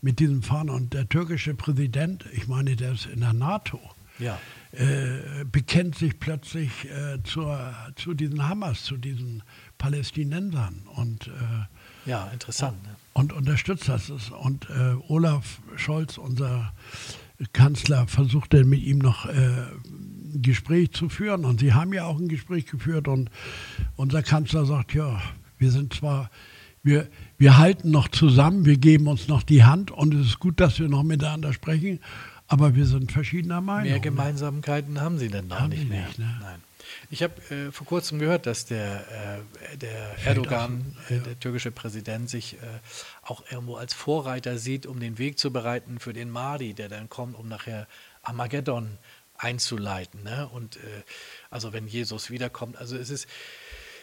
mit 0.00 0.20
diesen 0.20 0.42
Fahnen. 0.42 0.70
Und 0.70 0.94
der 0.94 1.08
türkische 1.08 1.54
Präsident, 1.54 2.24
ich 2.32 2.46
meine, 2.46 2.76
der 2.76 2.92
ist 2.92 3.06
in 3.06 3.20
der 3.20 3.32
NATO, 3.32 3.80
Ja. 4.20 4.38
äh, 4.72 5.44
bekennt 5.50 5.96
sich 5.98 6.20
plötzlich 6.20 6.70
äh, 6.88 7.20
zur, 7.24 7.74
zu 7.96 8.14
diesen 8.14 8.48
Hamas, 8.48 8.84
zu 8.84 8.96
diesen 8.96 9.42
Palästinensern. 9.78 10.82
Und 10.94 11.26
äh, 11.26 12.08
Ja, 12.10 12.28
interessant. 12.28 12.80
Ne? 12.84 12.90
und 13.12 13.32
unterstützt 13.32 13.88
das. 13.88 14.08
Und 14.10 14.70
äh, 14.70 14.94
Olaf 15.08 15.60
Scholz, 15.76 16.16
unser 16.16 16.72
Kanzler, 17.52 18.06
versuchte 18.06 18.64
mit 18.64 18.82
ihm 18.82 18.98
noch 18.98 19.26
äh, 19.26 19.66
ein 20.34 20.42
Gespräch 20.42 20.92
zu 20.92 21.08
führen. 21.08 21.44
Und 21.44 21.60
sie 21.60 21.74
haben 21.74 21.92
ja 21.92 22.04
auch 22.04 22.18
ein 22.18 22.28
Gespräch 22.28 22.66
geführt. 22.66 23.08
Und 23.08 23.30
unser 23.96 24.22
Kanzler 24.22 24.64
sagt, 24.66 24.94
ja, 24.94 25.20
wir 25.58 25.70
sind 25.70 25.94
zwar, 25.94 26.30
wir, 26.82 27.08
wir 27.38 27.58
halten 27.58 27.90
noch 27.90 28.08
zusammen, 28.08 28.64
wir 28.64 28.78
geben 28.78 29.06
uns 29.06 29.28
noch 29.28 29.42
die 29.42 29.64
Hand 29.64 29.90
und 29.90 30.14
es 30.14 30.26
ist 30.26 30.38
gut, 30.40 30.58
dass 30.60 30.78
wir 30.78 30.88
noch 30.88 31.02
miteinander 31.02 31.52
sprechen, 31.52 32.00
aber 32.48 32.74
wir 32.74 32.86
sind 32.86 33.12
verschiedener 33.12 33.60
Meinung. 33.60 33.90
Mehr 33.90 34.00
Gemeinsamkeiten 34.00 35.00
haben 35.00 35.18
sie 35.18 35.28
denn 35.28 35.48
noch 35.48 35.60
Haben 35.60 35.70
nicht 35.70 35.88
mehr. 35.88 36.06
nicht, 36.06 36.18
ne? 36.18 36.36
Nein. 36.40 36.60
Ich 37.10 37.22
habe 37.22 37.34
äh, 37.54 37.70
vor 37.70 37.86
kurzem 37.86 38.18
gehört, 38.18 38.46
dass 38.46 38.66
der, 38.66 39.04
äh, 39.72 39.76
der 39.76 40.16
Erdogan, 40.24 40.96
äh, 41.08 41.18
der 41.18 41.38
türkische 41.38 41.70
Präsident, 41.70 42.28
sich 42.28 42.54
äh, 42.54 42.56
auch 43.22 43.44
irgendwo 43.50 43.76
als 43.76 43.94
Vorreiter 43.94 44.58
sieht, 44.58 44.86
um 44.86 44.98
den 44.98 45.18
Weg 45.18 45.38
zu 45.38 45.52
bereiten 45.52 46.00
für 46.00 46.12
den 46.12 46.30
Mahdi, 46.30 46.74
der 46.74 46.88
dann 46.88 47.08
kommt, 47.08 47.38
um 47.38 47.48
nachher 47.48 47.86
Armageddon 48.22 48.98
einzuleiten. 49.40 50.22
Ne? 50.22 50.48
Und 50.48 50.76
äh, 50.76 50.80
also 51.50 51.72
wenn 51.72 51.86
Jesus 51.86 52.30
wiederkommt, 52.30 52.76
also 52.76 52.96
es 52.96 53.10
ist, 53.10 53.26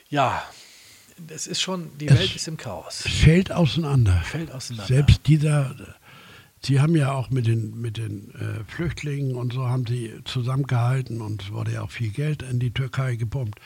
ja, 0.10 0.44
es 1.30 1.48
ist 1.48 1.62
schon, 1.62 1.98
die 1.98 2.08
Es- 2.08 2.18
Welt 2.20 2.36
ist 2.36 2.48
im 2.48 2.58
Chaos. 2.58 3.04
Es 3.06 3.12
fällt 3.14 3.52
auseinander. 3.52 4.22
Fällt 4.26 4.52
auseinander. 4.52 4.88
Selbst 4.88 5.22
dieser 5.28 5.76
Sie 6.60 6.80
haben 6.82 6.96
ja 6.96 7.12
auch 7.12 7.30
mit 7.30 7.46
den, 7.46 7.80
mit 7.80 7.98
den 7.98 8.32
äh, 8.34 8.64
Flüchtlingen 8.68 9.36
und 9.36 9.54
so 9.54 9.68
haben 9.70 9.86
sie 9.86 10.16
zusammengehalten 10.26 11.22
und 11.22 11.44
es 11.44 11.52
wurde 11.52 11.74
ja 11.74 11.84
auch 11.84 11.92
viel 11.92 12.10
Geld 12.10 12.42
in 12.42 12.60
die 12.60 12.72
Türkei 12.74 13.16
gepumpt, 13.16 13.60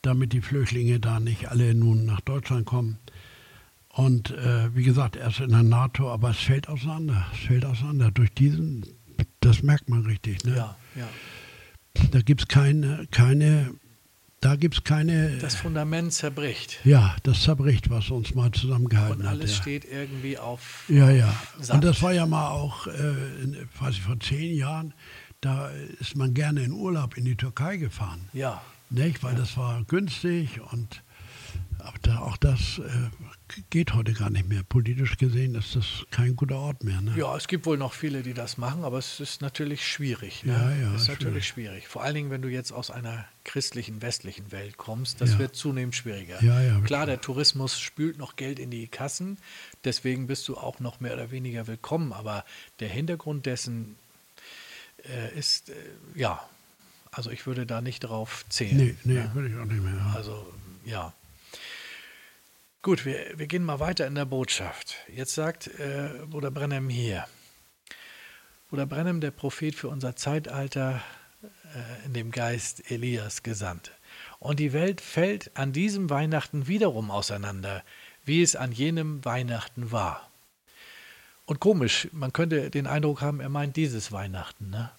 damit 0.00 0.32
die 0.32 0.40
Flüchtlinge 0.40 0.98
da 0.98 1.20
nicht 1.20 1.50
alle 1.50 1.74
nun 1.74 2.06
nach 2.06 2.22
Deutschland 2.22 2.64
kommen. 2.64 2.98
Und 3.90 4.30
äh, 4.30 4.74
wie 4.74 4.82
gesagt, 4.82 5.16
erst 5.16 5.40
in 5.40 5.50
der 5.50 5.62
NATO, 5.62 6.10
aber 6.10 6.30
es 6.30 6.38
fällt 6.38 6.70
auseinander. 6.70 7.26
Es 7.34 7.40
fällt 7.40 7.66
auseinander. 7.66 8.10
Durch 8.10 8.32
diesen, 8.32 8.86
das 9.40 9.62
merkt 9.62 9.90
man 9.90 10.06
richtig. 10.06 10.42
Ne? 10.44 10.56
Ja, 10.56 10.76
ja. 10.94 11.08
Da 12.10 12.20
gibt 12.20 12.42
es 12.42 12.48
keine, 12.48 13.06
keine 13.10 13.74
da 14.42 14.56
gibt 14.56 14.74
es 14.74 14.84
keine. 14.84 15.38
Das 15.38 15.54
Fundament 15.54 16.12
zerbricht. 16.12 16.80
Ja, 16.84 17.14
das 17.22 17.42
zerbricht, 17.42 17.90
was 17.90 18.10
uns 18.10 18.34
mal 18.34 18.50
zusammengehalten 18.50 19.20
Und 19.20 19.26
alles 19.26 19.52
hat. 19.52 19.56
Ja. 19.56 19.62
steht 19.62 19.84
irgendwie 19.84 20.36
auf. 20.36 20.84
Ja, 20.88 21.10
ja. 21.10 21.32
Sand. 21.60 21.76
Und 21.76 21.88
das 21.88 22.02
war 22.02 22.12
ja 22.12 22.26
mal 22.26 22.48
auch, 22.48 22.88
äh, 22.88 22.90
weiß 23.78 23.94
ich, 23.94 24.02
vor 24.02 24.18
zehn 24.18 24.56
Jahren, 24.56 24.94
da 25.40 25.70
ist 26.00 26.16
man 26.16 26.34
gerne 26.34 26.64
in 26.64 26.72
Urlaub 26.72 27.16
in 27.16 27.24
die 27.24 27.36
Türkei 27.36 27.76
gefahren. 27.76 28.28
Ja, 28.32 28.60
Nicht? 28.90 29.22
Weil 29.22 29.36
das 29.36 29.56
war 29.56 29.84
günstig 29.84 30.60
und 30.72 31.04
aber 31.84 31.98
da, 32.02 32.18
auch 32.20 32.36
das 32.36 32.78
äh, 32.78 33.60
geht 33.70 33.92
heute 33.94 34.12
gar 34.12 34.30
nicht 34.30 34.48
mehr. 34.48 34.62
Politisch 34.62 35.16
gesehen 35.16 35.54
ist 35.54 35.74
das 35.76 36.04
kein 36.10 36.36
guter 36.36 36.56
Ort 36.56 36.84
mehr. 36.84 37.00
Ne? 37.00 37.14
ja, 37.16 37.36
es 37.36 37.48
gibt 37.48 37.66
wohl 37.66 37.76
noch 37.76 37.92
viele, 37.92 38.22
die 38.22 38.34
das 38.34 38.56
machen, 38.58 38.84
aber 38.84 38.98
es 38.98 39.20
ist 39.20 39.42
natürlich 39.42 39.86
schwierig. 39.86 40.44
Ne? 40.44 40.52
Ja, 40.52 40.70
ja, 40.70 40.94
Es 40.94 41.02
ist 41.02 41.06
schwierig. 41.06 41.20
natürlich 41.22 41.46
schwierig. 41.48 41.88
Vor 41.88 42.02
allen 42.02 42.14
Dingen, 42.14 42.30
wenn 42.30 42.42
du 42.42 42.48
jetzt 42.48 42.72
aus 42.72 42.90
einer 42.90 43.24
christlichen, 43.44 44.00
westlichen 44.02 44.52
Welt 44.52 44.76
kommst, 44.76 45.20
das 45.20 45.32
Ja. 45.32 45.38
wird 45.40 45.56
zunehmend 45.56 45.94
schwieriger. 45.94 46.42
Ja, 46.42 46.60
ja, 46.62 46.80
Klar, 46.80 47.06
der 47.06 47.20
Tourismus 47.20 47.78
spült 47.80 48.16
noch 48.18 48.36
Geld 48.36 48.58
in 48.58 48.70
die 48.70 48.86
Kassen, 48.88 49.36
deswegen 49.84 50.26
bist 50.26 50.46
du 50.48 50.56
auch 50.56 50.78
noch 50.80 51.00
mehr 51.00 51.14
oder 51.14 51.30
weniger 51.30 51.66
willkommen, 51.66 52.12
aber 52.12 52.44
der 52.80 52.88
Hintergrund 52.88 53.46
dessen 53.46 53.96
äh, 55.08 55.36
ist, 55.38 55.70
äh, 55.70 55.74
ja, 56.14 56.40
also 57.10 57.30
ich 57.30 57.46
würde 57.46 57.66
da 57.66 57.80
nicht 57.80 58.00
drauf 58.00 58.44
zählen. 58.48 58.76
Nee, 58.76 58.94
nee, 59.04 59.14
ne? 59.14 59.30
würde 59.34 59.48
ich 59.48 59.56
auch 59.56 59.64
nicht 59.64 59.82
mehr. 59.82 60.12
Also, 60.14 60.46
ja. 60.84 61.12
Gut, 62.84 63.06
wir, 63.06 63.38
wir 63.38 63.46
gehen 63.46 63.62
mal 63.62 63.78
weiter 63.78 64.08
in 64.08 64.16
der 64.16 64.24
Botschaft. 64.24 64.96
Jetzt 65.06 65.36
sagt 65.36 65.68
äh, 65.78 66.08
Bruder 66.28 66.50
Brennem 66.50 66.88
hier, 66.88 67.26
Bruder 68.70 68.86
Brennem, 68.86 69.20
der 69.20 69.30
Prophet 69.30 69.76
für 69.76 69.86
unser 69.86 70.16
Zeitalter, 70.16 71.00
äh, 71.44 72.06
in 72.06 72.12
dem 72.12 72.32
Geist 72.32 72.90
Elias 72.90 73.44
gesandt. 73.44 73.92
Und 74.40 74.58
die 74.58 74.72
Welt 74.72 75.00
fällt 75.00 75.56
an 75.56 75.72
diesem 75.72 76.10
Weihnachten 76.10 76.66
wiederum 76.66 77.12
auseinander, 77.12 77.84
wie 78.24 78.42
es 78.42 78.56
an 78.56 78.72
jenem 78.72 79.24
Weihnachten 79.24 79.92
war. 79.92 80.28
Und 81.46 81.60
komisch, 81.60 82.08
man 82.10 82.32
könnte 82.32 82.68
den 82.68 82.88
Eindruck 82.88 83.20
haben, 83.20 83.38
er 83.38 83.48
meint 83.48 83.76
dieses 83.76 84.10
Weihnachten. 84.10 84.70
Ne? 84.70 84.90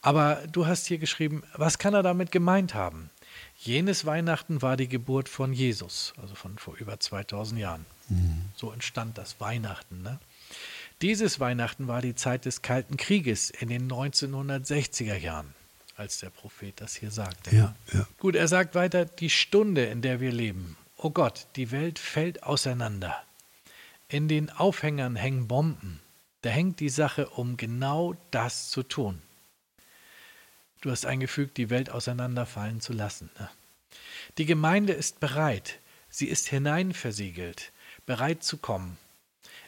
Aber 0.00 0.42
du 0.50 0.66
hast 0.66 0.86
hier 0.86 0.98
geschrieben, 0.98 1.44
was 1.54 1.78
kann 1.78 1.94
er 1.94 2.02
damit 2.02 2.32
gemeint 2.32 2.74
haben? 2.74 3.10
Jenes 3.64 4.04
Weihnachten 4.04 4.60
war 4.60 4.76
die 4.76 4.88
Geburt 4.88 5.28
von 5.28 5.52
Jesus, 5.52 6.14
also 6.20 6.34
von 6.34 6.58
vor 6.58 6.74
über 6.78 6.98
2000 6.98 7.60
Jahren. 7.60 7.86
So 8.56 8.72
entstand 8.72 9.16
das 9.18 9.40
Weihnachten. 9.40 10.02
Ne? 10.02 10.18
Dieses 11.00 11.38
Weihnachten 11.38 11.86
war 11.86 12.02
die 12.02 12.16
Zeit 12.16 12.44
des 12.44 12.62
Kalten 12.62 12.96
Krieges 12.96 13.50
in 13.50 13.68
den 13.68 13.88
1960er 13.88 15.16
Jahren, 15.16 15.54
als 15.96 16.18
der 16.18 16.30
Prophet 16.30 16.80
das 16.80 16.96
hier 16.96 17.12
sagte. 17.12 17.54
ja, 17.54 17.76
ja. 17.92 18.04
Gut, 18.18 18.34
er 18.34 18.48
sagt 18.48 18.74
weiter, 18.74 19.04
die 19.04 19.30
Stunde, 19.30 19.84
in 19.84 20.02
der 20.02 20.20
wir 20.20 20.32
leben. 20.32 20.76
Oh 20.96 21.10
Gott, 21.10 21.46
die 21.54 21.70
Welt 21.70 22.00
fällt 22.00 22.42
auseinander. 22.42 23.22
In 24.08 24.26
den 24.26 24.50
Aufhängern 24.50 25.14
hängen 25.14 25.46
Bomben. 25.46 26.00
Da 26.42 26.50
hängt 26.50 26.80
die 26.80 26.88
Sache, 26.88 27.28
um 27.28 27.56
genau 27.56 28.16
das 28.32 28.70
zu 28.70 28.82
tun. 28.82 29.22
Du 30.82 30.90
hast 30.90 31.06
eingefügt, 31.06 31.56
die 31.56 31.70
Welt 31.70 31.90
auseinanderfallen 31.90 32.80
zu 32.80 32.92
lassen. 32.92 33.30
Ne? 33.38 33.48
Die 34.36 34.46
Gemeinde 34.46 34.92
ist 34.92 35.20
bereit. 35.20 35.78
Sie 36.10 36.26
ist 36.26 36.48
hineinversiegelt, 36.48 37.72
bereit 38.04 38.42
zu 38.42 38.58
kommen. 38.58 38.98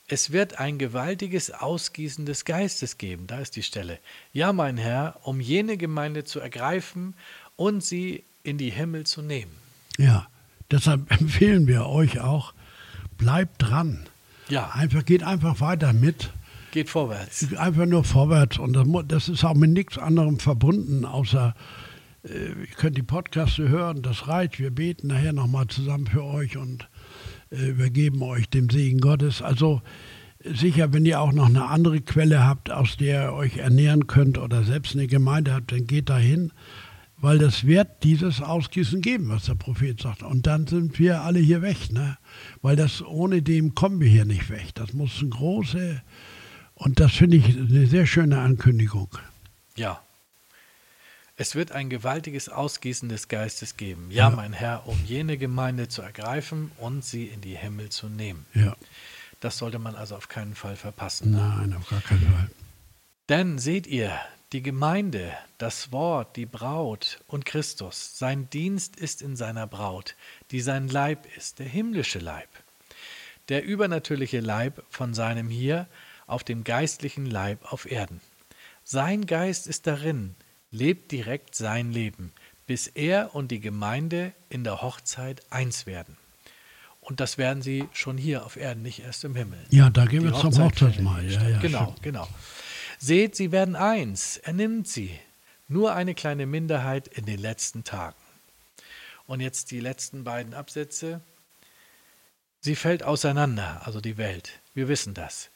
Es 0.09 0.33
wird 0.33 0.59
ein 0.59 0.77
gewaltiges 0.77 1.51
Ausgießen 1.51 2.27
des 2.27 2.45
Geistes 2.45 2.99
geben, 2.99 3.27
da 3.27 3.39
ist 3.39 3.57
die 3.57 3.63
Stelle. 3.63 3.99
Ja, 4.33 4.53
mein 4.53 4.77
Herr, 4.77 5.21
um 5.23 5.41
jene 5.41 5.79
Gemeinde 5.79 6.25
zu 6.25 6.41
ergreifen 6.41 7.15
und 7.57 7.83
sie 7.83 8.25
in 8.43 8.59
die 8.59 8.71
Himmel 8.71 9.07
zu 9.07 9.23
nehmen. 9.23 9.53
Ja, 9.97 10.27
deshalb 10.71 11.11
empfehlen 11.21 11.67
wir 11.67 11.87
euch 11.87 12.21
auch, 12.21 12.53
bleibt 13.17 13.63
dran. 13.63 14.07
Ja, 14.49 14.73
Einfach, 14.73 15.05
geht 15.05 15.23
einfach 15.23 15.61
weiter 15.61 15.93
mit. 15.95 16.31
Geht 16.75 16.91
vorwärts. 16.91 17.55
Einfach 17.57 17.87
nur 17.87 18.03
vorwärts. 18.03 18.59
Und 18.59 18.75
das, 18.75 18.87
das 19.07 19.29
ist 19.29 19.45
auch 19.45 19.55
mit 19.55 19.71
nichts 19.71 19.97
anderem 19.97 20.41
verbunden, 20.41 21.05
außer 21.05 21.55
äh, 22.25 22.49
ihr 22.49 22.75
könnt 22.77 22.99
die 22.99 23.03
Podcaste 23.03 23.69
hören, 23.69 24.03
das 24.03 24.27
reicht. 24.27 24.59
Wir 24.59 24.73
beten 24.73 25.07
nachher 25.07 25.33
nochmal 25.33 25.69
zusammen 25.69 26.09
für 26.09 26.25
euch 26.25 26.57
und 26.57 26.89
äh, 27.51 27.69
übergeben 27.69 28.23
euch 28.23 28.49
dem 28.51 28.69
Segen 28.69 28.99
Gottes. 28.99 29.41
Also 29.41 29.83
sicher, 30.45 30.93
wenn 30.93 31.07
ihr 31.07 31.21
auch 31.21 31.33
noch 31.33 31.47
eine 31.47 31.67
andere 31.67 32.01
Quelle 32.01 32.45
habt, 32.45 32.73
aus 32.73 32.97
der 32.97 33.29
ihr 33.29 33.33
euch 33.35 33.59
ernähren 33.59 34.09
könnt 34.09 34.37
oder 34.37 34.65
selbst 34.65 34.97
eine 34.97 35.07
Gemeinde 35.07 35.55
habt, 35.55 35.71
dann 35.71 35.87
geht 35.87 36.11
dahin, 36.11 36.51
weil 37.19 37.39
das 37.39 37.69
wird 37.69 38.03
dieses 38.03 38.43
Ausgießen 38.43 39.01
geben, 39.01 39.29
was 39.29 39.45
der 39.45 39.55
Prophet 39.55 40.03
sagt. 40.03 40.25
Und 40.25 40.49
dann 40.49 40.67
sind 40.67 40.99
wir 40.99 41.23
alle 41.23 41.39
hier 41.39 41.63
weg, 41.63 41.93
ne? 41.93 42.19
Weil 42.63 42.75
das 42.75 43.01
ohne 43.01 43.43
dem 43.43 43.77
kommen 43.77 44.01
wir 44.01 44.09
hier 44.09 44.25
nicht 44.25 44.51
weg. 44.51 44.75
Das 44.75 44.93
muss 44.93 45.21
eine 45.21 45.31
große 45.31 46.03
und 46.75 47.01
das 47.01 47.13
finde 47.13 47.37
ich 47.37 47.45
eine 47.57 47.87
sehr 47.87 48.07
schöne 48.07 48.41
Ankündigung. 48.41 49.09
Ja. 49.77 50.01
Es 51.37 51.57
wird 51.57 51.73
ein 51.73 51.91
gewaltiges 51.91 52.49
Ausgießen 52.49 53.09
des 53.09 53.27
Geistes 53.29 53.77
geben. 53.77 54.07
Ja, 54.11 54.31
Ja. 54.31 54.37
mein 54.37 54.53
Herr, 54.53 54.87
um 54.87 54.99
jene 55.05 55.37
Gemeinde 55.37 55.89
zu 55.89 56.01
ergreifen 56.03 56.71
und 56.79 57.05
sie 57.05 57.25
in 57.27 57.41
die 57.41 57.57
Himmel 57.57 57.89
zu 57.91 58.09
nehmen. 58.09 58.47
Ja, 58.55 58.77
Das 59.41 59.59
sollte 59.59 59.79
man 59.79 59.95
also 59.97 60.17
auf 60.17 60.29
keinen 60.29 60.55
Fall 60.55 60.77
verpassen. 60.77 61.33
nein, 61.33 61.75
auf 61.79 61.89
gar 61.91 62.01
keinen 62.01 62.23
Fall. 62.23 62.51
Denn 63.29 63.59
seht 63.59 63.87
ihr, 63.87 64.17
die 64.53 64.63
Gemeinde, 64.63 65.33
das 65.59 65.91
Wort, 65.91 66.37
die 66.37 66.47
Braut 66.47 67.19
und 67.27 67.45
Christus, 67.45 68.17
sein 68.17 68.49
Dienst 68.51 68.95
ist 68.97 69.21
in 69.21 69.35
seiner 69.37 69.67
Braut, 69.67 70.15
die 70.53 70.61
sein 70.61 70.89
Leib 70.89 71.27
ist, 71.37 71.59
der 71.59 71.67
himmlische 71.67 72.21
Leib. 72.21 72.49
Der 73.49 73.65
übernatürliche 73.65 74.41
Leib 74.41 74.83
von 74.89 75.13
seinem 75.15 75.49
hier 75.49 75.89
auf 76.27 76.45
dem 76.45 76.65
geistlichen 76.65 77.27
Leib 77.27 77.73
auf 77.73 77.91
Erden. 77.91 78.21
Sein 78.83 79.27
Geist 79.27 79.67
ist 79.67 79.87
darin, 79.87 80.35
lebt 80.71 81.13
direkt 81.13 81.55
sein 81.55 81.93
Leben, 81.93 82.33
bis 82.67 82.87
er 82.87 83.35
und 83.35 83.49
die 83.51 83.61
Gemeinde 83.61 84.33
in 84.49 84.65
der 84.65 84.83
Hochzeit 84.83 85.43
eins 85.51 85.87
werden. 85.87 86.17
Und 87.01 87.21
das 87.21 87.37
werden 87.37 87.63
sie 87.63 87.87
schon 87.93 88.17
hier 88.17 88.47
auf 88.47 88.57
Erden, 88.57 88.83
nicht 88.83 89.01
erst 89.01 89.25
im 89.25 89.37
Himmel. 89.37 89.59
Ja, 89.71 89.91
da 89.91 90.07
gehen 90.07 90.21
Die 90.21 90.27
wir 90.27 90.33
zum 90.33 90.59
Hochzeit 90.59 90.75
findet 90.97 91.05
Hochzeitsmahl. 91.05 91.31
Ja, 91.31 91.49
ja, 91.49 91.59
genau, 91.61 91.83
stimmt. 91.85 92.03
genau. 92.03 92.29
Seht, 92.99 93.37
sie 93.37 93.53
werden 93.53 93.77
eins, 93.77 94.39
er 94.39 94.55
nimmt 94.55 94.89
sie. 94.89 95.19
Nur 95.69 95.95
eine 95.95 96.15
kleine 96.15 96.47
Minderheit 96.47 97.09
in 97.09 97.27
den 97.27 97.39
letzten 97.39 97.85
Tagen. 97.85 98.17
Und 99.27 99.41
jetzt 99.41 99.71
die 99.71 99.81
letzten 99.81 100.25
beiden 100.25 100.55
Absätze. 100.55 101.21
Sie 102.61 102.77
fällt 102.77 103.03
auseinander, 103.03 103.83
also 103.85 104.01
die 104.01 104.17
Welt. 104.17 104.61
Wir 104.75 104.89
wissen 104.89 105.15
das. 105.15 105.51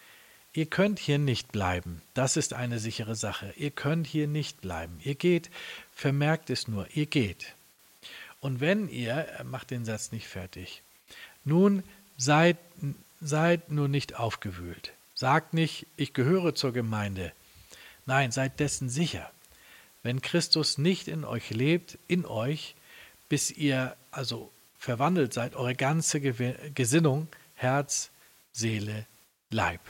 Ihr 0.58 0.66
könnt 0.66 0.98
hier 0.98 1.18
nicht 1.18 1.52
bleiben. 1.52 2.02
Das 2.14 2.36
ist 2.36 2.52
eine 2.52 2.80
sichere 2.80 3.14
Sache. 3.14 3.54
Ihr 3.56 3.70
könnt 3.70 4.08
hier 4.08 4.26
nicht 4.26 4.60
bleiben. 4.60 4.98
Ihr 5.04 5.14
geht, 5.14 5.50
vermerkt 5.94 6.50
es 6.50 6.66
nur, 6.66 6.88
ihr 6.96 7.06
geht. 7.06 7.54
Und 8.40 8.58
wenn 8.58 8.88
ihr, 8.88 9.28
macht 9.44 9.70
den 9.70 9.84
Satz 9.84 10.10
nicht 10.10 10.26
fertig, 10.26 10.82
nun 11.44 11.84
seid, 12.16 12.56
seid 13.20 13.70
nur 13.70 13.86
nicht 13.86 14.16
aufgewühlt. 14.16 14.90
Sagt 15.14 15.54
nicht, 15.54 15.86
ich 15.96 16.12
gehöre 16.12 16.56
zur 16.56 16.72
Gemeinde. 16.72 17.30
Nein, 18.04 18.32
seid 18.32 18.58
dessen 18.58 18.88
sicher. 18.88 19.30
Wenn 20.02 20.22
Christus 20.22 20.76
nicht 20.76 21.06
in 21.06 21.24
euch 21.24 21.50
lebt, 21.50 21.98
in 22.08 22.26
euch, 22.26 22.74
bis 23.28 23.52
ihr 23.52 23.94
also 24.10 24.50
verwandelt 24.76 25.32
seid, 25.32 25.54
eure 25.54 25.76
ganze 25.76 26.20
Gesinnung, 26.20 27.28
Herz, 27.54 28.10
Seele, 28.52 29.06
Leib. 29.50 29.82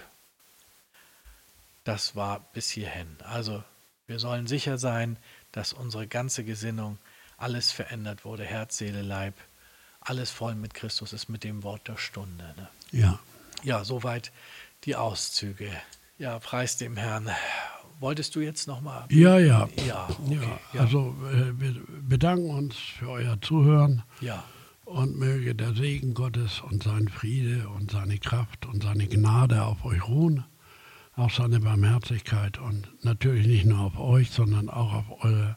Das 1.89 2.15
war 2.15 2.41
bis 2.53 2.69
hierhin. 2.69 3.07
Also 3.25 3.65
wir 4.07 4.19
sollen 4.19 4.47
sicher 4.47 4.77
sein, 4.77 5.17
dass 5.53 5.73
unsere 5.73 6.07
ganze 6.07 6.45
Gesinnung, 6.45 6.99
alles 7.39 7.73
verändert 7.73 8.27
wurde, 8.27 8.45
Herz, 8.45 8.77
Seele, 8.77 9.01
Leib, 9.01 9.33
alles 10.01 10.31
voll 10.31 10.55
mit 10.55 10.75
Christus 10.75 11.15
ist 11.15 11.31
mit 11.31 11.45
dem 11.45 11.63
Wort 11.63 11.89
der 11.89 11.97
Stunde. 11.97 12.45
Ne? 12.59 12.69
Ja. 12.93 13.19
Ja, 13.63 13.85
soweit 13.85 14.33
die 14.85 14.97
Auszüge. 14.97 15.71
Ja, 16.19 16.39
preis 16.41 16.77
dem 16.77 16.99
Herrn. 16.99 17.31
Wolltest 18.01 18.35
du 18.35 18.41
jetzt 18.41 18.69
nochmal? 18.69 19.07
Ja, 19.09 19.39
ja. 19.39 19.67
Ja, 19.87 20.09
okay. 20.11 20.39
ja, 20.43 20.59
Ja, 20.75 20.81
Also 20.83 21.17
äh, 21.33 21.59
wir 21.59 21.75
bedanken 22.07 22.51
uns 22.51 22.77
für 22.77 23.09
euer 23.09 23.41
Zuhören 23.41 24.03
ja. 24.21 24.45
und 24.85 25.17
möge 25.17 25.55
der 25.55 25.73
Segen 25.73 26.13
Gottes 26.13 26.61
und 26.61 26.83
sein 26.83 27.09
Friede 27.09 27.67
und 27.71 27.91
seine 27.91 28.19
Kraft 28.19 28.67
und 28.67 28.83
seine 28.83 29.07
Gnade 29.07 29.63
auf 29.63 29.87
euch 29.87 30.07
ruhen. 30.07 30.45
Auf 31.19 31.35
seine 31.35 31.59
Barmherzigkeit 31.59 32.59
und 32.59 32.89
natürlich 33.03 33.47
nicht 33.47 33.67
nur 33.67 33.81
auf 33.81 33.99
euch, 33.99 34.31
sondern 34.31 34.71
auch 34.71 34.93
auf 34.95 35.25
eure, 35.25 35.57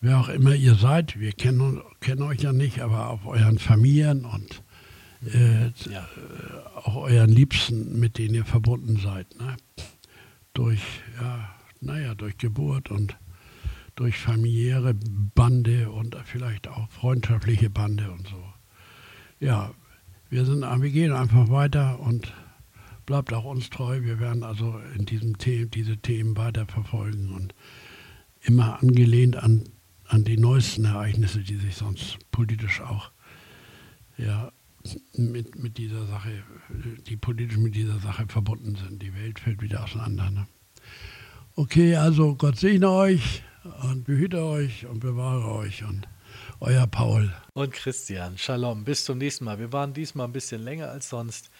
wer 0.00 0.18
auch 0.18 0.28
immer 0.28 0.54
ihr 0.54 0.74
seid. 0.74 1.20
Wir 1.20 1.32
kennen, 1.32 1.80
kennen 2.00 2.22
euch 2.22 2.40
ja 2.40 2.52
nicht, 2.52 2.80
aber 2.80 3.10
auf 3.10 3.26
euren 3.26 3.60
Familien 3.60 4.24
und 4.24 4.64
äh, 5.32 5.66
ja. 5.88 6.08
auch 6.74 6.96
euren 6.96 7.30
Liebsten, 7.30 8.00
mit 8.00 8.18
denen 8.18 8.34
ihr 8.34 8.44
verbunden 8.44 8.96
seid. 8.96 9.38
Ne? 9.38 9.56
Durch, 10.52 10.82
ja, 11.20 11.48
naja, 11.80 12.16
durch 12.16 12.36
Geburt 12.36 12.90
und 12.90 13.16
durch 13.94 14.18
familiäre 14.18 14.94
Bande 15.34 15.90
und 15.90 16.16
vielleicht 16.24 16.66
auch 16.66 16.90
freundschaftliche 16.90 17.70
Bande 17.70 18.10
und 18.10 18.26
so. 18.26 18.42
Ja, 19.38 19.70
wir, 20.28 20.44
sind, 20.44 20.62
wir 20.62 20.90
gehen 20.90 21.12
einfach 21.12 21.50
weiter 21.50 22.00
und 22.00 22.32
bleibt 23.06 23.32
auch 23.32 23.44
uns 23.44 23.70
treu. 23.70 24.02
Wir 24.02 24.20
werden 24.20 24.42
also 24.42 24.78
in 24.96 25.06
diesem 25.06 25.34
The 25.40 25.66
diese 25.66 25.96
Themen 25.96 26.36
weiter 26.36 26.66
verfolgen 26.66 27.32
und 27.32 27.54
immer 28.42 28.82
angelehnt 28.82 29.36
an, 29.36 29.64
an 30.06 30.24
die 30.24 30.36
neuesten 30.36 30.84
Ereignisse, 30.84 31.40
die 31.40 31.56
sich 31.56 31.76
sonst 31.76 32.18
politisch 32.30 32.80
auch 32.80 33.10
ja, 34.16 34.52
mit, 35.14 35.56
mit 35.56 35.78
dieser 35.78 36.06
Sache, 36.06 36.42
die 37.06 37.16
politisch 37.16 37.58
mit 37.58 37.74
dieser 37.74 37.98
Sache 38.00 38.26
verbunden 38.26 38.76
sind. 38.76 39.02
Die 39.02 39.14
Welt 39.14 39.38
fällt 39.38 39.62
wieder 39.62 39.84
auseinander. 39.84 40.30
Ne? 40.30 40.46
Okay, 41.56 41.96
also 41.96 42.34
Gott 42.34 42.58
segne 42.58 42.90
euch 42.90 43.42
und 43.82 44.04
behüte 44.04 44.42
euch 44.42 44.86
und 44.86 45.00
bewahre 45.00 45.50
euch 45.52 45.84
und 45.84 46.08
euer 46.60 46.86
Paul. 46.86 47.32
Und 47.54 47.72
Christian, 47.72 48.38
Shalom, 48.38 48.84
bis 48.84 49.04
zum 49.04 49.18
nächsten 49.18 49.44
Mal. 49.44 49.58
Wir 49.58 49.72
waren 49.72 49.92
diesmal 49.92 50.26
ein 50.26 50.32
bisschen 50.32 50.62
länger 50.62 50.90
als 50.90 51.08
sonst, 51.08 51.50